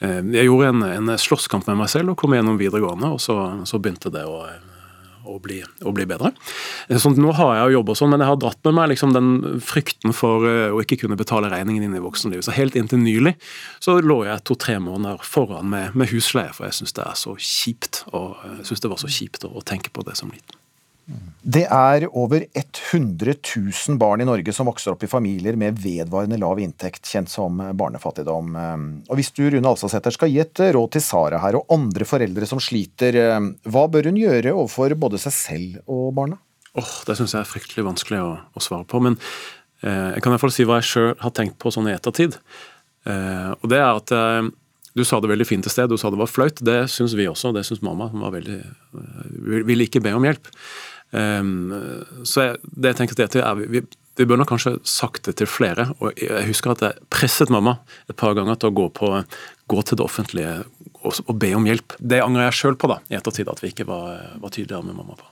eh, 0.05 0.21
Jeg 0.37 0.45
gjorde 0.45 0.69
en, 0.69 0.85
en 0.85 1.17
slåsskamp 1.17 1.65
med 1.71 1.79
meg 1.81 1.89
selv 1.89 2.13
og 2.13 2.21
kom 2.21 2.35
gjennom 2.37 2.59
videregående, 2.61 3.09
og 3.15 3.21
så, 3.23 3.37
så 3.65 3.79
begynte 3.81 4.11
det 4.13 4.21
å, 4.29 4.43
å, 5.25 5.39
bli, 5.41 5.63
å 5.81 5.93
bli 5.97 6.05
bedre. 6.09 6.29
Eh, 6.85 6.99
Sånn, 7.01 7.17
nå 7.17 7.33
har 7.39 7.55
jeg 7.57 7.73
jo 7.73 7.81
sånn, 7.97 8.13
men 8.13 8.21
jeg 8.21 8.29
har 8.29 8.37
dratt 8.43 8.61
med 8.69 8.77
meg 8.77 8.91
liksom 8.93 9.15
den 9.17 9.31
frykten 9.65 10.13
for 10.13 10.45
å 10.45 10.83
ikke 10.83 10.99
kunne 11.01 11.17
betale 11.17 11.49
regningen 11.53 11.87
inn 11.87 11.97
i 11.97 12.03
voksenlivet. 12.05 12.45
Så 12.45 12.53
helt 12.53 12.77
inntil 12.77 13.01
nylig 13.01 13.33
så 13.81 13.97
lå 13.97 14.21
jeg 14.29 14.45
to-tre 14.45 14.77
måneder 14.83 15.25
foran 15.25 15.73
med, 15.73 15.97
med 15.97 16.13
husleie, 16.13 16.53
for 16.53 16.69
jeg 16.69 16.83
syns 16.83 16.93
det 16.99 17.07
er 17.07 17.17
så 17.17 17.33
kjipt. 17.41 18.03
Og 18.13 18.37
jeg 18.59 18.69
synes 18.69 18.85
det 18.85 18.93
var 18.93 19.01
så 19.01 19.11
kjipt 19.17 19.49
å, 19.49 19.55
å 19.57 19.65
tenke 19.65 19.93
på 19.95 20.05
det 20.05 20.19
som 20.21 20.29
liten. 20.29 20.56
Det 21.41 21.63
er 21.63 22.03
over 22.09 22.43
100 22.51 23.35
000 23.39 23.99
barn 24.01 24.19
i 24.21 24.27
Norge 24.27 24.51
som 24.51 24.67
vokser 24.67 24.91
opp 24.91 25.05
i 25.07 25.09
familier 25.11 25.55
med 25.55 25.77
vedvarende 25.79 26.39
lav 26.41 26.59
inntekt, 26.59 27.07
kjent 27.07 27.31
som 27.31 27.61
barnefattigdom. 27.79 28.57
Og 29.07 29.13
Hvis 29.15 29.31
du 29.37 29.45
Rune 29.53 29.71
Alsasæter, 29.71 30.11
skal 30.11 30.33
gi 30.33 30.41
et 30.43 30.63
råd 30.75 30.91
til 30.97 31.05
Sara 31.05 31.39
her 31.45 31.55
og 31.61 31.71
andre 31.71 32.07
foreldre 32.09 32.49
som 32.49 32.59
sliter, 32.59 33.15
hva 33.63 33.85
bør 33.87 34.11
hun 34.11 34.19
gjøre 34.19 34.51
overfor 34.51 34.97
både 34.99 35.21
seg 35.23 35.37
selv 35.37 35.79
og 35.87 36.11
barna? 36.19 36.41
Åh, 36.77 37.03
Det 37.07 37.17
syns 37.17 37.33
jeg 37.33 37.41
er 37.41 37.49
fryktelig 37.49 37.85
vanskelig 37.87 38.21
å, 38.21 38.31
å 38.53 38.63
svare 38.63 38.85
på. 38.89 39.01
Men 39.03 39.17
eh, 39.81 40.17
jeg 40.17 40.23
kan 40.23 40.31
i 40.31 40.35
hvert 40.35 40.45
fall 40.45 40.53
si 40.53 40.65
hva 40.67 40.81
jeg 40.81 40.89
sjøl 40.91 41.13
har 41.23 41.33
tenkt 41.33 41.57
på 41.61 41.73
sånn 41.73 41.89
i 41.89 41.95
ettertid. 41.95 42.37
Eh, 43.07 43.51
og 43.55 43.69
det 43.71 43.79
er 43.79 43.89
at 43.93 44.13
eh, 44.13 44.49
Du 44.97 45.03
sa 45.05 45.19
det 45.21 45.29
veldig 45.29 45.45
fint 45.45 45.65
til 45.65 45.73
sted, 45.73 45.89
du 45.89 45.97
sa 45.97 46.09
det 46.13 46.19
var 46.19 46.29
flaut. 46.29 46.61
Det 46.61 46.83
syns 46.89 47.15
vi 47.17 47.27
også, 47.29 47.53
det 47.53 47.65
syns 47.67 47.83
mamma. 47.85 48.09
Hun 48.13 48.25
var 48.25 48.35
veldig, 48.35 48.59
eh, 48.61 49.57
ville 49.65 49.85
ikke 49.89 50.03
be 50.05 50.13
om 50.17 50.25
hjelp. 50.25 50.51
Um, 51.11 51.71
så 52.27 52.49
jeg, 52.49 52.59
det 52.75 52.91
jeg 52.91 52.99
tenker 52.99 53.15
til 53.15 53.39
er 53.39 53.55
vi, 53.55 53.67
vi, 53.77 53.81
Vi 54.17 54.25
nok 54.27 54.49
kanskje 54.49 54.73
sagt 54.83 55.27
det 55.29 55.37
til 55.39 55.47
flere. 55.47 55.91
og 55.99 56.17
Jeg 56.19 56.47
husker 56.49 56.73
at 56.73 56.81
jeg 56.81 57.07
presset 57.13 57.51
mamma 57.53 57.77
et 58.09 58.17
par 58.17 58.33
ganger 58.33 58.57
til 58.57 58.71
å 58.71 58.75
gå, 58.75 58.89
på, 58.89 59.11
gå 59.69 59.81
til 59.85 59.99
det 59.99 60.03
offentlige 60.03 60.53
og, 61.03 61.19
og 61.27 61.35
be 61.39 61.51
om 61.55 61.67
hjelp. 61.67 61.93
Det 61.99 62.21
angrer 62.23 62.47
jeg 62.47 62.57
sjøl 62.59 62.77
på 62.81 62.89
da, 62.91 62.97
i 63.11 63.17
ettertid, 63.19 63.49
at 63.51 63.61
vi 63.61 63.71
ikke 63.71 63.85
var, 63.87 64.17
var 64.41 64.53
tydeligere 64.53 64.87
med 64.87 64.97
mamma 64.97 65.17
på. 65.19 65.27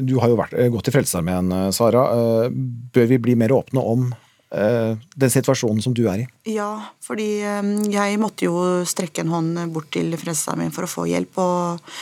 Du 0.00 0.16
har 0.22 0.32
jo 0.32 0.38
vært, 0.40 0.56
gått 0.72 0.88
i 0.88 0.94
Frelsesarmeen, 0.94 1.52
eh, 1.52 1.68
Sara. 1.76 2.06
Eh, 2.14 2.56
Bør 2.94 3.10
vi 3.12 3.20
bli 3.28 3.36
mer 3.38 3.54
åpne 3.54 3.84
om 3.92 4.08
eh, 4.08 4.94
den 4.96 5.34
situasjonen 5.34 5.84
som 5.84 5.94
du 5.96 6.06
er 6.08 6.24
i? 6.24 6.28
Ja, 6.54 6.70
fordi 7.04 7.28
eh, 7.44 7.74
jeg 7.92 8.22
måtte 8.22 8.48
jo 8.48 8.62
strekke 8.88 9.26
en 9.26 9.34
hånd 9.34 9.60
bort 9.74 9.92
til 9.94 10.16
Frelsesarmeen 10.16 10.74
for 10.74 10.88
å 10.88 10.92
få 10.96 11.06
hjelp. 11.12 11.38
Og, 11.44 11.92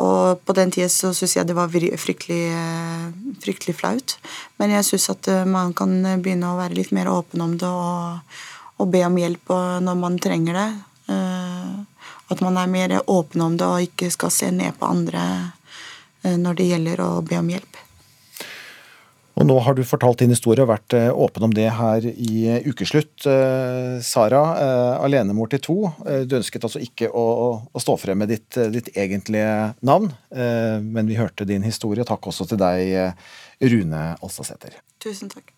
og 0.00 0.40
på 0.46 0.56
den 0.56 0.72
tida 0.72 0.88
så 0.92 1.12
syns 1.16 1.36
jeg 1.36 1.48
det 1.48 1.56
var 1.58 1.68
fryktelig, 1.70 2.42
fryktelig 3.44 3.76
flaut. 3.76 4.16
Men 4.60 4.72
jeg 4.76 4.88
syns 4.88 5.10
at 5.12 5.28
eh, 5.28 5.44
man 5.44 5.74
kan 5.76 5.92
begynne 6.22 6.52
å 6.52 6.58
være 6.60 6.78
litt 6.78 6.94
mer 6.96 7.10
åpen 7.12 7.44
om 7.44 7.56
det 7.60 7.68
og, 7.68 8.38
og 8.80 8.90
be 8.92 9.04
om 9.06 9.18
hjelp 9.20 9.54
når 9.84 10.00
man 10.00 10.18
trenger 10.22 10.60
det. 10.60 10.70
Eh, 11.12 11.72
At 12.30 12.40
man 12.40 12.56
er 12.56 12.70
mer 12.70 12.92
åpen 13.10 13.42
om 13.42 13.56
det 13.58 13.66
og 13.66 13.82
ikke 13.82 14.10
skal 14.14 14.30
se 14.30 14.50
ned 14.54 14.76
på 14.78 14.86
andre 14.86 15.22
eh, 16.22 16.36
når 16.38 16.60
det 16.60 16.68
gjelder 16.68 17.02
å 17.02 17.10
be 17.26 17.40
om 17.40 17.50
hjelp. 17.50 17.79
Og 19.40 19.46
nå 19.48 19.56
har 19.64 19.72
du 19.72 19.80
fortalt 19.88 20.20
din 20.20 20.34
historie 20.34 20.60
og 20.60 20.68
vært 20.68 20.94
eh, 20.96 21.08
åpen 21.08 21.46
om 21.46 21.52
det 21.56 21.70
her 21.72 22.04
i 22.10 22.42
eh, 22.44 22.66
ukeslutt. 22.68 23.24
Eh, 23.24 23.96
Sara, 24.04 24.42
alenemor 25.00 25.48
til 25.48 25.62
to. 25.64 25.76
Du 26.28 26.36
ønsket 26.36 26.66
altså 26.68 26.82
ikke 26.84 27.08
å, 27.08 27.24
å 27.64 27.82
stå 27.82 27.96
frem 28.02 28.20
med 28.20 28.28
ditt, 28.34 28.58
ditt 28.74 28.92
egentlige 28.98 29.72
navn, 29.86 30.10
men 30.30 31.08
vi 31.08 31.18
hørte 31.18 31.48
din 31.48 31.64
historie. 31.64 32.04
Takk 32.08 32.28
også 32.30 32.50
til 32.50 32.60
deg, 32.60 33.16
Rune 33.72 34.04
Alstasæter. 34.20 34.76
Tusen 35.00 35.32
takk. 35.32 35.54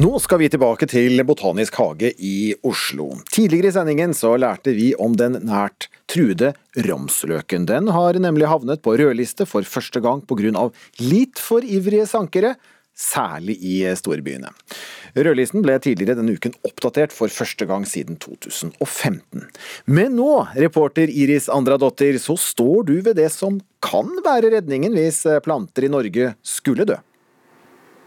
Nå 0.00 0.14
skal 0.16 0.38
vi 0.40 0.46
tilbake 0.48 0.86
til 0.88 1.20
Botanisk 1.28 1.74
hage 1.76 2.08
i 2.24 2.54
Oslo. 2.64 3.10
Tidligere 3.28 3.68
i 3.68 3.74
sendingen 3.74 4.14
så 4.16 4.30
lærte 4.40 4.72
vi 4.72 4.94
om 4.96 5.12
den 5.18 5.34
nært 5.44 5.90
truede 6.08 6.54
ramsløken. 6.86 7.66
Den 7.68 7.90
har 7.92 8.16
nemlig 8.16 8.48
havnet 8.48 8.80
på 8.80 8.94
rødliste 8.96 9.44
for 9.44 9.66
første 9.68 10.00
gang 10.00 10.22
pga. 10.24 10.70
litt 11.04 11.36
for 11.36 11.60
ivrige 11.60 12.06
sankere, 12.08 12.54
særlig 12.96 13.58
i 13.60 13.82
storbyene. 13.92 14.48
Rødlisten 15.20 15.60
ble 15.60 15.76
tidligere 15.76 16.16
denne 16.16 16.32
uken 16.32 16.56
oppdatert 16.64 17.12
for 17.12 17.28
første 17.28 17.68
gang 17.68 17.84
siden 17.84 18.16
2015. 18.16 19.44
Men 19.84 20.16
nå, 20.16 20.46
reporter 20.56 21.12
Iris 21.12 21.50
Andradottir, 21.52 22.16
så 22.16 22.38
står 22.40 22.88
du 22.88 22.96
ved 23.02 23.20
det 23.20 23.28
som 23.36 23.60
kan 23.84 24.08
være 24.24 24.56
redningen 24.56 24.96
hvis 24.96 25.26
planter 25.44 25.84
i 25.84 25.92
Norge 25.92 26.32
skulle 26.40 26.88
dø. 26.88 26.96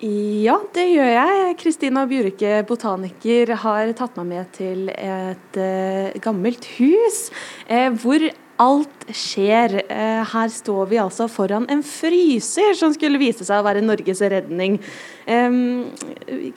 Ja, 0.04 0.58
det 0.76 0.84
gjør 0.90 1.08
jeg. 1.08 1.52
Kristina 1.62 2.02
Bjurke, 2.10 2.58
botaniker, 2.68 3.54
har 3.62 3.92
tatt 3.96 4.18
meg 4.20 4.26
med 4.34 4.50
til 4.52 4.90
et 4.92 5.60
eh, 5.64 6.18
gammelt 6.20 6.66
hus 6.76 7.30
eh, 7.72 7.88
hvor 8.02 8.26
alt 8.60 9.06
skjer. 9.16 9.78
Eh, 9.86 10.34
her 10.34 10.52
står 10.52 10.90
vi 10.92 11.00
altså 11.00 11.30
foran 11.32 11.70
en 11.72 11.86
fryser 11.88 12.76
som 12.76 12.92
skulle 12.92 13.22
vise 13.22 13.48
seg 13.48 13.62
å 13.62 13.64
være 13.64 13.86
Norges 13.86 14.20
redning. 14.34 14.76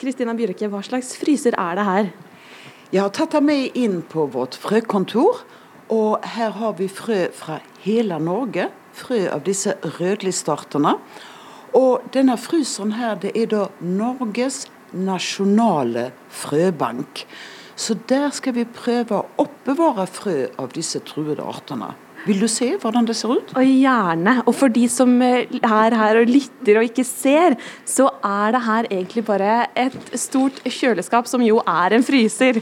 Kristina 0.01 0.35
Bjurke, 0.35 0.67
hva 0.67 0.83
slags 0.83 1.13
fryser 1.21 1.55
er 1.55 1.79
det 1.79 1.87
her? 1.87 2.11
Jeg 2.91 3.03
har 3.05 3.15
tatt 3.15 3.37
deg 3.37 3.47
med 3.47 3.79
inn 3.79 4.01
på 4.11 4.27
vårt 4.35 4.59
frøkontor, 4.59 5.45
og 5.87 6.27
her 6.35 6.51
har 6.59 6.75
vi 6.81 6.91
frø 6.91 7.23
fra 7.31 7.61
hele 7.87 8.19
Norge. 8.19 8.67
Frø 8.97 9.23
av 9.31 9.47
disse 9.47 9.79
rødlistartene. 10.01 10.97
Og 11.75 12.07
denne 12.13 12.37
fryseren 12.39 12.95
her, 12.97 13.17
det 13.19 13.33
er 13.35 13.51
da 13.51 13.67
Norges 13.81 14.65
nasjonale 14.95 16.11
frøbank. 16.31 17.25
Så 17.77 17.97
der 18.09 18.31
skal 18.33 18.55
vi 18.57 18.65
prøve 18.65 19.19
å 19.19 19.43
oppbevare 19.43 20.07
frø 20.09 20.37
av 20.57 20.71
disse 20.73 21.01
truede 21.05 21.43
artene. 21.45 21.91
Vil 22.27 22.41
du 22.41 22.47
se 22.49 22.71
hvordan 22.81 23.05
det 23.07 23.15
ser 23.15 23.37
ut? 23.37 23.51
Og 23.55 23.67
gjerne. 23.67 24.33
Og 24.49 24.55
for 24.57 24.73
de 24.73 24.87
som 24.91 25.11
eh, 25.23 25.45
er 25.61 25.95
her 25.95 26.19
og 26.19 26.31
lytter 26.31 26.79
og 26.79 26.87
ikke 26.89 27.05
ser, 27.07 27.55
så 27.87 28.09
er 28.25 28.55
det 28.55 28.63
her 28.65 28.89
egentlig 28.89 29.23
bare 29.27 29.67
et 29.77 29.95
stort 30.17 30.59
kjøleskap 30.65 31.29
som 31.29 31.45
jo 31.45 31.61
er 31.61 31.95
en 31.95 32.03
fryser. 32.03 32.59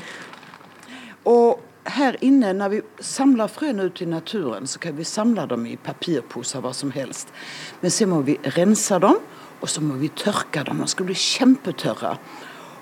Og 1.26 1.64
her 1.86 2.16
inne, 2.26 2.54
når 2.54 2.72
vi 2.74 2.82
samler 3.04 3.52
frøene 3.52 3.88
ut 3.90 4.02
i 4.02 4.08
naturen, 4.10 4.68
så 4.68 4.80
kan 4.82 4.98
vi 4.98 5.06
samle 5.06 5.46
dem 5.50 5.66
i 5.70 5.76
papirposer, 5.78 6.64
hva 6.64 6.74
som 6.74 6.92
helst. 6.96 7.32
Men 7.82 7.94
så 7.94 8.08
må 8.10 8.22
vi 8.26 8.38
rense 8.58 9.00
dem, 9.04 9.22
og 9.62 9.70
så 9.72 9.82
må 9.82 9.98
vi 10.02 10.10
tørke 10.18 10.66
dem. 10.66 10.82
De 10.82 10.90
skal 10.90 11.08
bli 11.10 11.18
kjempetørre. 11.18 12.16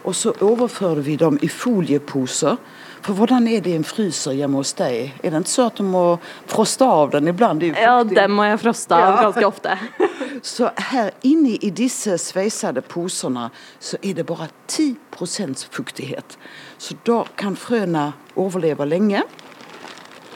Og 0.04 0.16
så 0.16 0.34
overfører 0.43 1.04
vi 1.04 1.16
dem 1.20 1.38
i 1.41 1.49
folieposer. 1.51 2.58
For 3.04 3.14
hvordan 3.18 3.47
er 3.51 3.60
det 3.60 3.74
i 3.74 3.76
en 3.76 3.84
fryser 3.84 4.32
hjemme 4.38 4.62
hos 4.62 4.72
deg? 4.80 5.12
Er 5.24 5.34
det 5.34 5.41
ikke 5.43 5.51
så 5.51 5.66
at 5.68 5.80
du 5.80 5.84
må 5.84 6.04
froste 6.47 6.88
av 6.88 7.10
den 7.12 7.28
iblant? 7.28 7.64
Ja, 7.76 7.97
den 8.08 8.32
må 8.32 8.45
jeg 8.47 8.62
froste 8.62 8.95
av 8.95 9.18
Ja. 9.18 9.22
ganske 9.26 9.45
ofte. 9.47 9.78
Så 10.43 10.70
her 10.89 11.12
inne 11.24 11.58
i 11.62 11.70
disse 11.70 12.18
sveisede 12.20 12.82
posene 12.82 13.49
så 13.80 13.95
er 14.04 14.14
det 14.18 14.26
bare 14.28 14.49
10% 14.68 15.68
fuktighet. 15.72 16.36
Så 16.78 16.95
da 17.08 17.24
kan 17.39 17.56
frøene 17.56 18.14
overleve 18.36 18.86
lenge. 18.88 19.22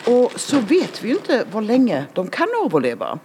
Og 0.07 0.31
så 0.39 0.61
vet 0.63 1.01
vi 1.03 1.11
jo 1.11 1.17
ikke 1.19 1.41
hvor 1.51 1.65
lenge 1.65 2.05
de 2.15 2.27
kan 2.31 2.47
overleve. 2.61 3.17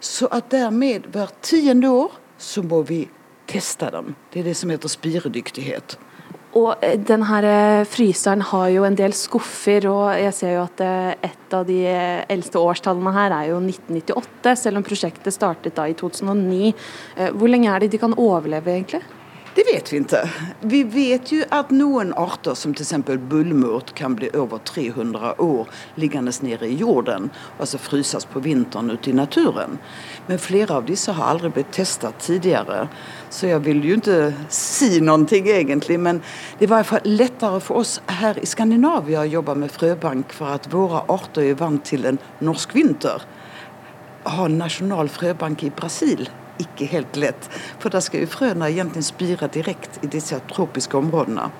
Så 0.00 0.28
at 0.32 0.50
dermed 0.52 1.06
hvert 1.14 1.38
tiende 1.42 1.88
år 1.88 2.18
så 2.38 2.62
må 2.66 2.82
vi 2.82 3.06
teste 3.48 3.88
dem. 3.94 4.14
Det 4.32 4.40
er 4.42 4.50
det 4.50 4.56
som 4.58 4.70
heter 4.74 4.88
spiredyktighet. 4.92 5.96
Og 6.58 6.82
eh, 6.84 6.98
den 7.00 7.24
her 7.28 7.46
eh, 7.48 7.84
fryseren 7.88 8.42
har 8.50 8.68
jo 8.74 8.84
en 8.84 8.96
del 8.98 9.14
skuffer, 9.16 9.86
og 9.88 10.10
jeg 10.20 10.34
ser 10.36 10.54
jo 10.58 10.66
at 10.66 10.82
eh, 10.84 11.30
et 11.30 11.56
av 11.56 11.64
de 11.68 11.78
eldste 12.32 12.60
årstallene 12.60 13.14
her 13.16 13.36
er 13.38 13.48
jo 13.52 13.60
1998, 13.62 14.54
selv 14.60 14.80
om 14.80 14.86
prosjektet 14.86 15.32
startet 15.32 15.76
da 15.78 15.88
i 15.88 15.96
2009. 15.96 16.74
Eh, 17.16 17.32
Hvor 17.32 17.52
lenge 17.52 17.72
er 17.72 17.84
det 17.84 17.92
de 17.94 18.02
kan 18.02 18.16
overleve, 18.18 18.76
egentlig? 18.76 19.02
Det 19.54 19.64
vet 19.68 19.92
vi 19.92 19.98
ikke. 20.00 20.20
Vi 20.60 20.78
vet 20.88 21.30
jo 21.32 21.42
at 21.52 21.68
noen 21.76 22.14
arter, 22.16 22.54
som 22.56 22.72
f.eks. 22.72 22.94
bullmurt, 23.28 23.90
kan 23.98 24.14
bli 24.16 24.30
over 24.32 24.62
300 24.64 25.34
år 25.44 25.68
liggende 26.00 26.32
nede 26.40 26.70
i 26.72 26.78
jorden, 26.80 27.28
altså 27.60 27.76
fryses 27.76 28.24
på 28.24 28.40
vinteren 28.40 28.88
ute 28.90 29.12
i 29.12 29.16
naturen. 29.16 29.76
Men 30.26 30.40
flere 30.40 30.80
av 30.80 30.88
disse 30.88 31.12
har 31.12 31.34
aldri 31.34 31.52
blitt 31.52 31.72
testet 31.76 32.16
tidligere. 32.24 32.86
Så 33.28 33.50
jeg 33.50 33.60
vil 33.68 33.84
jo 33.84 34.00
ikke 34.00 34.32
si 34.48 35.02
noe 35.04 35.28
egentlig, 35.28 36.00
men 36.00 36.24
det 36.58 36.70
var 36.70 36.80
i 36.80 36.86
hvert 36.86 36.92
fall 36.94 37.16
lettere 37.20 37.60
for 37.60 37.84
oss 37.84 37.98
her 38.22 38.40
i 38.40 38.48
Skandinavia 38.48 39.26
å 39.26 39.32
jobbe 39.36 39.58
med 39.60 39.74
frøbank, 39.74 40.32
for 40.32 40.56
at 40.56 40.72
våre 40.72 41.04
arter 41.12 41.50
er 41.50 41.60
vant 41.60 41.84
til 41.84 42.08
en 42.08 42.22
norsk 42.40 42.72
vinter. 42.72 43.28
Ha 44.24 44.46
en 44.48 44.62
nasjonal 44.64 45.12
frøbank 45.12 45.66
i 45.68 45.76
Brasil 45.76 46.30
ikke 46.64 46.88
helt 46.92 47.18
lett, 47.20 47.50
for 47.82 47.92
da 47.92 48.00
skal 48.04 48.24
jo 48.24 48.30
frøene 48.32 48.70
egentlig 48.70 49.04
spire 49.08 49.50
direkte 49.52 50.02
i 50.02 50.10
disse 50.10 50.38
tropiske 50.52 50.96
områdene. 50.98 51.50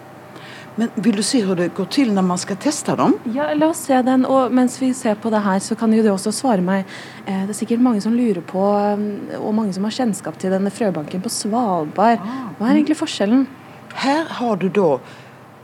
Men 0.81 0.89
vil 1.05 1.19
du 1.21 1.23
se 1.25 1.43
hvordan 1.45 1.67
det 1.67 1.75
går 1.77 1.89
til 1.93 2.13
når 2.17 2.25
man 2.25 2.41
skal 2.41 2.57
teste 2.57 2.95
dem? 2.97 3.19
Ja, 3.35 3.51
la 3.53 3.69
oss 3.69 3.83
se 3.85 3.99
den. 4.07 4.25
Og 4.25 4.53
mens 4.57 4.79
vi 4.81 4.93
ser 4.97 5.19
på 5.21 5.29
det 5.33 5.43
her, 5.45 5.59
så 5.61 5.77
kan 5.77 5.93
jo 5.93 6.01
det 6.05 6.13
også 6.13 6.33
svare 6.33 6.65
meg. 6.65 6.87
Eh, 7.27 7.43
Det 7.45 7.53
er 7.53 7.59
sikkert 7.59 7.85
mange 7.85 8.01
som 8.01 8.15
lurer 8.17 8.41
på, 8.41 8.63
eh, 8.81 9.37
og 9.39 9.53
mange 9.55 9.75
som 9.77 9.85
har 9.85 9.93
kjennskap 9.93 10.39
til 10.39 10.51
denne 10.51 10.73
frøbanken 10.73 11.21
på 11.21 11.29
Svalbard. 11.29 12.25
Hva 12.57 12.71
er 12.71 12.79
egentlig 12.79 12.97
forskjellen? 12.97 13.47
Her 13.95 14.25
har 14.25 14.57
du 14.57 14.69
da 14.69 14.99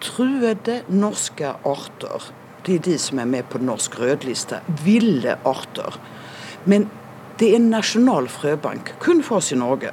truede 0.01 0.82
norske 0.89 1.55
arter. 1.64 2.28
Det 2.64 2.74
er 2.74 2.84
de 2.91 2.99
som 2.99 3.18
er 3.18 3.24
med 3.24 3.49
på 3.49 3.59
norsk 3.59 3.99
rødliste. 3.99 4.61
Ville 4.84 5.39
arter. 5.47 5.97
Men 6.66 6.91
det 7.39 7.53
er 7.53 7.61
en 7.61 7.70
nasjonal 7.70 8.26
frøbank, 8.32 8.97
kun 9.03 9.22
for 9.22 9.39
oss 9.39 9.53
i 9.55 9.59
Norge. 9.59 9.93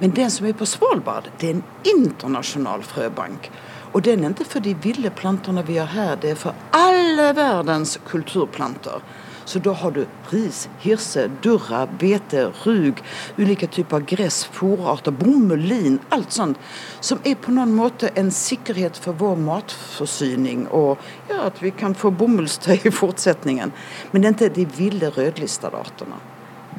Men 0.00 0.14
den 0.16 0.30
som 0.32 0.46
er 0.48 0.56
på 0.56 0.68
Svalbard, 0.68 1.28
det 1.40 1.48
er 1.50 1.58
en 1.58 1.64
internasjonal 1.84 2.84
frøbank. 2.88 3.50
Og 3.92 4.04
den 4.06 4.24
er 4.24 4.32
ikke 4.32 4.46
for 4.48 4.64
de 4.64 4.72
ville 4.80 5.10
plantene 5.12 5.64
vi 5.66 5.76
har 5.76 5.90
her, 5.92 6.14
det 6.16 6.32
er 6.32 6.38
for 6.40 6.56
alle 6.76 7.32
verdens 7.36 7.98
kulturplanter. 8.08 9.04
Så 9.44 9.58
da 9.58 9.72
har 9.74 9.90
du 9.90 10.04
ris, 10.30 10.68
hirse, 10.78 11.24
durra, 11.42 11.82
bete, 11.98 12.46
rug, 12.62 13.00
ulike 13.36 13.66
typer 13.66 14.04
gress, 14.06 14.44
fòrarter, 14.54 15.10
bomull, 15.10 15.64
lin, 15.66 15.98
alt 16.14 16.32
sånt. 16.32 16.60
Som 17.02 17.18
er 17.26 17.34
på 17.34 17.52
noen 17.56 17.74
måte 17.74 18.12
en 18.20 18.30
sikkerhet 18.30 19.00
for 19.00 19.18
vår 19.18 19.40
matforsyning, 19.42 20.68
og 20.70 21.02
ja, 21.28 21.42
at 21.50 21.58
vi 21.64 21.74
kan 21.74 21.98
få 21.98 22.14
bomullstøy 22.14 22.86
i 22.86 22.94
fortsetningen. 22.94 23.74
Men 24.12 24.22
det 24.22 24.30
er 24.30 24.36
ikke 24.38 24.54
de 24.60 24.68
ville 24.78 25.16
rødlistede 25.18 25.82
artene. 25.82 26.22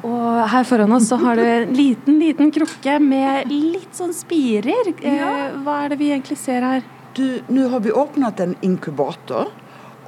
Og 0.02 0.48
her 0.50 0.64
foran 0.66 0.92
oss 0.96 1.06
så 1.10 1.18
har 1.22 1.38
du 1.38 1.44
en 1.46 1.74
liten, 1.76 2.18
liten 2.18 2.50
krukke 2.54 2.98
med 3.02 3.50
litt 3.50 3.94
sånn 3.94 4.14
spirer. 4.16 4.90
Eh, 4.98 5.58
Hva 5.62 5.76
er 5.84 5.92
det 5.92 6.00
vi 6.00 6.10
egentlig 6.10 6.38
ser 6.42 6.66
her? 6.66 6.86
Du, 7.14 7.42
nå 7.52 7.68
har 7.70 7.84
vi 7.84 7.92
åpnet 7.92 8.40
en 8.40 8.56
inkubator, 8.64 9.52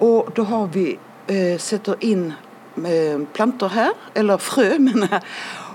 og 0.02 0.32
da 0.34 0.46
har 0.48 0.70
vi 0.74 0.88
eh, 1.28 1.60
setter 1.62 2.00
inn 2.02 2.30
eh, 2.32 3.20
planter 3.36 3.70
her, 3.76 3.92
eller 4.18 4.42
frø, 4.42 4.72
mener 4.88 5.18
jeg. 5.18 5.22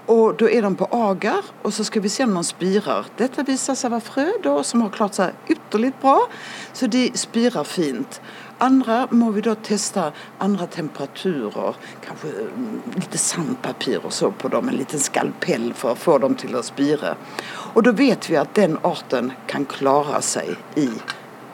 Og 0.10 0.40
Da 0.42 0.48
er 0.50 0.66
de 0.66 0.72
på 0.74 0.88
ager, 0.90 1.52
og 1.62 1.72
så 1.76 1.84
skal 1.86 2.02
vi 2.02 2.10
se 2.10 2.26
om 2.26 2.34
de 2.34 2.42
spirer. 2.48 3.12
Dette 3.20 3.44
viser 3.46 3.78
seg 3.78 3.92
å 3.92 4.00
være 4.00 4.08
frø 4.08 4.28
da, 4.42 4.56
som 4.66 4.82
har 4.82 4.96
klart 4.96 5.20
seg 5.20 5.54
ytterlig 5.54 5.92
bra, 6.02 6.16
så 6.74 6.90
de 6.90 7.12
spirer 7.14 7.68
fint. 7.70 8.18
Andre 8.60 9.06
må 9.12 9.30
vi 9.32 9.44
da 9.46 9.54
teste 9.64 10.10
andre 10.44 10.68
temperaturer, 10.68 11.78
kanskje 12.04 12.48
mm, 12.50 12.98
litt 12.98 13.16
sandpapir 13.20 14.04
og 14.04 14.12
så 14.16 14.32
på 14.36 14.52
dem, 14.52 14.68
en 14.68 14.80
liten 14.80 15.00
skalpell 15.00 15.70
for 15.78 15.96
å 15.96 16.00
få 16.00 16.18
dem 16.26 16.36
til 16.40 16.58
å 16.60 16.66
spire. 16.66 17.16
Og 17.74 17.86
Da 17.88 17.96
vet 17.96 18.28
vi 18.30 18.36
at 18.40 18.56
den 18.60 18.76
arten 18.84 19.32
kan 19.48 19.68
klare 19.70 20.20
seg 20.26 20.52
i 20.80 20.90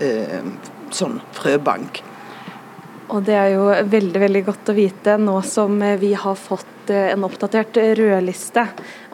eh, 0.02 0.50
sånn 0.90 1.22
frøbank. 1.38 2.02
Og 3.14 3.22
det 3.26 3.36
er 3.38 3.52
jo 3.54 3.66
veldig 3.92 4.22
veldig 4.22 4.42
godt 4.48 4.72
å 4.72 4.76
vite 4.76 5.16
nå 5.22 5.36
som 5.46 5.78
vi 6.02 6.12
har 6.18 6.38
fått 6.40 6.90
eh, 6.90 7.12
en 7.14 7.26
oppdatert 7.28 7.78
rødliste. 8.00 8.64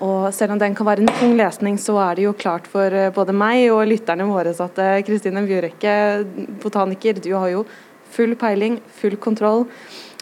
Og 0.07 0.29
selv 0.35 0.55
om 0.55 0.61
den 0.61 0.77
kan 0.77 0.87
være 0.87 1.03
en 1.03 1.11
tung 1.19 1.35
lesning, 1.39 1.75
så 1.81 1.97
er 2.05 2.15
det 2.15 2.27
jo 2.27 2.37
klart 2.37 2.69
for 2.71 2.87
eh, 2.95 3.11
både 3.11 3.35
meg 3.35 3.65
og 3.73 3.83
lytterne 3.91 4.29
våre 4.29 4.53
at 4.55 4.79
eh, 4.79 5.01
Kristine 5.07 5.43
Bjurekke, 5.43 5.95
botaniker, 6.63 7.19
du 7.19 7.33
har 7.35 7.51
jo 7.51 7.65
full 8.15 8.37
peiling, 8.39 8.79
full 8.95 9.19
kontroll. 9.19 9.67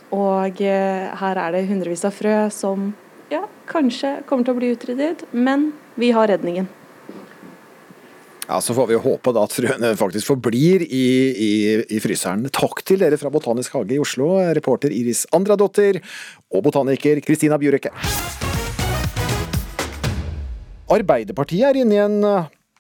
Og 0.09 0.57
her 0.57 1.38
er 1.38 1.53
det 1.53 1.67
hundrevis 1.70 2.01
av 2.07 2.15
frø 2.17 2.34
som 2.49 2.89
ja, 3.30 3.43
kanskje 3.70 4.24
kommer 4.26 4.47
til 4.47 4.55
å 4.55 4.57
bli 4.57 4.74
utryddet, 4.74 5.28
men 5.30 5.70
vi 6.01 6.09
har 6.17 6.32
redningen. 6.32 6.65
Ja, 8.50 8.62
Så 8.62 8.74
får 8.74 8.88
vi 8.88 8.95
håpe 8.97 9.30
da 9.30 9.43
at 9.45 9.54
frøene 9.54 9.91
faktisk 9.93 10.32
forblir 10.32 10.82
i, 10.82 11.06
i, 11.30 11.50
i, 11.86 12.00
fryseren. 12.02 12.47
Takk 12.50 12.82
til 12.82 13.04
dere 13.04 13.20
fra 13.22 13.30
Botanisk 13.30 13.76
hage 13.78 13.93
i 13.93 14.00
Oslo, 14.02 14.32
reporter 14.58 14.89
Iris 14.89 15.28
Andradotter 15.38 16.00
og 16.50 16.64
botaniker 16.66 17.22
Kristina 17.22 17.60
Bjurekke. 17.62 17.93
Arbeiderpartiet 20.89 21.68
er 21.70 21.78
inne 21.84 21.93
i 21.93 22.02
en 22.02 22.18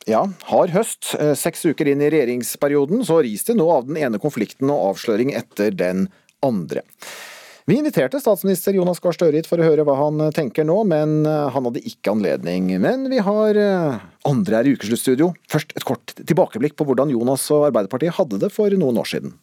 ja, 0.09 0.23
hard 0.49 0.73
høst. 0.73 1.11
Seks 1.37 1.61
uker 1.69 1.93
inn 1.93 2.01
i 2.01 2.09
regjeringsperioden 2.09 3.05
så 3.05 3.21
ris 3.21 3.45
det 3.45 3.59
nå 3.61 3.69
av 3.69 3.85
den 3.91 4.01
ene 4.01 4.17
konflikten 4.17 4.73
og 4.73 4.95
avsløring 4.95 5.35
etter 5.37 5.69
den 5.69 6.07
andre. 6.41 6.81
Vi 7.69 7.75
inviterte 7.77 8.17
statsminister 8.19 8.73
Jonas 8.73 8.97
Gahr 8.97 9.13
Støre 9.13 9.37
hit 9.37 9.45
for 9.45 9.61
å 9.61 9.65
høre 9.67 9.83
hva 9.85 9.93
han 9.99 10.23
tenker 10.33 10.65
nå, 10.65 10.79
men 10.89 11.19
eh, 11.29 11.49
han 11.53 11.67
hadde 11.67 11.83
ikke 11.85 12.15
anledning. 12.15 12.71
Men 12.81 13.03
vi 13.11 13.19
har 13.21 13.59
eh, 13.61 13.99
andre 14.25 14.57
her 14.57 14.65
i 14.65 14.71
Ukesluttstudio. 14.73 15.27
Først 15.53 15.75
et 15.77 15.85
kort 15.85 16.15
tilbakeblikk 16.17 16.73
på 16.79 16.87
hvordan 16.89 17.13
Jonas 17.13 17.43
og 17.53 17.67
Arbeiderpartiet 17.67 18.17
hadde 18.17 18.39
det 18.41 18.49
for 18.55 18.73
noen 18.73 18.97
år 18.97 19.11
siden. 19.11 19.35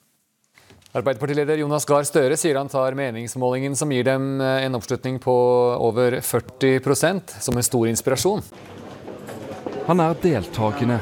Arbeiderpartileder 0.91 1.63
Jonas 1.63 1.87
Gahr 1.87 2.03
Støre 2.09 2.35
sier 2.41 2.59
han 2.59 2.73
tar 2.73 2.99
meningsmålingen 2.99 3.79
som 3.79 3.95
gir 3.95 4.11
dem 4.11 4.43
eh, 4.43 4.65
en 4.67 4.81
oppslutning 4.81 5.23
på 5.23 5.37
over 5.87 6.19
40% 6.19 7.37
som 7.47 7.55
en 7.55 7.69
stor 7.71 7.87
inspirasjon. 7.93 8.43
Han 9.87 10.03
er 10.03 10.19
deltakende, 10.27 10.99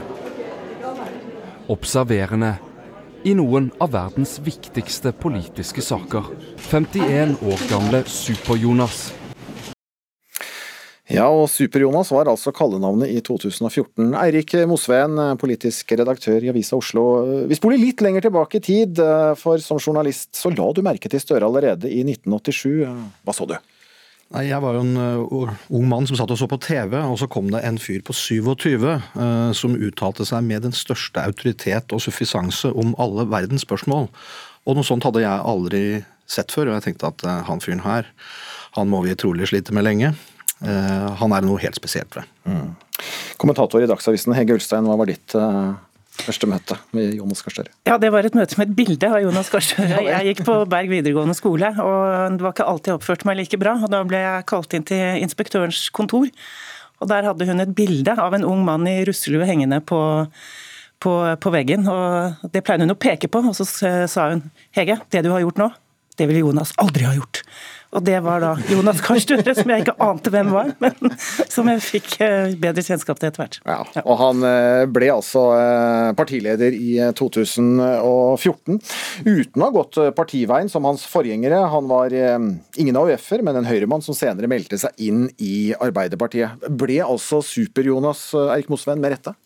observerende 1.73 2.53
i 3.25 3.33
noen 3.37 3.71
av 3.81 3.95
verdens 3.95 4.37
viktigste 4.45 5.15
politiske 5.17 5.83
saker. 5.85 6.27
51 6.69 7.39
år 7.41 7.63
gamle 7.71 8.03
Super-Jonas. 8.05 9.07
Ja, 11.09 11.27
og 11.29 11.51
Super-Jonas 11.53 12.13
var 12.13 12.29
altså 12.33 12.53
kallenavnet 12.57 13.13
i 13.13 13.19
2014. 13.25 14.15
Eirik 14.23 14.55
Mosveen, 14.69 15.19
politisk 15.41 15.93
redaktør 15.97 16.45
i 16.45 16.53
Avisa 16.53 16.79
Oslo. 16.79 17.05
Vi 17.49 17.59
spoler 17.59 17.81
litt 17.81 18.05
lenger 18.05 18.25
tilbake 18.25 18.61
i 18.61 18.65
tid, 18.65 19.01
for 19.41 19.61
som 19.61 19.81
journalist 19.81 20.33
så 20.37 20.53
la 20.53 20.71
du 20.73 20.81
merke 20.85 21.13
til 21.13 21.21
Støre 21.21 21.49
allerede 21.49 21.93
i 21.93 22.01
1987. 22.05 22.85
Hva 23.25 23.37
så 23.37 23.49
du? 23.49 23.57
Nei, 24.33 24.47
Jeg 24.49 24.61
var 24.65 24.77
jo 24.77 24.83
en 24.83 24.97
uh, 24.97 25.53
ung 25.75 25.87
mann 25.91 26.09
som 26.09 26.17
satt 26.19 26.33
og 26.33 26.41
så 26.41 26.49
på 26.51 26.59
TV, 26.63 26.97
og 26.97 27.19
så 27.21 27.29
kom 27.31 27.51
det 27.53 27.61
en 27.67 27.79
fyr 27.79 28.01
på 28.05 28.17
27 28.17 28.87
uh, 28.89 29.53
som 29.57 29.77
uttalte 29.77 30.27
seg 30.27 30.47
med 30.47 30.65
den 30.65 30.75
største 30.75 31.23
autoritet 31.23 31.93
og 31.95 32.03
suffisanse 32.03 32.73
om 32.73 32.95
alle 33.03 33.29
verdens 33.31 33.67
spørsmål. 33.67 34.09
Og 34.65 34.79
noe 34.79 34.87
sånt 34.87 35.05
hadde 35.05 35.23
jeg 35.23 35.49
aldri 35.53 35.85
sett 36.31 36.55
før, 36.55 36.71
og 36.71 36.79
jeg 36.79 36.89
tenkte 36.89 37.13
at 37.13 37.27
uh, 37.29 37.43
han 37.51 37.63
fyren 37.63 37.85
her, 37.85 38.09
han 38.79 38.91
må 38.91 39.05
vi 39.05 39.15
trolig 39.19 39.51
slite 39.53 39.75
med 39.77 39.87
lenge. 39.87 40.15
Han 40.65 41.33
er 41.37 41.45
noe 41.45 41.61
helt 41.61 41.77
spesielt 41.77 42.15
ved. 42.17 42.27
Mm. 42.49 42.73
Kommentator 43.39 43.83
i 43.85 43.89
Dagsavisen 43.91 44.33
Hege 44.35 44.57
Ulstein, 44.57 44.87
hva 44.89 44.97
var 44.99 45.11
ditt 45.11 45.35
Første 46.15 46.47
møte 46.47 46.77
med 46.95 47.17
Jonas 47.19 47.43
Gahr 47.43 47.57
Støre? 47.57 47.73
Ja, 47.89 47.97
det 48.01 48.11
var 48.15 48.27
et 48.27 48.37
møte 48.39 48.57
med 48.61 48.71
et 48.71 48.77
bilde 48.79 49.09
av 49.11 49.19
Jonas 49.25 49.51
Gahr 49.51 49.65
Støre. 49.65 49.99
Jeg 50.07 50.29
gikk 50.31 50.45
på 50.47 50.55
Berg 50.71 50.93
videregående 50.93 51.35
skole, 51.37 51.73
og 51.83 52.37
det 52.37 52.45
var 52.45 52.55
ikke 52.55 52.69
alltid 52.71 52.93
jeg 52.93 53.01
oppførte 53.01 53.29
meg 53.29 53.41
like 53.41 53.59
bra. 53.61 53.75
og 53.83 53.91
Da 53.93 54.03
ble 54.07 54.21
jeg 54.23 54.47
kalt 54.51 54.77
inn 54.79 54.87
til 54.87 55.25
inspektørens 55.25 55.89
kontor, 55.95 56.31
og 57.03 57.11
der 57.11 57.27
hadde 57.27 57.49
hun 57.51 57.65
et 57.65 57.75
bilde 57.77 58.15
av 58.15 58.37
en 58.37 58.47
ung 58.47 58.63
mann 58.65 58.87
i 58.89 59.01
russelue 59.09 59.49
hengende 59.49 59.81
på, 59.83 60.01
på, 61.03 61.15
på 61.43 61.55
veggen. 61.55 61.89
og 61.91 62.47
Det 62.55 62.63
pleide 62.65 62.87
hun 62.87 62.95
å 62.95 63.01
peke 63.01 63.29
på, 63.29 63.43
og 63.51 63.59
så 63.59 63.67
sa 63.67 64.29
hun 64.37 64.47
Hege, 64.79 65.01
det 65.11 65.25
du 65.27 65.33
har 65.35 65.43
gjort 65.43 65.61
nå, 65.61 65.73
det 66.15 66.31
ville 66.31 66.45
Jonas 66.47 66.73
aldri 66.79 67.09
ha 67.09 67.17
gjort. 67.17 67.43
Og 67.95 68.03
det 68.03 68.17
var 68.25 68.43
da 68.43 68.55
Jonas 68.71 69.01
Gahr 69.05 69.21
Støre, 69.23 69.55
som 69.55 69.71
jeg 69.71 69.85
ikke 69.85 69.95
ante 70.03 70.33
hvem 70.35 70.51
var, 70.55 70.73
men 70.83 71.13
som 71.53 71.69
jeg 71.71 71.83
fikk 71.85 72.17
eh, 72.25 72.55
bedre 72.59 72.83
kjennskap 72.83 73.21
til 73.21 73.31
etter 73.31 73.45
hvert. 73.45 73.59
Ja, 73.63 73.79
og 74.03 74.19
han 74.19 74.43
eh, 74.49 74.83
ble 74.91 75.13
altså 75.15 75.45
eh, 75.55 76.11
partileder 76.19 76.75
i 76.75 76.97
2014, 77.15 78.81
uten 79.29 79.63
å 79.63 79.69
ha 79.69 79.75
gått 79.79 80.01
partiveien 80.19 80.71
som 80.73 80.89
hans 80.89 81.07
forgjengere. 81.11 81.63
Han 81.71 81.87
var 81.91 82.15
ingen 82.15 82.99
AUF-er, 82.99 83.45
men 83.47 83.61
en 83.61 83.69
høyremann 83.69 84.03
som 84.05 84.17
senere 84.17 84.51
meldte 84.51 84.81
seg 84.81 84.99
inn 85.07 85.29
i 85.39 85.71
Arbeiderpartiet. 85.79 86.67
Ble 86.75 86.99
altså 87.05 87.41
Super-Jonas 87.47 88.27
Erik 88.49 88.71
Mosveen 88.73 89.03
med 89.03 89.15
rette? 89.15 89.37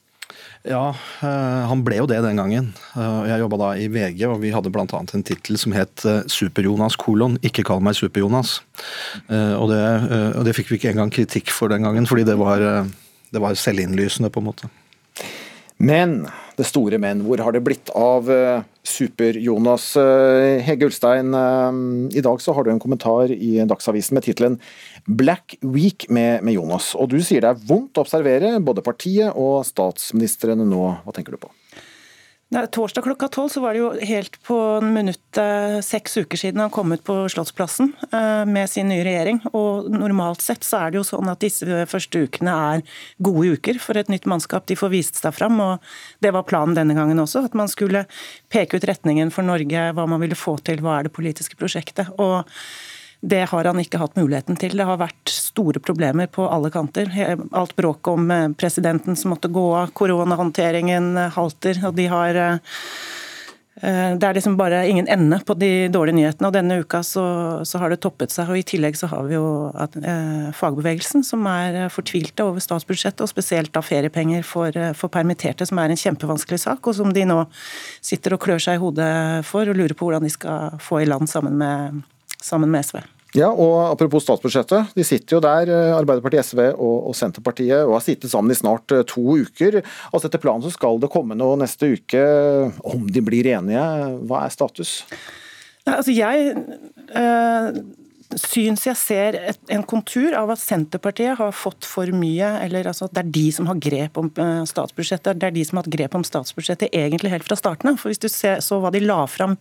Ja, 0.67 0.91
eh, 1.23 1.67
han 1.71 1.85
ble 1.87 2.01
jo 2.01 2.09
det 2.11 2.19
den 2.25 2.39
gangen. 2.41 2.73
Eh, 2.99 3.21
jeg 3.31 3.43
jobba 3.45 3.61
da 3.61 3.69
i 3.79 3.87
VG, 3.93 4.25
og 4.27 4.41
vi 4.43 4.51
hadde 4.55 4.73
bl.a. 4.75 4.87
en 4.89 5.27
tittel 5.27 5.59
som 5.61 5.75
het 5.77 6.03
eh, 6.09 6.25
Super-Jonas 6.27 6.99
kolon, 6.99 7.39
ikke 7.47 7.65
kall 7.69 7.83
meg 7.85 7.99
Super-Jonas. 7.99 8.59
Og, 9.29 9.71
og, 9.71 10.43
det 10.47 10.57
fikk 10.57 10.73
vi 10.73 10.81
ikke 10.81 10.93
engang 10.95 11.13
kritikk 11.15 11.53
for 11.55 11.71
den 11.71 11.87
gangen, 11.87 12.09
fordi 12.11 12.27
det 12.27 12.37
var, 12.41 12.63
det 13.35 13.43
var 13.43 13.59
selvinnlysende, 13.59 14.31
på 14.35 14.43
en 14.43 14.49
måte. 14.51 14.71
Men 15.79 16.21
det 16.59 16.67
store 16.67 16.99
men, 16.99 17.23
hvor 17.23 17.39
har 17.45 17.55
det 17.55 17.63
blitt 17.67 17.91
av 17.95 18.27
Super-Jonas? 18.83 19.93
Hege 20.67 20.89
Ulstein, 20.89 21.35
i 22.11 22.25
dag 22.25 22.43
så 22.43 22.55
har 22.57 22.67
du 22.67 22.73
en 22.73 22.83
kommentar 22.83 23.31
i 23.31 23.61
Dagsavisen 23.63 24.19
med 24.19 24.27
tittelen 24.27 24.59
Black 25.09 25.57
Week 25.61 26.07
med, 26.13 26.43
med, 26.45 26.55
Jonas. 26.55 26.93
Og 26.95 27.09
du 27.09 27.19
sier 27.25 27.41
det 27.45 27.55
er 27.55 27.63
vondt 27.69 27.97
å 27.97 28.05
observere 28.05 28.59
både 28.61 28.85
partiet 28.85 29.33
og 29.33 29.63
statsministrene 29.65 30.67
nå. 30.69 30.83
Hva 31.05 31.15
tenker 31.17 31.35
du 31.35 31.41
på? 31.41 31.53
Da, 32.49 32.63
torsdag 32.65 33.05
klokka 33.05 33.27
tolv 33.29 33.53
var 33.61 33.77
det 33.77 33.81
jo 33.83 33.89
helt 34.09 34.39
på 34.45 34.57
minuttet 34.81 35.85
seks 35.85 36.15
uker 36.17 36.41
siden 36.41 36.63
han 36.63 36.73
kom 36.73 36.95
ut 36.97 37.03
på 37.05 37.17
Slottsplassen 37.29 37.91
eh, 38.09 38.45
med 38.49 38.71
sin 38.73 38.89
nye 38.89 39.05
regjering. 39.05 39.43
Og 39.53 39.91
normalt 39.93 40.41
sett 40.41 40.65
så 40.65 40.81
er 40.81 40.93
det 40.93 41.01
jo 41.01 41.05
sånn 41.05 41.29
at 41.29 41.43
disse 41.45 41.83
første 41.93 42.25
ukene 42.25 42.55
er 42.71 42.85
gode 43.21 43.59
uker 43.59 43.81
for 43.85 44.01
et 44.01 44.09
nytt 44.09 44.25
mannskap. 44.29 44.65
De 44.65 44.79
får 44.81 44.93
vist 44.95 45.21
seg 45.21 45.37
fram, 45.37 45.61
og 45.61 45.91
det 46.25 46.33
var 46.37 46.49
planen 46.49 46.77
denne 46.77 46.97
gangen 46.97 47.21
også. 47.21 47.45
At 47.49 47.57
man 47.57 47.69
skulle 47.69 48.07
peke 48.49 48.81
ut 48.81 48.89
retningen 48.89 49.33
for 49.33 49.45
Norge, 49.45 49.91
hva 49.93 50.09
man 50.09 50.25
ville 50.25 50.37
få 50.37 50.57
til, 50.65 50.81
hva 50.81 50.97
er 50.99 51.09
det 51.09 51.17
politiske 51.21 51.61
prosjektet. 51.61 52.15
Og 52.17 52.49
det 53.21 53.45
har 53.51 53.67
han 53.67 53.81
ikke 53.83 53.99
hatt 53.99 54.17
muligheten 54.19 54.59
til. 54.61 54.77
Det 54.79 54.87
har 54.87 55.01
vært 55.01 55.33
store 55.33 55.83
problemer 55.83 56.31
på 56.31 56.47
alle 56.47 56.71
kanter. 56.71 57.11
Alt 57.51 57.75
bråket 57.79 58.13
om 58.15 58.31
eh, 58.31 58.49
presidenten 58.59 59.19
som 59.19 59.35
måtte 59.35 59.51
gå 59.51 59.69
av, 59.75 59.95
koronahåndteringen 59.99 61.17
eh, 61.17 61.33
halter. 61.35 61.81
og 61.89 61.97
de 61.99 62.07
har 62.13 62.39
eh, 62.39 62.77
det 63.79 64.27
er 64.27 64.35
liksom 64.35 64.57
bare 64.59 64.81
ingen 64.91 65.07
ende 65.07 65.37
på 65.47 65.55
de 65.55 65.89
dårlige 65.91 66.17
nyhetene. 66.17 66.47
og 66.47 66.55
Denne 66.55 66.79
uka 66.83 66.99
så, 67.07 67.25
så 67.67 67.79
har 67.79 67.91
det 67.91 68.01
toppet 68.03 68.31
seg. 68.35 68.51
og 68.51 68.59
I 68.59 68.67
tillegg 68.67 68.99
så 68.99 69.07
har 69.11 69.27
vi 69.27 69.35
jo 69.35 69.49
at, 69.75 69.95
eh, 69.99 70.51
fagbevegelsen 70.55 71.27
som 71.27 71.47
er 71.51 71.89
fortvilte 71.91 72.47
over 72.47 72.63
statsbudsjettet, 72.63 73.23
og 73.23 73.31
spesielt 73.31 73.73
da 73.75 73.83
feriepenger 73.83 74.47
for, 74.47 74.75
for, 74.99 75.11
permitterte, 75.15 75.67
som 75.67 75.79
er 75.83 75.91
en 75.91 75.99
kjempevanskelig 75.99 76.61
sak, 76.69 76.87
og 76.87 76.99
som 76.99 77.11
de 77.15 77.27
nå 77.27 77.41
sitter 77.99 78.35
og 78.35 78.43
klør 78.47 78.63
seg 78.63 78.79
i 78.79 78.83
hodet 78.83 79.11
for 79.47 79.67
og 79.67 79.79
lurer 79.79 79.99
på 79.99 80.07
hvordan 80.07 80.27
de 80.27 80.31
skal 80.35 80.79
få 80.83 81.03
i 81.03 81.11
land 81.11 81.31
sammen 81.31 81.59
med 81.59 82.07
sammen 82.45 82.71
med 82.73 82.87
SV. 82.87 83.01
Ja, 83.37 83.51
og 83.53 83.91
Apropos 83.91 84.25
statsbudsjettet. 84.25 84.95
De 84.97 85.05
sitter 85.05 85.37
jo 85.37 85.41
der, 85.45 85.69
eh, 85.69 85.97
Arbeiderpartiet, 85.97 86.47
SV 86.49 86.63
og, 86.73 87.11
og 87.11 87.17
Senterpartiet, 87.17 87.85
og 87.85 87.99
har 87.99 88.05
sittet 88.05 88.33
sammen 88.33 88.55
i 88.55 88.57
snart 88.57 88.95
eh, 88.97 89.05
to 89.05 89.21
uker. 89.45 89.83
Altså 90.13 90.31
Etter 90.31 90.41
planen 90.41 90.65
så 90.65 90.73
skal 90.73 91.01
det 91.03 91.11
komme 91.13 91.37
noe 91.37 91.59
neste 91.61 91.93
uke, 91.93 92.23
om 92.89 93.05
de 93.13 93.25
blir 93.25 93.51
enige. 93.53 93.85
Hva 94.25 94.47
er 94.47 94.55
status? 94.55 95.03
Altså 95.89 96.13
jeg 96.13 96.55
øh, 97.17 97.83
syns 98.37 98.83
jeg 98.85 98.99
ser 99.01 99.37
et, 99.39 99.61
en 99.73 99.85
kontur 99.89 100.35
av 100.37 100.51
at 100.53 100.61
Senterpartiet 100.61 101.39
har 101.39 101.55
fått 101.57 101.87
for 101.89 102.11
mye, 102.13 102.51
eller 102.65 102.91
altså 102.91 103.07
at 103.07 103.15
det 103.17 103.23
er 103.23 103.31
de 103.39 103.45
som 103.57 103.69
har 103.71 103.81
grep 103.81 104.21
om 104.21 104.29
eh, 104.29 104.61
statsbudsjettet. 104.69 105.39
Det 105.41 105.49
er 105.49 105.55
de 105.57 105.65
som 105.65 105.79
har 105.79 105.87
hatt 105.87 105.95
grep 105.95 106.17
om 106.19 106.27
statsbudsjettet 106.27 106.93
egentlig 106.93 107.33
helt 107.33 107.49
fra 107.49 107.57
starten 107.59 107.93
av. 107.93 107.97
For 108.01 108.13
hvis 108.13 108.21
du 108.21 108.29
ser, 108.33 108.61
så 108.65 108.81
hva 108.83 108.93
de 108.93 109.01
la 109.05 109.23
fram 109.31 109.57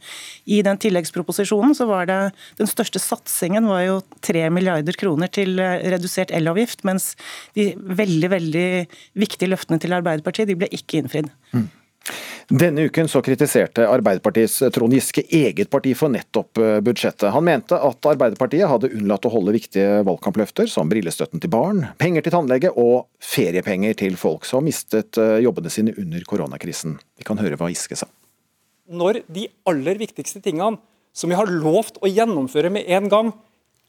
i 0.45 0.59
den 0.67 0.81
tilleggsproposisjonen, 0.83 1.77
så 1.77 1.87
var 1.87 2.09
det 2.09 2.19
den 2.59 2.69
største 2.69 2.99
satsingen 3.01 3.69
var 3.71 3.85
jo 3.85 3.97
3 4.27 4.47
milliarder 4.53 4.99
kroner 4.99 5.31
til 5.31 5.55
eh, 5.63 5.79
redusert 5.95 6.35
elavgift, 6.35 6.83
mens 6.87 7.13
de 7.55 7.71
veldig, 7.77 8.31
veldig 8.35 8.69
viktige 9.23 9.53
løftene 9.53 9.79
til 9.79 9.95
Arbeiderpartiet 9.95 10.51
de 10.51 10.59
ble 10.59 10.71
ikke 10.75 10.99
innfridd. 11.01 11.31
Mm. 11.55 11.69
Denne 12.47 12.85
uken 12.87 13.09
så 13.11 13.19
kritiserte 13.19 13.83
Arbeiderpartiets 13.91 14.61
Trond 14.71 14.93
Giske 14.95 15.25
eget 15.35 15.67
parti 15.73 15.91
for 15.99 16.07
nettopp 16.13 16.61
eh, 16.63 16.77
budsjettet. 16.85 17.27
Han 17.35 17.43
mente 17.43 17.75
at 17.75 18.07
Arbeiderpartiet 18.07 18.69
hadde 18.71 18.91
unnlatt 18.95 19.27
å 19.27 19.31
holde 19.33 19.55
viktige 19.57 19.99
valgkampløfter 20.07 20.69
som 20.71 20.87
brillestøtten 20.87 21.43
til 21.43 21.51
barn, 21.51 21.89
penger 21.99 22.23
til 22.23 22.37
tannlege 22.37 22.71
og 22.71 23.09
feriepenger 23.19 23.97
til 23.99 24.15
folk 24.19 24.47
som 24.47 24.63
mistet 24.63 25.19
eh, 25.19 25.41
jobbene 25.43 25.73
sine 25.73 25.95
under 25.99 26.23
koronakrisen. 26.29 26.95
Vi 27.19 27.27
kan 27.27 27.41
høre 27.43 27.59
hva 27.59 27.67
Giske 27.73 27.99
sa. 27.99 28.07
Når 28.87 29.25
de 29.27 29.49
aller 29.67 29.99
viktigste 29.99 30.39
tingene 30.45 30.79
som 31.17 31.27
vi 31.27 31.35
har 31.35 31.51
lovt 31.51 31.99
å 31.99 32.07
gjennomføre 32.07 32.71
med 32.71 32.87
en 32.95 33.11
gang, 33.11 33.33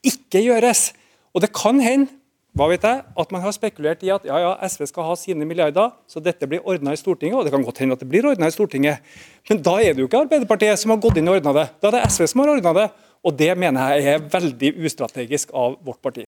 ikke 0.03 0.43
gjøres, 0.43 0.89
og 1.31 1.45
det 1.45 1.55
kan 1.55 1.79
hende 1.85 2.18
hva 2.59 2.67
vet 2.73 2.83
jeg, 2.83 3.03
at 3.23 3.33
man 3.35 3.43
har 3.45 3.55
spekulert 3.55 4.01
i 4.03 4.09
at 4.11 4.25
ja, 4.27 4.39
ja, 4.43 4.55
SV 4.67 4.89
skal 4.91 5.07
ha 5.07 5.15
sine 5.19 5.47
milliarder, 5.47 5.93
så 6.11 6.19
dette 6.23 6.47
blir 6.51 6.65
ordna 6.67 6.91
i 6.95 6.99
Stortinget. 6.99 7.39
Og 7.39 7.47
det 7.47 7.53
kan 7.55 7.63
godt 7.63 7.79
hende 7.85 7.95
at 7.95 8.03
det 8.03 8.09
blir 8.11 8.27
ordna 8.27 8.49
i 8.51 8.55
Stortinget. 8.55 9.05
Men 9.47 9.61
da 9.63 9.77
er 9.79 9.95
det 9.95 10.03
jo 10.03 10.09
ikke 10.09 10.25
Arbeiderpartiet 10.25 10.81
som 10.83 10.91
har 10.91 10.99
gått 11.03 11.21
inn 11.21 11.31
og 11.31 11.39
ordna 11.39 11.55
det. 11.61 11.69
Da 11.79 11.93
er 11.93 12.01
det 12.01 12.09
SV 12.11 12.27
som 12.33 12.43
har 12.43 12.51
ordna 12.57 12.73
det. 12.81 12.89
Og 13.23 13.37
det 13.39 13.53
mener 13.59 13.95
jeg 13.95 14.17
er 14.17 14.27
veldig 14.33 14.73
ustrategisk 14.89 15.55
av 15.55 15.79
vårt 15.87 16.03
parti. 16.03 16.27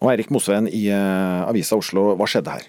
Og 0.00 0.08
Eirik 0.12 0.32
Mosveen 0.32 0.70
i 0.72 0.86
uh, 0.88 1.44
Avisa 1.50 1.76
Oslo, 1.76 2.14
hva 2.16 2.28
skjedde 2.28 2.56
her? 2.56 2.66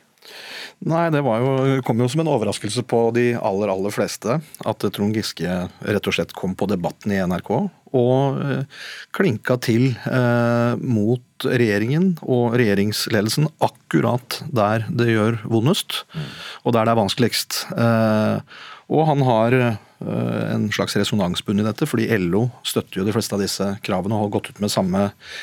Nei, 0.87 1.07
det 1.13 1.23
jo, 1.23 1.79
kom 1.87 2.03
jo 2.03 2.11
som 2.11 2.21
en 2.21 2.29
overraskelse 2.35 2.83
på 2.87 2.99
de 3.15 3.29
aller, 3.39 3.71
aller 3.71 3.95
fleste 3.95 4.37
at 4.43 4.87
Trond 4.93 5.15
Giske 5.15 5.63
rett 5.87 6.09
og 6.11 6.15
slett 6.19 6.35
kom 6.37 6.53
på 6.57 6.67
Debatten 6.69 7.15
i 7.15 7.23
NRK 7.23 7.49
og 7.95 8.39
eh, 8.43 8.85
klinka 9.15 9.57
til 9.63 9.89
eh, 10.09 10.73
mot 10.81 11.47
regjeringen 11.47 12.15
og 12.25 12.57
regjeringsledelsen 12.57 13.49
akkurat 13.63 14.41
der 14.49 14.87
det 14.89 15.11
gjør 15.13 15.41
vondest, 15.47 16.03
mm. 16.13 16.31
og 16.63 16.75
der 16.75 16.87
det 16.87 16.93
er 16.93 17.01
vanskeligst. 17.01 17.59
Eh, 17.77 18.63
og 18.87 19.03
han 19.09 19.21
har 19.27 19.53
en 19.99 20.67
slags 20.71 20.93
resonansbunn 20.95 21.59
i 21.59 21.65
dette, 21.65 21.83
fordi 21.89 22.05
LO 22.21 22.45
støtter 22.63 23.01
jo 23.01 23.03
de 23.03 23.11
fleste 23.11 23.35
av 23.35 23.41
disse 23.43 23.65
kravene 23.83 24.15
og 24.15 24.21
har 24.21 24.29
gått 24.37 24.51
ut 24.53 24.61
med 24.63 24.71
samme 24.71 25.01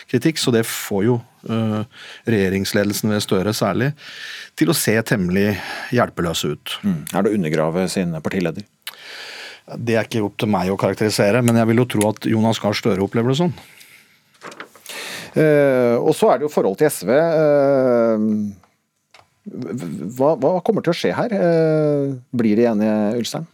kritikk, 0.09 0.41
så 0.41 0.55
det 0.55 0.63
får 0.65 1.03
jo 1.05 1.19
regjeringsledelsen 2.25 3.13
ved 3.13 3.21
Støre 3.21 3.53
særlig 3.53 3.91
til 4.57 4.73
å 4.73 4.79
se 4.79 4.95
temmelig 5.05 5.59
hjelpeløse 5.93 6.55
ut. 6.55 6.79
Mm. 6.87 7.03
Er 7.11 7.27
det 7.27 7.35
å 7.35 7.37
undergrave 7.37 7.85
sin 7.93 8.17
partileder? 8.25 8.65
Det 9.65 9.95
er 9.97 10.05
ikke 10.05 10.25
opp 10.27 10.37
til 10.41 10.51
meg 10.53 10.69
å 10.69 10.77
karakterisere, 10.81 11.41
men 11.45 11.57
jeg 11.57 11.71
vil 11.71 11.81
jo 11.81 11.87
tro 11.95 12.09
at 12.11 12.27
Jonas 12.29 12.61
Gahr 12.61 12.77
Støre 12.77 13.05
opplever 13.05 13.33
det 13.33 13.39
sånn. 13.41 13.55
Uh, 15.35 15.97
og 15.99 16.13
så 16.15 16.29
er 16.31 16.39
det 16.39 16.47
jo 16.47 16.53
forhold 16.53 16.77
til 16.79 16.91
SV. 16.93 17.11
Uh, 17.11 18.19
hva, 20.15 20.35
hva, 20.37 20.61
kommer 20.65 20.85
til 20.85 20.93
å 20.93 20.99
skje 20.99 21.15
her? 21.17 21.33
Uh, 21.33 22.15
blir 22.37 22.61
de 22.61 22.69
enige, 22.71 22.95
Ulstein? 23.19 23.49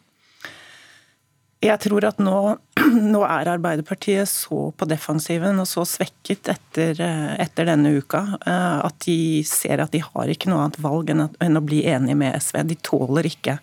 Jeg 1.60 1.76
tror 1.84 2.06
at 2.08 2.20
nå, 2.24 2.36
nå, 3.12 3.20
er 3.26 3.50
Arbeiderpartiet 3.52 4.28
så 4.30 4.70
på 4.72 4.86
defensiven 4.88 5.60
og 5.60 5.68
så 5.68 5.84
svekket 5.84 6.48
etter, 6.48 7.02
etter, 7.36 7.68
denne 7.68 7.92
uka 8.00 8.22
at 8.48 8.96
de 9.04 9.42
ser 9.44 9.82
at 9.84 9.92
de 9.92 10.00
har 10.00 10.32
ikke 10.32 10.48
noe 10.48 10.62
annet 10.64 10.80
valg 10.80 11.12
enn 11.12 11.60
å 11.60 11.64
bli 11.64 11.82
enige 11.84 12.16
med 12.16 12.38
SV. 12.40 12.62
De 12.64 12.78
tåler 12.80 13.28
ikke 13.28 13.58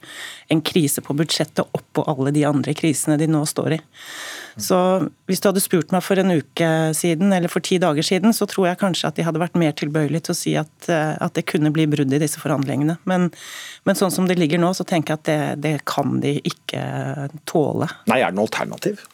en 0.53 0.61
krise 0.61 1.01
på 1.01 1.17
budsjettet 1.17 1.65
oppå 1.65 2.05
alle 2.05 2.35
de 2.37 2.45
andre 2.45 2.77
krisene 2.77 3.17
de 3.17 3.29
nå 3.33 3.41
står 3.49 3.79
i. 3.79 3.81
Så 4.57 4.77
hvis 5.29 5.41
du 5.41 5.49
hadde 5.51 5.61
spurt 5.61 5.91
meg 5.93 6.01
for 6.05 6.17
en 6.17 6.33
uke 6.33 6.69
siden, 6.97 7.29
eller 7.35 7.51
for 7.51 7.63
ti 7.63 7.77
dager 7.81 8.05
siden, 8.05 8.33
så 8.33 8.47
tror 8.49 8.71
jeg 8.71 8.79
kanskje 8.81 9.11
at 9.11 9.19
de 9.19 9.25
hadde 9.27 9.41
vært 9.41 9.59
mer 9.59 9.75
tilbøyelige 9.77 10.27
til 10.27 10.33
å 10.33 10.39
si 10.39 10.55
at, 10.57 10.89
eh, 10.89 11.13
at 11.21 11.37
det 11.37 11.45
kunne 11.49 11.71
bli 11.73 11.85
brudd 11.89 12.13
i 12.13 12.21
disse 12.21 12.41
forhandlingene. 12.41 12.97
Men, 13.09 13.29
men, 13.85 13.99
sånn 13.99 14.13
som 14.13 14.29
det 14.29 14.39
ligger 14.41 14.61
nå, 14.61 14.73
så 14.73 14.87
tenker 14.87 15.13
jeg 15.13 15.21
at 15.21 15.29
det, 15.29 15.39
det 15.67 15.75
kan 15.89 16.17
de 16.23 16.39
ikke 16.41 16.81
tåle. 17.49 17.91
Nei, 18.09 18.19
er 18.23 18.33
det 18.33 18.39
noe 18.39 18.49
alternativ? 18.49 19.05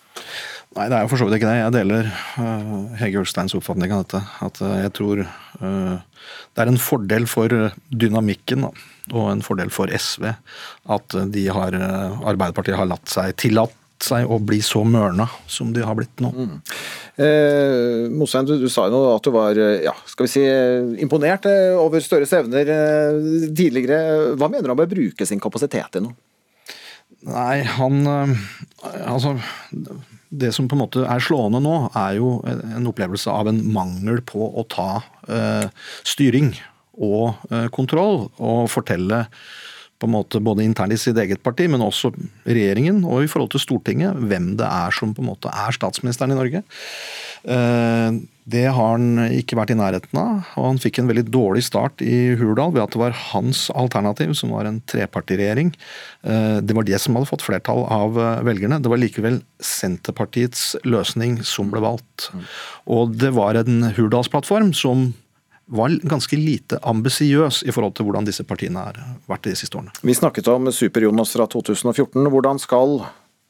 Nei, 0.74 0.88
det 0.90 0.98
er 0.98 1.04
jo 1.04 1.12
for 1.12 1.22
så 1.22 1.28
vidt 1.28 1.38
ikke 1.38 1.52
det. 1.52 1.60
Jeg 1.60 1.76
deler 1.76 2.08
uh, 2.40 2.96
Hege 2.98 3.22
Ulsteins 3.22 3.54
oppfatning 3.58 3.94
av 3.94 4.08
dette. 4.08 4.24
At 4.46 4.64
uh, 4.64 4.72
jeg 4.80 4.96
tror 4.98 5.22
uh, 5.22 6.00
det 6.56 6.64
er 6.64 6.72
en 6.72 6.82
fordel 6.82 7.28
for 7.30 7.52
dynamikken 7.94 8.66
da, 8.66 8.72
og 9.12 9.30
en 9.30 9.44
fordel 9.46 9.70
for 9.74 9.92
SV 9.92 10.32
at 10.96 11.16
de 11.34 11.44
har, 11.52 11.76
Arbeiderpartiet 11.76 12.78
har 12.80 12.88
latt 12.88 13.12
seg 13.12 13.36
tillatt 13.42 13.76
seg 14.04 14.30
å 14.30 14.40
bli 14.44 14.60
så 14.64 14.84
mørna 14.88 15.30
som 15.48 15.72
de 15.76 15.84
har 15.86 15.96
blitt 15.98 16.24
nå. 16.24 16.34
Mm. 16.36 16.58
Eh, 17.24 18.12
Mosheim, 18.12 18.46
du, 18.50 18.58
du, 18.62 18.68
sa 18.72 18.90
jo 18.92 19.02
at 19.14 19.24
du 19.26 19.32
var 19.36 19.58
ja, 19.58 19.96
skal 20.10 20.28
vi 20.28 20.34
si, 20.34 20.44
imponert 21.04 21.48
eh, 21.50 21.72
over 21.80 22.04
Støres 22.04 22.34
evner 22.36 22.70
eh, 22.74 23.50
tidligere. 23.56 24.36
Hva 24.38 24.52
mener 24.52 24.68
du 24.68 24.76
han 24.76 24.84
bør 24.84 24.94
bruke 24.96 25.28
sin 25.30 25.42
kapasitet 25.44 25.96
til 25.96 26.08
nå? 26.10 26.14
Nei, 27.30 27.64
han 27.78 28.04
eh, 28.10 28.36
Altså, 29.08 29.38
det 30.34 30.52
som 30.56 30.68
på 30.68 30.76
en 30.76 30.84
måte 30.84 31.06
er 31.08 31.24
slående 31.24 31.62
nå, 31.64 31.76
er 31.96 32.18
jo 32.18 32.36
en 32.48 32.90
opplevelse 32.90 33.32
av 33.32 33.48
en 33.52 33.62
mangel 33.74 34.20
på 34.28 34.44
å 34.44 34.66
ta 34.68 34.90
eh, 35.30 35.68
styring 36.08 36.52
og 36.94 37.46
eh, 37.50 37.70
kontroll, 37.74 38.28
og 38.44 38.68
fortelle 38.72 39.24
på 40.04 40.10
en 40.10 40.18
måte 40.18 40.44
både 40.44 40.66
internt 40.68 40.92
i 40.92 41.00
sitt 41.00 41.18
eget 41.20 41.40
parti, 41.46 41.70
men 41.72 41.84
også 41.86 42.12
regjeringen 42.44 43.06
og 43.08 43.24
i 43.24 43.32
forhold 43.32 43.54
til 43.54 43.64
Stortinget, 43.64 44.20
hvem 44.20 44.54
det 44.60 44.68
er 44.68 44.92
som 44.96 45.16
på 45.16 45.24
en 45.24 45.32
måte 45.32 45.52
er 45.52 45.76
statsministeren 45.76 46.36
i 46.36 46.40
Norge. 46.40 46.64
Eh, 47.44 48.20
det 48.44 48.66
har 48.76 48.98
han 48.98 49.22
ikke 49.32 49.56
vært 49.56 49.72
i 49.72 49.78
nærheten 49.80 50.20
av, 50.20 50.50
og 50.60 50.66
han 50.68 50.82
fikk 50.84 51.00
en 51.00 51.08
veldig 51.08 51.24
dårlig 51.32 51.64
start 51.64 52.04
i 52.04 52.36
Hurdal 52.40 52.74
ved 52.76 52.84
at 52.84 52.96
det 52.96 53.00
var 53.00 53.16
hans 53.32 53.70
alternativ, 53.72 54.34
som 54.36 54.52
var 54.52 54.68
en 54.68 54.82
trepartiregjering. 54.92 55.72
Eh, 56.28 56.60
det 56.60 56.76
var 56.76 56.88
det 56.88 57.00
som 57.00 57.16
hadde 57.16 57.32
fått 57.32 57.46
flertall 57.48 57.86
av 57.88 58.20
eh, 58.20 58.44
velgerne. 58.50 58.82
Det 58.84 58.92
var 58.92 59.00
likevel 59.00 59.40
Senterpartiets 59.64 60.74
løsning 60.84 61.40
som 61.48 61.72
ble 61.72 61.86
valgt. 61.88 62.34
Og 62.92 63.16
det 63.16 63.32
var 63.40 63.64
en 63.64 63.94
Hurdalsplattform 63.96 64.76
som 64.76 65.14
var 65.66 65.94
ganske 66.04 66.38
lite 66.38 66.80
ambisiøs 66.84 67.64
i 67.64 67.72
forhold 67.72 67.96
til 67.98 68.08
hvordan 68.08 68.28
disse 68.28 68.44
partiene 68.48 68.84
har 68.84 69.00
vært 69.30 69.48
de 69.48 69.56
siste 69.58 69.78
årene. 69.80 69.94
Vi 70.04 70.16
snakket 70.18 70.50
om 70.52 70.72
Super-Jonas 70.72 71.36
fra 71.38 71.48
2014. 71.48 72.28
Hvordan 72.34 72.60
skal 72.60 73.00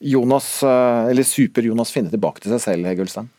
Jonas, 0.03 0.63
eh, 0.63 1.09
eller 1.11 1.23
Super-Jonas 1.23 1.93
finne 1.95 2.13
tilbake 2.13 2.43
til 2.43 2.53
seg 2.53 2.61
selv, 2.67 2.91
Gullstein? 2.97 3.31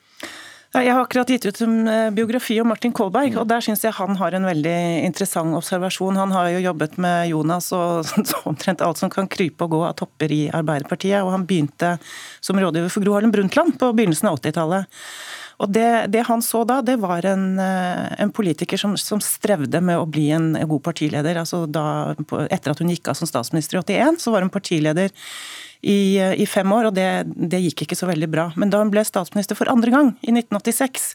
Jeg 0.75 0.91
har 0.91 1.05
akkurat 1.05 1.29
gitt 1.31 1.45
ut 1.47 1.61
en 1.62 1.87
eh, 1.87 2.11
biografi 2.11 2.57
om 2.59 2.66
Martin 2.66 2.91
Kolberg, 2.93 3.37
og 3.39 3.47
der 3.47 3.62
syns 3.62 3.85
jeg 3.85 3.95
han 3.95 4.16
har 4.18 4.35
en 4.35 4.49
veldig 4.49 4.79
interessant 5.07 5.55
observasjon. 5.55 6.18
Han 6.18 6.35
har 6.35 6.49
jo 6.51 6.64
jobbet 6.64 6.97
med 6.99 7.29
Jonas 7.31 7.70
og 7.77 8.11
omtrent 8.51 8.83
alt 8.83 8.99
som 8.99 9.12
kan 9.12 9.31
krype 9.31 9.68
og 9.68 9.77
gå 9.77 9.85
av 9.87 9.95
topper 10.01 10.35
i 10.35 10.49
Arbeiderpartiet, 10.51 11.20
og 11.22 11.31
han 11.31 11.47
begynte 11.47 11.95
som 12.43 12.59
rådgiver 12.59 12.91
for 12.91 13.07
Gro 13.07 13.14
Harlem 13.14 13.31
Brundtland 13.37 13.79
på 13.79 13.93
begynnelsen 13.95 14.33
av 14.33 14.41
80-tallet. 14.41 14.91
Og 15.65 15.73
det, 15.73 16.12
det, 16.12 16.27
han 16.29 16.43
så 16.45 16.61
da, 16.69 16.81
det 16.85 16.99
var 17.01 17.25
en, 17.25 17.59
eh, 17.62 18.15
en 18.21 18.33
politiker 18.35 18.81
som, 18.81 18.99
som, 19.01 19.23
strevde 19.25 19.81
med 19.81 19.97
å 19.97 20.05
bli 20.05 20.29
en 20.37 20.53
god 20.69 20.83
partileder. 20.85 21.41
Altså 21.41 21.65
da, 21.65 22.15
etter 22.53 22.75
at 22.75 22.83
hun 22.83 22.93
gikk 22.93 23.09
av 23.09 23.17
som 23.17 23.31
statsminister 23.31 23.81
i 23.81 23.81
81, 23.81 24.21
så 24.21 24.35
var 24.35 24.45
hun 24.45 24.53
partileder 24.53 25.09
i, 25.85 26.16
eh, 26.18 26.35
i 26.41 26.47
fem 26.49 26.72
år, 26.72 26.89
og 26.89 26.95
det, 26.97 27.07
det, 27.37 27.61
gikk 27.66 27.85
ikke 27.85 27.99
så 27.99 28.09
veldig 28.09 28.28
bra. 28.32 28.47
Men 28.61 28.72
da 28.72 28.80
hun 28.80 28.93
ble 28.93 29.05
statsminister 29.05 29.59
for 29.59 29.68
andre 29.70 29.93
gang, 29.93 30.12
i 30.24 30.32
1986, 30.32 31.11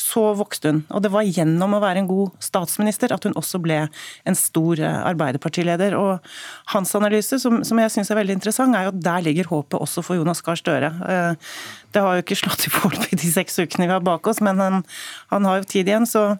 så 0.00 0.24
vokste 0.36 0.72
hun. 0.72 0.80
Og 0.92 1.04
det 1.04 1.12
var 1.14 1.28
gjennom 1.28 1.76
å 1.76 1.80
være 1.82 2.02
en 2.02 2.10
god 2.10 2.36
statsminister 2.44 3.14
at 3.14 3.24
hun 3.24 3.36
også 3.40 3.60
ble 3.64 3.82
en 3.88 4.38
stor 4.38 4.80
eh, 4.80 4.98
arbeiderpartileder. 5.10 5.96
Og 5.96 6.32
hans 6.74 6.92
analyse, 6.98 7.40
som, 7.40 7.62
som 7.66 7.80
jeg 7.80 7.94
syns 7.94 8.12
er 8.12 8.20
veldig 8.20 8.36
interessant, 8.36 8.76
er 8.76 8.88
jo 8.88 8.94
at 8.94 9.04
der 9.06 9.24
ligger 9.24 9.48
håpet 9.52 9.80
også 9.80 10.04
for 10.04 10.20
Jonas 10.20 10.44
Gahr 10.44 10.60
Støre. 10.60 10.92
Eh, 11.00 11.54
det 11.90 12.02
har 12.04 12.18
jo 12.18 12.24
ikke 12.24 12.38
slått 12.38 12.68
i 12.68 12.72
i 13.10 13.16
de 13.18 13.30
seks 13.32 13.58
ukene 13.58 13.88
vi 13.88 13.92
har 13.92 14.04
bak 14.04 14.26
oss, 14.30 14.40
men 14.44 14.60
han, 14.62 14.82
han 15.32 15.48
har 15.48 15.60
jo 15.60 15.70
tid 15.72 15.88
igjen. 15.88 16.06
Så, 16.06 16.36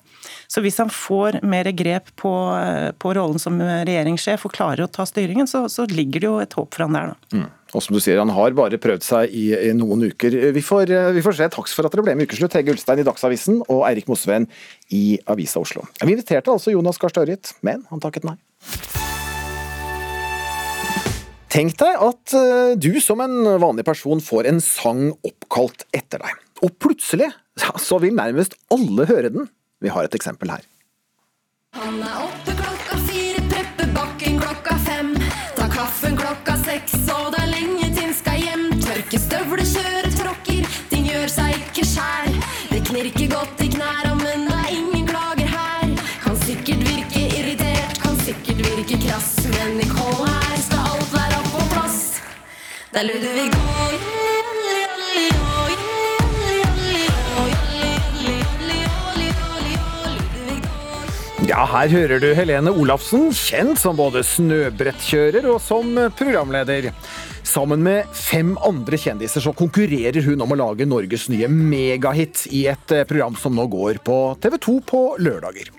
så, 0.47 0.63
hvis 0.63 0.79
han 0.79 0.93
får 0.93 1.41
mer 1.43 1.71
grep 1.75 2.13
på, 2.21 2.33
på 3.01 3.15
rollen 3.17 3.41
som 3.43 3.57
regjeringssjef 3.61 4.45
og 4.47 4.55
klarer 4.55 4.85
å 4.85 4.93
ta 4.93 5.09
styringen, 5.09 5.49
så, 5.51 5.65
så 5.73 5.89
ligger 5.91 6.21
det 6.23 6.31
jo 6.31 6.37
et 6.45 6.55
håp 6.59 6.77
for 6.77 6.87
han 6.87 6.99
der. 6.99 7.15
da. 7.15 7.41
Mm. 7.41 7.49
Og 7.71 7.85
som 7.85 7.95
du 7.95 8.01
sier, 8.03 8.19
Han 8.19 8.33
har 8.35 8.57
bare 8.59 8.81
prøvd 8.83 9.05
seg 9.07 9.35
i, 9.37 9.51
i 9.55 9.73
noen 9.77 10.09
uker. 10.11 10.35
Vi 10.55 10.63
får, 10.65 10.91
vi 11.15 11.23
får, 11.23 11.39
se. 11.39 11.51
Takk 11.55 11.71
for 11.71 11.87
at 11.87 11.95
dere 11.95 12.07
ble 12.07 12.17
med 12.19 12.31
Ukeslutt. 12.31 12.57
Hege 12.59 12.75
Ulstein 12.75 13.03
i 13.03 13.07
Dagsavisen 13.07 13.61
og 13.69 13.85
Eirik 13.89 14.11
Mosveen 14.11 14.49
i 14.95 15.21
Avisa 15.31 15.63
Oslo. 15.63 15.87
Vi 16.03 16.15
inviterte 16.17 16.51
altså 16.53 16.75
Jonas 16.75 16.99
Gahr 17.01 17.15
Støre 17.15 17.37
hit, 17.37 17.55
men 17.67 17.85
han 17.93 18.03
takket 18.03 18.27
nei. 18.27 18.37
Tenk 21.51 21.75
deg 21.81 22.03
at 22.07 22.35
eh, 22.39 22.73
du 22.79 22.93
som 23.03 23.23
en 23.25 23.39
vanlig 23.59 23.83
person 23.87 24.23
får 24.23 24.47
en 24.51 24.61
sang 24.63 25.09
oppkalt 25.27 25.87
etter 25.97 26.23
deg. 26.23 26.45
Og 26.63 26.77
plutselig 26.79 27.31
så 27.81 27.99
vil 28.03 28.15
nærmest 28.15 28.55
alle 28.71 29.09
høre 29.11 29.33
den. 29.35 29.51
Vi 29.83 29.91
har 29.91 30.07
et 30.07 30.15
eksempel 30.15 30.53
her. 30.55 30.63
Han 31.79 32.03
er 32.03 32.23
oppe 32.27 32.55
hjem. 39.13 39.21
Tørker 39.31 39.65
støvler, 39.65 40.11
tråkker, 40.17 40.69
ting 40.91 41.05
gjør 41.05 41.29
seg 41.29 41.57
ikke 41.57 41.85
sjæl. 41.85 42.37
Det 42.71 42.81
knirker 42.89 43.29
godt 43.35 43.61
i 43.61 43.69
knæra, 43.75 44.15
men 44.15 44.47
det 44.47 44.57
er 44.57 44.71
ingen 44.73 45.07
klager 45.07 45.51
her. 45.51 45.93
Kan 46.23 46.37
sikkert 46.47 46.81
virke 46.89 47.27
irritert, 47.29 48.01
kan 48.01 48.17
sikkert 48.25 48.65
virke 48.65 48.97
krass, 49.05 49.37
men 49.45 49.81
i 49.81 49.89
kål 49.91 50.25
her 50.25 50.59
skal 50.65 50.91
alt 50.95 51.13
være 51.13 51.45
på 51.53 51.69
plass. 51.75 52.21
Det 52.93 53.03
er 53.03 53.09
Ludvig 53.13 53.53
Dahl. 53.53 53.90
Ja, 61.51 61.65
her 61.67 61.91
hører 61.91 62.21
du 62.23 62.29
Helene 62.37 62.71
Olafsen, 62.71 63.33
kjent 63.35 63.81
som 63.81 63.97
både 63.99 64.21
snøbrettkjører 64.23 65.49
og 65.51 65.57
som 65.65 65.97
programleder. 66.15 66.93
Sammen 67.43 67.83
med 67.83 68.07
fem 68.15 68.53
andre 68.63 69.01
kjendiser 69.01 69.43
så 69.43 69.51
konkurrerer 69.59 70.23
hun 70.29 70.45
om 70.45 70.55
å 70.55 70.61
lage 70.61 70.87
Norges 70.87 71.27
nye 71.33 71.49
megahit 71.51 72.45
i 72.55 72.69
et 72.71 72.95
program 73.11 73.35
som 73.35 73.59
nå 73.59 73.67
går 73.73 73.99
på 74.07 74.21
TV2 74.45 74.77
på 74.93 75.03
lørdager. 75.27 75.73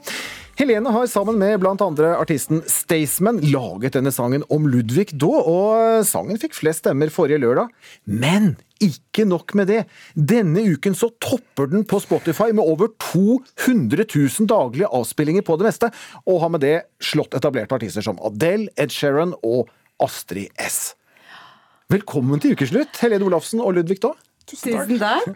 Helene 0.61 0.91
har 0.93 1.07
sammen 1.09 1.39
med 1.41 1.55
blant 1.57 1.81
andre 1.81 2.11
artisten 2.21 2.59
Staysman 2.69 3.39
laget 3.49 3.95
denne 3.95 4.11
sangen 4.13 4.43
om 4.53 4.67
Ludvig 4.69 5.07
da, 5.17 5.29
og 5.49 6.03
sangen 6.05 6.37
fikk 6.37 6.53
flest 6.53 6.83
stemmer 6.83 7.09
forrige 7.09 7.39
lørdag. 7.41 7.71
Men 8.05 8.51
ikke 8.77 9.25
nok 9.25 9.55
med 9.57 9.71
det. 9.71 9.79
Denne 10.13 10.61
uken 10.75 10.93
så 10.93 11.09
topper 11.17 11.71
den 11.71 11.81
på 11.89 11.97
Spotify 12.03 12.51
med 12.53 12.61
over 12.61 12.91
200 13.01 14.05
000 14.05 14.51
daglige 14.51 14.91
avspillinger 14.93 15.47
på 15.47 15.57
det 15.57 15.71
meste, 15.71 15.89
og 16.29 16.41
har 16.45 16.53
med 16.53 16.61
det 16.61 16.75
slått 17.09 17.33
etablerte 17.41 17.81
artister 17.81 18.05
som 18.05 18.21
Adele, 18.21 18.69
Ed 18.77 18.93
Sheeran 18.93 19.33
og 19.41 19.71
Astrid 19.97 20.53
S. 20.61 20.91
Velkommen 21.89 22.37
til 22.43 22.53
ukeslutt, 22.53 23.01
Helene 23.01 23.25
Olafsen 23.31 23.65
og 23.65 23.79
Ludvig 23.79 23.97
Daa. 24.05 24.13
Tusen 24.45 24.99
takk. 25.01 25.33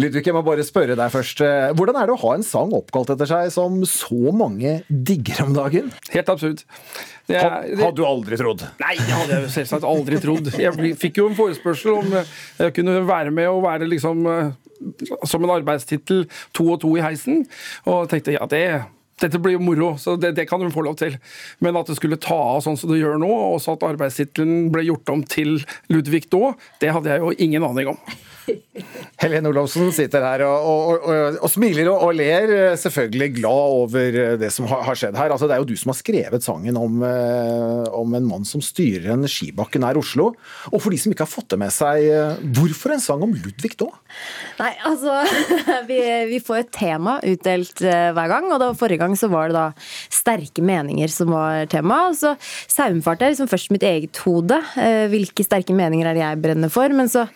Ludvig, 0.00 0.24
jeg 0.26 0.34
må 0.34 0.42
bare 0.46 0.64
spørre 0.66 0.96
deg 0.98 1.12
først. 1.12 1.40
Hvordan 1.78 1.98
er 2.00 2.08
det 2.10 2.14
å 2.16 2.20
ha 2.24 2.32
en 2.38 2.42
sang 2.46 2.72
oppkalt 2.74 3.12
etter 3.14 3.28
seg 3.30 3.52
som 3.54 3.80
så 3.88 4.32
mange 4.34 4.80
digger 4.88 5.44
om 5.46 5.52
dagen? 5.56 5.92
Helt 6.14 6.32
absurd. 6.32 6.64
Det 7.28 7.38
Ha- 7.40 7.60
hadde 7.62 7.94
du 7.96 8.04
aldri 8.04 8.36
trodd? 8.40 8.64
Nei, 8.82 8.96
det 8.98 9.14
hadde 9.14 9.38
jeg 9.38 9.52
selvsagt 9.54 9.86
aldri 9.88 10.18
trodd. 10.20 10.50
Jeg 10.60 10.96
fikk 11.00 11.22
jo 11.22 11.28
en 11.30 11.38
forespørsel 11.38 11.94
om 12.00 12.12
eh, 12.20 12.34
jeg 12.66 12.74
kunne 12.76 12.98
være 13.08 13.30
med 13.32 13.48
og 13.48 13.62
være 13.64 13.88
liksom 13.88 14.26
eh, 14.28 14.50
som 15.24 15.44
en 15.46 15.54
arbeidstittel 15.54 16.26
to 16.52 16.66
og 16.74 16.82
to 16.82 16.90
i 16.98 17.04
heisen, 17.04 17.44
og 17.88 18.10
tenkte 18.12 18.34
ja, 18.36 18.44
det 18.50 18.64
dette 19.22 19.38
blir 19.38 19.54
jo 19.54 19.60
moro, 19.62 19.92
så 19.96 20.16
det, 20.18 20.32
det 20.34 20.48
kan 20.50 20.58
hun 20.60 20.72
få 20.74 20.82
lov 20.82 20.96
til. 20.98 21.14
Men 21.62 21.76
at 21.78 21.86
det 21.86 21.94
skulle 21.96 22.18
ta 22.20 22.34
av 22.34 22.64
sånn 22.64 22.74
som 22.76 22.90
det 22.90 22.98
gjør 22.98 23.20
nå, 23.22 23.28
og 23.54 23.60
så 23.62 23.76
at 23.76 23.84
arbeidstittelen 23.86 24.72
ble 24.74 24.82
gjort 24.88 25.12
om 25.14 25.22
til 25.22 25.60
Ludvig 25.88 26.24
da, 26.34 26.50
det 26.82 26.90
hadde 26.96 27.12
jeg 27.14 27.22
jo 27.22 27.30
ingen 27.46 27.62
aning 27.64 27.92
om. 27.94 28.00
Helene 29.22 29.50
Olofsen 29.50 29.90
sitter 29.94 30.24
her 30.24 30.44
og, 30.46 30.66
og, 30.68 31.06
og, 31.06 31.38
og 31.46 31.50
smiler 31.52 31.88
og, 31.92 32.10
ler, 32.16 32.50
eh, 32.52 32.76
selvfølgelig 32.80 33.30
glad 33.38 33.76
over 33.78 34.18
eh, 34.20 34.34
det 34.40 34.50
som 34.54 34.66
har, 34.70 34.82
har 34.88 34.98
skjedd 34.98 35.18
her. 35.18 35.32
Altså, 35.34 35.48
det 35.48 35.56
er 35.56 35.62
jo 35.62 35.68
du 35.70 35.76
som 35.80 35.92
har 35.92 35.98
skrevet 35.98 36.44
sangen 36.44 36.78
om, 36.80 37.02
eh, 37.06 37.84
om 37.94 38.16
en 38.18 38.28
mann 38.28 38.46
som 38.48 38.62
styrer 38.64 39.12
en 39.14 39.28
skibakke 39.30 39.80
nær 39.82 40.00
Oslo. 40.00 40.32
Og 40.72 40.82
for 40.82 40.94
de 40.94 41.00
som 41.00 41.14
ikke 41.14 41.26
har 41.26 41.32
fått 41.32 41.52
det 41.54 41.60
med 41.62 41.72
seg, 41.74 42.08
hvorfor 42.56 42.94
en 42.94 43.02
sang 43.02 43.22
om 43.24 43.32
Ludvig 43.34 43.74
da? 43.80 43.88
Nei, 44.60 44.72
altså 44.86 45.20
vi, 45.90 46.00
vi 46.30 46.42
får 46.44 46.64
et 46.64 46.72
tema 46.74 47.16
utdelt 47.24 47.80
hver 47.84 48.30
gang, 48.30 48.50
og 48.52 48.60
da 48.62 48.72
forrige 48.76 49.02
gang 49.02 49.16
så 49.18 49.30
var 49.32 49.50
det 49.50 49.58
da 49.58 49.66
sterke 50.12 50.64
meninger 50.64 51.10
som 51.12 51.32
var 51.34 51.68
tema. 51.72 52.04
Og 52.10 52.18
så 52.18 52.34
saumfart 52.40 53.24
er 53.24 53.34
liksom 53.34 53.50
først 53.50 53.72
mitt 53.74 53.86
eget 53.86 54.20
hode. 54.26 54.58
Hvilke 55.12 55.46
sterke 55.46 55.76
meninger 55.76 56.10
er 56.10 56.18
det 56.18 56.24
jeg 56.24 56.42
brenner 56.44 56.72
for? 56.72 56.92
Men 56.94 57.10
så 57.10 57.26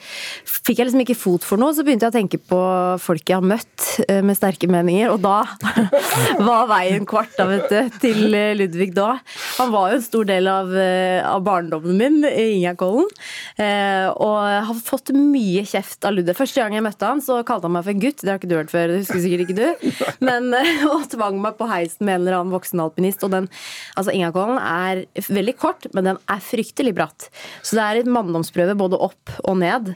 fikk 0.44 0.80
jeg 0.80 0.88
liksom 0.88 0.97
ikke 1.02 1.16
fot 1.18 1.44
for 1.46 1.60
noe, 1.60 1.74
så 1.74 1.84
begynte 1.86 2.06
jeg 2.06 2.12
å 2.12 2.16
tenke 2.18 2.40
på 2.40 2.60
folk 3.02 3.28
jeg 3.28 3.38
har 3.38 3.46
møtt 3.46 3.86
eh, 4.06 4.20
med 4.24 4.36
sterke 4.38 4.68
meninger, 4.70 5.12
og 5.12 5.22
da 5.24 5.42
var 6.48 6.68
veien 6.70 7.06
kvart 7.08 7.36
da, 7.38 7.46
vet 7.50 7.68
du, 7.70 7.98
til 8.02 8.36
eh, 8.36 8.54
Ludvig 8.58 8.92
da. 8.96 9.16
Han 9.58 9.72
var 9.74 9.92
jo 9.92 9.98
en 9.98 10.04
stor 10.04 10.28
del 10.28 10.50
av, 10.50 10.72
eh, 10.74 11.20
av 11.26 11.44
barndommen 11.46 11.98
min 11.98 12.20
i 12.28 12.46
Ingjerdkollen, 12.58 13.08
eh, 13.60 14.06
og 14.12 14.36
jeg 14.48 14.64
har 14.70 14.82
fått 14.90 15.14
mye 15.16 15.64
kjeft 15.68 16.08
av 16.08 16.16
Ludvig. 16.16 16.36
Første 16.38 16.62
gang 16.62 16.78
jeg 16.78 16.86
møtte 16.86 17.10
han, 17.10 17.22
så 17.24 17.40
kalte 17.46 17.68
han 17.68 17.76
meg 17.76 17.86
for 17.86 17.94
en 17.94 18.04
gutt. 18.04 18.22
Det 18.22 18.32
har 18.32 18.40
ikke 18.40 18.50
du 18.50 18.56
hørt 18.58 18.74
før, 18.74 18.92
det 18.92 19.02
husker 19.02 19.22
sikkert 19.24 19.46
ikke 19.46 19.58
du. 19.58 19.92
Men, 20.28 20.50
og 20.90 21.08
tvang 21.12 21.40
meg 21.42 21.58
på 21.58 21.68
heisen 21.70 22.06
med 22.06 22.18
en 22.18 22.26
eller 22.26 22.40
annen 22.40 22.54
voksen 22.54 22.82
alpinist. 22.82 23.24
Og 23.26 23.34
den, 23.34 23.48
altså 23.98 24.14
Ingjerdkollen 24.14 24.60
er 24.62 25.04
veldig 25.28 25.54
kort, 25.60 25.86
men 25.94 26.06
den 26.10 26.18
er 26.30 26.42
fryktelig 26.44 26.94
bratt. 26.96 27.28
Så 27.62 27.78
det 27.78 27.84
er 27.84 28.00
et 28.00 28.10
manndomsprøve 28.10 28.76
både 28.78 29.00
opp 29.08 29.34
og 29.44 29.58
ned. 29.60 29.92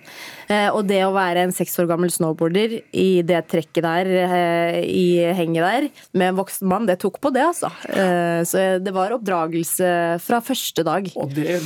Eh, 0.53 0.68
Og 0.76 0.84
det 0.88 1.00
å 1.07 1.12
være 1.14 1.46
en 1.46 1.55
seks 1.55 1.76
år 1.82 1.88
gammel 1.90 2.12
snowboarder 2.12 2.78
i 2.92 3.09
det 3.26 3.42
trekket 3.53 3.84
der, 3.86 4.11
eh, 4.26 4.80
i 4.84 5.07
henget 5.38 5.64
der, 5.66 5.88
med 6.12 6.32
en 6.32 6.40
voksen 6.40 6.68
mann, 6.68 6.86
det 6.88 6.98
tok 7.03 7.20
på 7.22 7.32
det, 7.34 7.44
altså. 7.53 7.70
Eh, 7.88 8.42
Så 8.44 8.78
det 8.82 8.92
var 8.94 9.14
oppdragelse 9.16 10.18
fra 10.20 10.40
første 10.44 10.84
dag. 10.84 11.09
Og 11.16 11.32
det 11.34 11.61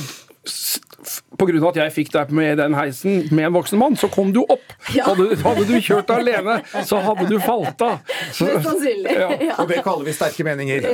av 0.47 1.67
at 1.69 1.75
jeg 1.75 1.91
fikk 1.93 2.11
deg 2.13 2.31
med 2.31 2.57
den 2.57 2.73
heisen 2.73 3.27
med 3.35 3.45
en 3.49 3.53
voksen 3.53 3.77
mann, 3.77 3.95
så 3.99 4.07
kom 4.09 4.31
du 4.33 4.39
opp. 4.47 4.63
Hadde, 4.87 5.35
hadde 5.43 5.65
du 5.67 5.75
kjørt 5.83 6.09
alene, 6.13 6.61
så 6.87 7.01
hadde 7.03 7.27
du 7.29 7.37
falt 7.43 7.81
av. 7.81 7.99
Så- 8.31 8.47
sannsynlig. 8.63 9.11
Ja. 9.11 9.29
Ja. 9.49 9.55
Og 9.59 9.67
det 9.67 9.83
kaller 9.83 10.05
vi 10.07 10.13
sterke 10.15 10.43
meninger. 10.47 10.87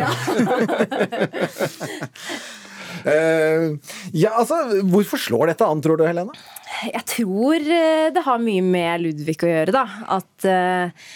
uh, 3.06 3.78
ja, 4.24 4.32
altså, 4.34 4.82
Hvorfor 4.90 5.18
slår 5.22 5.54
dette 5.54 5.66
an, 5.70 5.82
tror 5.82 5.98
du, 6.02 6.06
Helene? 6.08 6.34
Jeg 6.82 7.06
tror 7.10 7.62
eh, 7.62 8.10
det 8.14 8.24
har 8.26 8.42
mye 8.42 8.64
med 8.66 9.04
Ludvig 9.06 9.38
å 9.46 9.52
gjøre, 9.52 9.76
da. 9.76 9.84
At, 10.18 10.48
eh, 10.48 11.12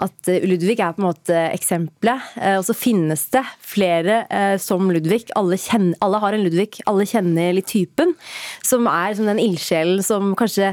at 0.00 0.28
Ludvig 0.46 0.78
er 0.80 0.94
på 0.96 1.02
en 1.02 1.08
måte 1.10 1.36
eksempelet. 1.52 2.32
eh, 2.40 2.56
Og 2.56 2.64
så 2.64 2.74
finnes 2.76 3.26
det 3.34 3.42
flere 3.60 4.22
eh, 4.30 4.56
som 4.56 4.90
Ludvig. 4.90 5.26
Alle, 5.36 5.58
kjenner, 5.60 5.96
alle 6.00 6.20
har 6.22 6.32
en 6.32 6.44
Ludvig. 6.46 6.80
Alle 6.88 7.04
kjenner 7.04 7.52
litt 7.52 7.68
typen. 7.68 8.14
Som 8.64 8.88
er 8.88 9.14
som 9.18 9.28
den 9.28 9.40
ildsjelen 9.42 10.02
som 10.02 10.32
kanskje 10.38 10.72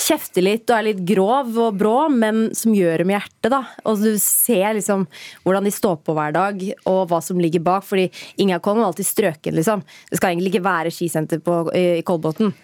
kjefter 0.00 0.46
litt 0.46 0.70
og 0.70 0.78
er 0.78 0.88
litt 0.88 1.04
grov 1.04 1.52
og 1.60 1.76
brå, 1.80 2.08
men 2.08 2.48
som 2.56 2.74
gjør 2.74 3.02
det 3.02 3.08
med 3.10 3.18
hjertet. 3.18 3.50
da. 3.52 3.62
Og 3.84 4.00
du 4.00 4.14
ser 4.18 4.74
liksom 4.78 5.06
hvordan 5.44 5.68
de 5.68 5.74
står 5.74 6.00
på 6.04 6.16
hver 6.16 6.32
dag, 6.34 6.64
og 6.88 7.08
hva 7.10 7.20
som 7.22 7.40
ligger 7.40 7.60
bak. 7.60 7.84
fordi 7.84 8.10
Inga 8.38 8.58
Kollen 8.60 8.80
var 8.80 8.92
alltid 8.92 9.06
strøken, 9.06 9.54
liksom. 9.54 9.84
Det 10.10 10.16
skal 10.18 10.32
egentlig 10.32 10.54
ikke 10.54 10.64
være 10.64 10.90
skisenter 10.94 11.40
på, 11.44 11.68
i, 11.76 12.02
Kolbotn. 12.02 12.54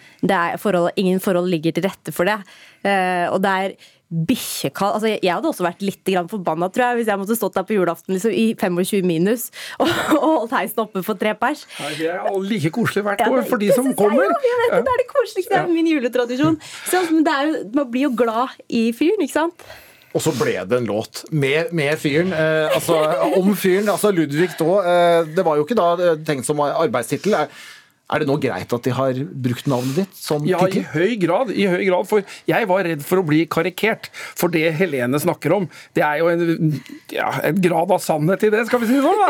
Forhold, 0.61 0.91
ingen 0.95 1.19
forhold 1.19 1.49
ligger 1.49 1.71
til 1.71 1.85
rette 1.85 2.11
for 2.11 2.25
det. 2.25 2.39
Eh, 2.83 3.27
og 3.29 3.41
det 3.43 3.49
er 3.49 3.75
bikkjekald 4.11 4.97
altså, 4.97 5.07
Jeg 5.23 5.31
hadde 5.31 5.47
også 5.47 5.63
vært 5.63 5.83
litt 5.85 6.09
forbanna 6.31 6.67
tror 6.73 6.89
jeg, 6.89 6.97
hvis 6.99 7.11
jeg 7.11 7.21
måtte 7.21 7.37
stått 7.39 7.55
der 7.55 7.63
på 7.67 7.77
julaften 7.77 8.15
liksom, 8.17 8.33
i 8.35 8.47
25 8.59 9.05
minus 9.07 9.45
og, 9.81 9.87
og 10.17 10.25
holdt 10.25 10.55
heisen 10.57 10.83
oppe 10.83 11.03
for 11.07 11.19
tre 11.19 11.31
pers. 11.39 11.63
Ja, 11.79 11.91
Det 11.95 12.09
er 12.11 12.41
like 12.49 12.73
koselig 12.75 13.05
hvert 13.07 13.23
Ja, 13.23 13.29
år 13.31 13.41
det- 13.41 13.49
for 13.49 13.61
de 13.61 13.71
som 13.71 13.87
jeg 13.87 13.95
kommer. 13.99 14.23
jeg 14.27 14.57
vet 14.65 14.75
det, 14.75 14.95
er 14.95 15.01
det 15.03 15.07
koseligste. 15.13 15.53
Det 15.55 15.61
er 15.61 15.71
min 15.71 15.87
juletradisjon. 15.87 16.59
Så, 16.89 17.05
men 17.11 17.23
det 17.27 17.37
er 17.37 17.53
man 17.77 17.87
blir 17.91 18.09
jo 18.09 18.13
glad 18.19 18.57
i 18.69 18.91
fyren, 18.95 19.23
ikke 19.23 19.37
sant? 19.39 19.65
Og 20.11 20.19
så 20.19 20.33
ble 20.35 20.57
det 20.67 20.75
en 20.81 20.87
låt 20.89 21.21
med, 21.31 21.69
med 21.71 21.95
fyren. 22.01 22.33
Eh, 22.35 22.73
altså, 22.75 22.97
om 23.39 23.53
fyren. 23.55 23.87
Altså 23.93 24.11
Ludvig 24.11 24.49
da. 24.59 24.65
Eh, 24.91 25.29
det 25.37 25.45
var 25.47 25.55
jo 25.55 25.63
ikke 25.63 25.77
da 25.79 25.85
eh, 25.95 26.17
tenkt 26.27 26.47
som 26.49 26.59
arbeidstittel. 26.59 27.37
Er, 27.45 27.47
er 28.11 28.23
det 28.23 28.27
nå 28.27 28.35
greit 28.43 28.73
at 28.75 28.83
de 28.87 28.91
har 28.95 29.17
brukt 29.45 29.67
navnet 29.71 30.01
ditt 30.01 30.17
som 30.19 30.43
Ja, 30.47 30.59
i 30.67 30.81
høy 30.93 31.15
grad. 31.21 31.51
i 31.55 31.67
høy 31.71 31.85
grad, 31.87 32.07
For 32.09 32.23
jeg 32.49 32.67
var 32.67 32.83
redd 32.87 33.03
for 33.07 33.21
å 33.21 33.25
bli 33.27 33.45
karikert. 33.51 34.09
For 34.35 34.51
det 34.51 34.65
Helene 34.77 35.19
snakker 35.21 35.53
om, 35.55 35.67
det 35.95 36.03
er 36.03 36.19
jo 36.19 36.27
en, 36.31 36.81
ja, 37.13 37.29
en 37.47 37.61
grad 37.63 37.91
av 37.95 38.01
sannhet 38.03 38.43
i 38.47 38.51
det, 38.53 38.65
skal 38.67 38.81
vi 38.83 38.89
si 38.89 38.97
det 38.99 39.05
sånn. 39.05 39.21
da. 39.21 39.29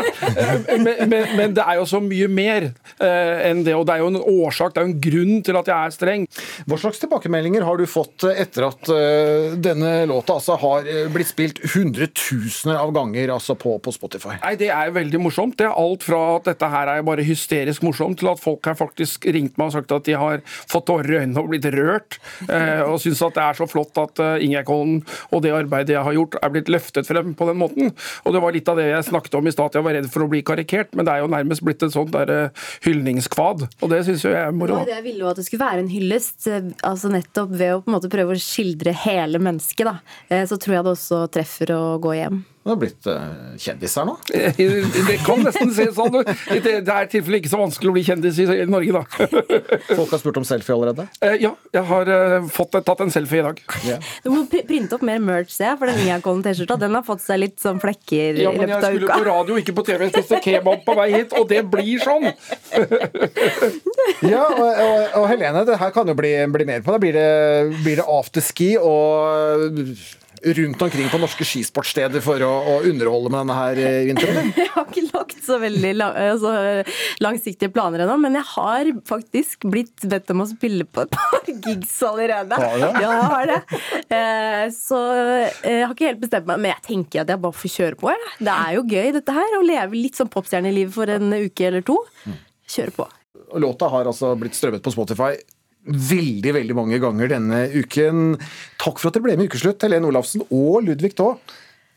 Men, 0.82 1.08
men, 1.12 1.26
men 1.38 1.54
det 1.56 1.62
er 1.66 1.78
jo 1.78 1.86
så 1.88 2.00
mye 2.02 2.26
mer 2.32 2.68
eh, 2.72 3.42
enn 3.50 3.62
det. 3.66 3.74
Og 3.78 3.86
det 3.88 3.94
er 3.96 4.02
jo 4.02 4.10
en 4.12 4.20
årsak, 4.22 4.74
det 4.74 4.82
er 4.82 4.88
jo 4.88 4.92
en 4.92 5.02
grunn 5.06 5.42
til 5.46 5.58
at 5.60 5.70
jeg 5.70 5.76
er 5.90 5.94
streng. 5.94 6.26
Hva 6.66 6.78
slags 6.82 7.00
tilbakemeldinger 7.02 7.66
har 7.66 7.78
du 7.80 7.86
fått 7.90 8.26
eh, 8.28 8.42
etter 8.44 8.66
at 8.68 8.90
eh, 8.94 9.54
denne 9.62 9.92
låta 10.10 10.36
altså 10.40 10.56
har 10.62 10.88
blitt 11.14 11.30
spilt 11.30 11.62
hundretusener 11.74 12.80
av 12.80 12.92
ganger 12.96 13.32
altså 13.34 13.54
på, 13.58 13.76
på 13.82 13.94
Spotify? 13.94 14.36
Nei, 14.42 14.54
Det 14.60 14.70
er 14.74 14.92
veldig 14.94 15.20
morsomt. 15.22 15.56
Det 15.60 15.68
er 15.68 15.78
alt 15.78 16.04
fra 16.06 16.20
at 16.36 16.48
dette 16.50 16.68
her 16.72 16.90
er 16.96 17.06
bare 17.06 17.24
hysterisk 17.26 17.84
morsomt, 17.86 18.18
til 18.22 18.30
at 18.32 18.40
folk 18.42 18.64
har 18.68 18.71
faktisk 18.78 19.26
ringt 19.34 19.58
meg 19.60 19.70
og 19.70 19.76
sagt 19.76 19.94
at 19.94 20.06
de 20.08 20.16
har 20.18 20.42
fått 20.46 20.86
tårer 20.90 21.10
i 21.10 21.18
øynene 21.22 21.42
og 21.42 21.50
blitt 21.52 21.68
rørt. 21.74 22.18
Eh, 22.48 22.82
og 22.84 22.98
syns 23.02 23.22
at 23.24 23.36
det 23.36 23.44
er 23.44 23.58
så 23.58 23.68
flott 23.70 23.98
at 24.00 24.22
eh, 24.22 24.44
Ingjerdkollen 24.46 25.00
og 25.32 25.42
det 25.44 25.54
arbeidet 25.56 25.96
jeg 25.96 26.06
har 26.06 26.16
gjort, 26.16 26.38
er 26.42 26.52
blitt 26.54 26.70
løftet 26.72 27.08
frem 27.08 27.32
på 27.38 27.48
den 27.48 27.60
måten. 27.60 27.92
Og 28.26 28.36
det 28.36 28.42
var 28.44 28.56
litt 28.56 28.70
av 28.70 28.80
det 28.80 28.88
jeg 28.90 29.08
snakket 29.10 29.38
om 29.38 29.48
i 29.48 29.54
stad, 29.54 29.78
jeg 29.78 29.86
var 29.86 29.96
redd 29.98 30.10
for 30.12 30.26
å 30.26 30.30
bli 30.32 30.42
karikert, 30.46 30.92
men 30.96 31.08
det 31.08 31.14
er 31.14 31.24
jo 31.24 31.32
nærmest 31.32 31.64
blitt 31.66 31.84
et 31.86 31.94
sånt 31.94 32.12
der, 32.14 32.32
eh, 32.32 32.68
hyldningskvad. 32.86 33.66
Og 33.82 33.92
det 33.92 34.02
syns 34.08 34.26
jo 34.26 34.34
jeg 34.34 34.46
er 34.46 34.56
moro. 34.56 34.82
det 34.86 34.96
jeg 34.96 35.06
ville 35.08 35.24
jo 35.24 35.32
at 35.32 35.40
det 35.40 35.46
skulle 35.48 35.66
være 35.66 35.84
en 35.84 35.92
hyllest. 35.92 36.48
altså 36.82 37.12
Nettopp 37.12 37.52
ved 37.52 37.76
å 37.76 37.82
på 37.82 37.92
en 37.92 37.98
måte 37.98 38.12
prøve 38.12 38.36
å 38.36 38.40
skildre 38.40 38.94
hele 39.04 39.40
mennesket. 39.42 39.88
da. 39.88 40.44
Så 40.48 40.58
tror 40.60 40.78
jeg 40.78 40.84
det 40.86 40.96
også 40.96 41.26
treffer 41.32 41.74
å 41.74 41.82
gå 42.02 42.16
hjem. 42.16 42.42
Du 42.62 42.70
har 42.70 42.76
blitt 42.78 43.06
uh, 43.10 43.56
kjendis 43.58 43.96
her 43.98 44.06
nå. 44.06 44.12
Det 45.08 45.16
kan 45.26 45.40
nesten 45.42 45.72
se 45.74 45.88
sånn 45.96 46.14
ut. 46.20 46.28
Det 46.62 46.74
det 46.86 46.94
er 46.94 47.08
i 47.08 47.10
tilfelle 47.10 47.40
ikke 47.40 47.50
så 47.50 47.58
vanskelig 47.58 47.90
å 47.90 47.94
bli 47.96 48.04
kjendis 48.06 48.38
i 48.38 48.46
Norge, 48.70 48.92
da. 48.94 49.02
Folk 49.98 50.12
har 50.14 50.20
spurt 50.22 50.38
om 50.38 50.46
selfie 50.46 50.74
allerede? 50.76 51.08
Eh, 51.24 51.34
Ja, 51.42 51.50
jeg 51.74 51.82
har 51.88 52.10
eh, 52.14 52.46
fått 52.54 52.76
tatt 52.86 53.02
en 53.02 53.10
selfie 53.10 53.42
i 53.42 53.46
dag. 53.48 53.58
Du 54.22 54.30
må 54.30 54.44
printe 54.46 54.94
opp 54.94 55.02
mer 55.06 55.18
merch, 55.22 55.50
ser 55.56 55.72
jeg, 55.72 55.80
for 55.80 55.90
den 55.90 55.98
Ingjerdkollen 56.04 56.44
T-skjorta 56.46 56.78
den 56.84 56.94
har 56.94 57.06
fått 57.06 57.24
seg 57.24 57.42
litt 57.42 57.58
sånn 57.62 57.82
flekker 57.82 58.38
Ja, 58.38 58.54
i 58.54 58.62
men 58.62 58.70
jeg 58.76 58.82
skulle 58.86 59.10
på 59.10 59.26
radio, 59.26 59.58
ikke 59.58 59.74
på 59.80 59.86
TV. 59.90 60.06
Jeg 60.06 60.14
spiste 60.14 60.40
kebab 60.46 60.86
på 60.86 60.96
vei 60.98 61.08
hit, 61.16 61.34
og 61.38 61.50
det 61.50 61.64
blir 61.72 62.02
sånn! 62.04 62.30
Ja, 64.22 64.42
og, 64.48 64.62
og, 64.62 65.14
og 65.20 65.24
Helene, 65.30 65.62
det 65.66 65.76
her 65.78 65.92
kan 65.94 66.08
jo 66.10 66.14
bli, 66.18 66.32
bli 66.54 66.66
mer 66.68 66.82
på. 66.82 66.94
Da 66.94 67.00
blir 67.02 67.14
det, 67.16 67.28
blir 67.82 67.98
det 68.00 68.06
afterski 68.10 68.72
og 68.78 69.78
rundt 70.42 70.82
omkring 70.82 71.08
på 71.12 71.18
norske 71.22 71.44
skisportsteder 71.46 72.22
for 72.24 72.42
å, 72.42 72.50
å 72.50 72.74
underholde 72.88 73.30
med 73.30 73.38
denne 73.44 73.56
her 73.58 73.80
eh, 73.82 73.98
vinteren? 74.08 74.50
Jeg 74.58 74.70
har 74.74 74.86
ikke 74.88 75.04
lagt 75.12 75.44
så 75.46 75.58
veldig 75.62 75.92
lang, 75.98 76.16
altså, 76.32 76.52
langsiktige 77.22 77.70
planer 77.74 78.04
ennå, 78.04 78.16
men 78.22 78.36
jeg 78.38 78.46
har 78.52 78.90
faktisk 79.08 79.64
blitt 79.70 80.04
bedt 80.08 80.30
om 80.34 80.42
å 80.44 80.48
spille 80.50 80.86
på 80.86 81.04
et 81.04 81.14
par 81.14 81.48
gigs 81.66 81.94
allerede. 82.06 82.58
Har 82.58 82.76
du? 82.78 82.84
Ja, 82.84 82.92
jeg 83.02 83.30
har 83.32 83.50
det. 83.52 83.58
Eh, 84.18 84.66
Så 84.76 84.98
eh, 85.14 85.62
jeg 85.66 85.86
har 85.86 85.94
ikke 85.96 86.10
helt 86.12 86.22
bestemt 86.22 86.48
meg, 86.50 86.62
men 86.62 86.72
jeg 86.74 86.86
tenker 86.88 87.24
at 87.24 87.32
jeg 87.34 87.42
bare 87.46 87.58
får 87.62 87.74
kjøre 87.76 88.00
på. 88.02 88.12
Jeg. 88.14 88.34
Det 88.48 88.54
er 88.58 88.76
jo 88.78 88.84
gøy 88.92 89.10
dette 89.18 89.36
her, 89.38 89.56
å 89.58 89.64
leve 89.66 89.98
litt 89.98 90.18
sånn 90.20 90.30
popstjerneliv 90.32 90.92
for 90.94 91.10
en 91.12 91.32
uke 91.38 91.66
eller 91.70 91.84
to. 91.86 91.98
Kjøre 92.72 92.94
på. 93.00 93.08
Låta 93.62 93.88
har 93.92 94.08
altså 94.08 94.30
blitt 94.40 94.56
strømmet 94.56 94.82
på 94.84 94.94
Spotify 94.94 95.34
veldig 95.86 96.54
veldig 96.54 96.76
mange 96.78 96.98
ganger 97.02 97.32
denne 97.34 97.64
uken. 97.74 98.36
Takk 98.80 99.00
for 99.00 99.10
at 99.10 99.18
dere 99.18 99.26
ble 99.26 99.36
med 99.38 99.48
i 99.48 99.52
Ukeslutt, 99.52 99.82
Helene 99.82 100.08
Olafsen 100.10 100.44
og 100.48 100.82
Ludvig 100.86 101.14
Taa. 101.18 101.36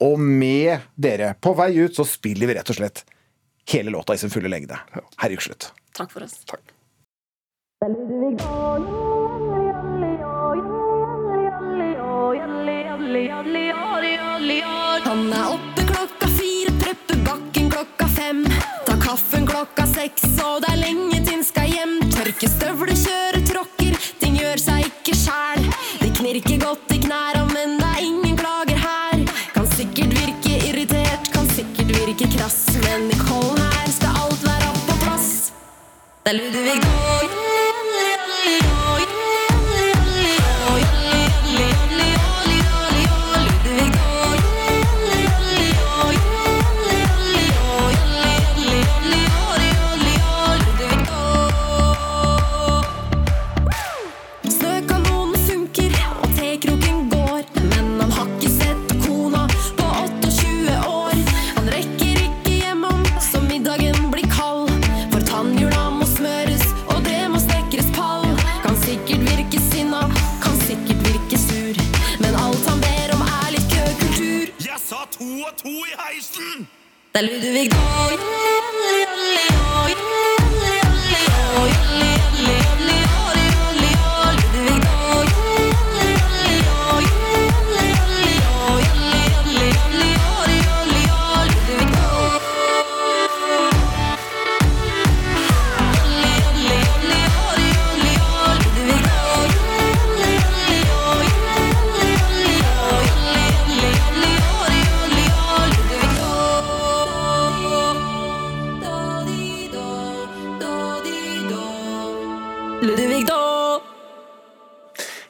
Og 0.06 0.20
med 0.20 0.88
dere 1.00 1.34
på 1.40 1.54
vei 1.56 1.72
ut 1.80 1.96
så 1.96 2.04
spiller 2.08 2.50
vi 2.50 2.58
rett 2.58 2.72
og 2.74 2.80
slett 2.80 3.06
hele 3.72 3.94
låta 3.94 4.14
i 4.14 4.22
sin 4.22 4.34
fulle 4.34 4.52
lengde 4.52 4.78
her 4.94 5.30
i 5.30 5.38
Ukeslutt. 5.38 5.72
Takk 5.96 6.12
for 6.12 6.26
oss. 6.26 6.42
Takk. 6.46 6.74
Han 15.06 15.32
er 15.32 15.48
oppe 15.48 15.84
klokka 15.88 16.28
fire, 16.36 16.72
prepper 16.82 17.22
bakken 17.24 17.70
klokka 17.72 18.08
fem. 18.18 18.42
Tar 18.88 19.00
kaffen 19.04 19.46
klokka 19.48 19.86
seks, 19.88 20.26
og 20.44 20.66
det 20.66 20.74
er 20.74 20.82
lenge 20.82 21.22
til 21.22 21.38
han 21.38 21.46
skal 21.46 21.72
hjem. 21.72 21.96
Tørke 22.12 22.52
støvler, 22.52 22.98
kjører 23.06 23.25
Knirker 26.36 26.66
godt 26.66 26.92
i 26.92 26.98
knæra, 26.98 27.44
men 27.48 27.78
det 27.80 27.86
er 27.96 28.00
ingen 28.04 28.38
klager 28.38 28.78
her. 28.78 29.22
Kan 29.54 29.68
sikkert 29.72 30.12
virke 30.18 30.58
irritert, 30.68 31.32
kan 31.34 31.48
sikkert 31.50 31.88
virke 31.88 32.28
krass, 32.38 32.76
men 32.84 33.08
i 33.08 33.22
kollen 33.24 33.64
her 33.64 33.88
skal 33.92 34.20
alt 34.26 34.44
være 34.50 34.76
på 34.90 35.00
plass. 35.06 35.54
Det 36.26 36.36
er 36.36 36.38
Ludvig 36.42 36.84
Daa. 36.84 37.45
Heisen! 77.16 77.42
Det 77.42 77.72
er 77.72 77.85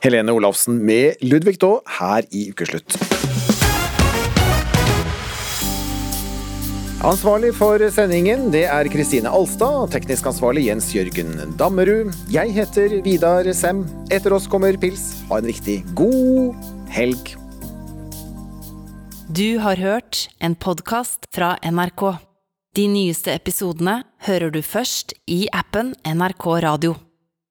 Helene 0.06 0.36
Olafsen 0.38 0.76
med 0.86 1.16
Ludvig 1.26 1.56
Daa 1.58 1.80
her 1.98 2.26
i 2.30 2.44
Ukeslutt. 2.52 2.94
Ansvarlig 7.06 7.50
for 7.58 7.82
sendingen 7.94 8.52
det 8.54 8.68
er 8.70 8.86
Kristine 8.94 9.32
Alstad, 9.34 9.88
teknisk 9.96 10.30
ansvarlig 10.30 10.68
Jens 10.68 10.92
Jørgen 10.94 11.34
Dammerud. 11.58 12.14
Jeg 12.30 12.54
heter 12.54 12.94
Vidar 13.06 13.50
Sem. 13.58 13.82
Etter 14.14 14.36
oss 14.38 14.46
kommer 14.46 14.78
Pils. 14.78 15.08
Ha 15.32 15.42
en 15.42 15.50
riktig 15.50 15.80
god 15.98 16.54
helg. 16.94 17.34
Du 19.34 19.58
har 19.66 19.82
hørt 19.82 20.28
en 20.38 20.54
podkast 20.54 21.26
fra 21.34 21.56
NRK. 21.66 22.06
De 22.78 22.86
nyeste 22.94 23.34
episodene 23.34 24.04
hører 24.30 24.54
du 24.54 24.62
først 24.62 25.18
i 25.26 25.48
appen 25.50 25.96
NRK 26.06 26.48
Radio. 26.70 26.94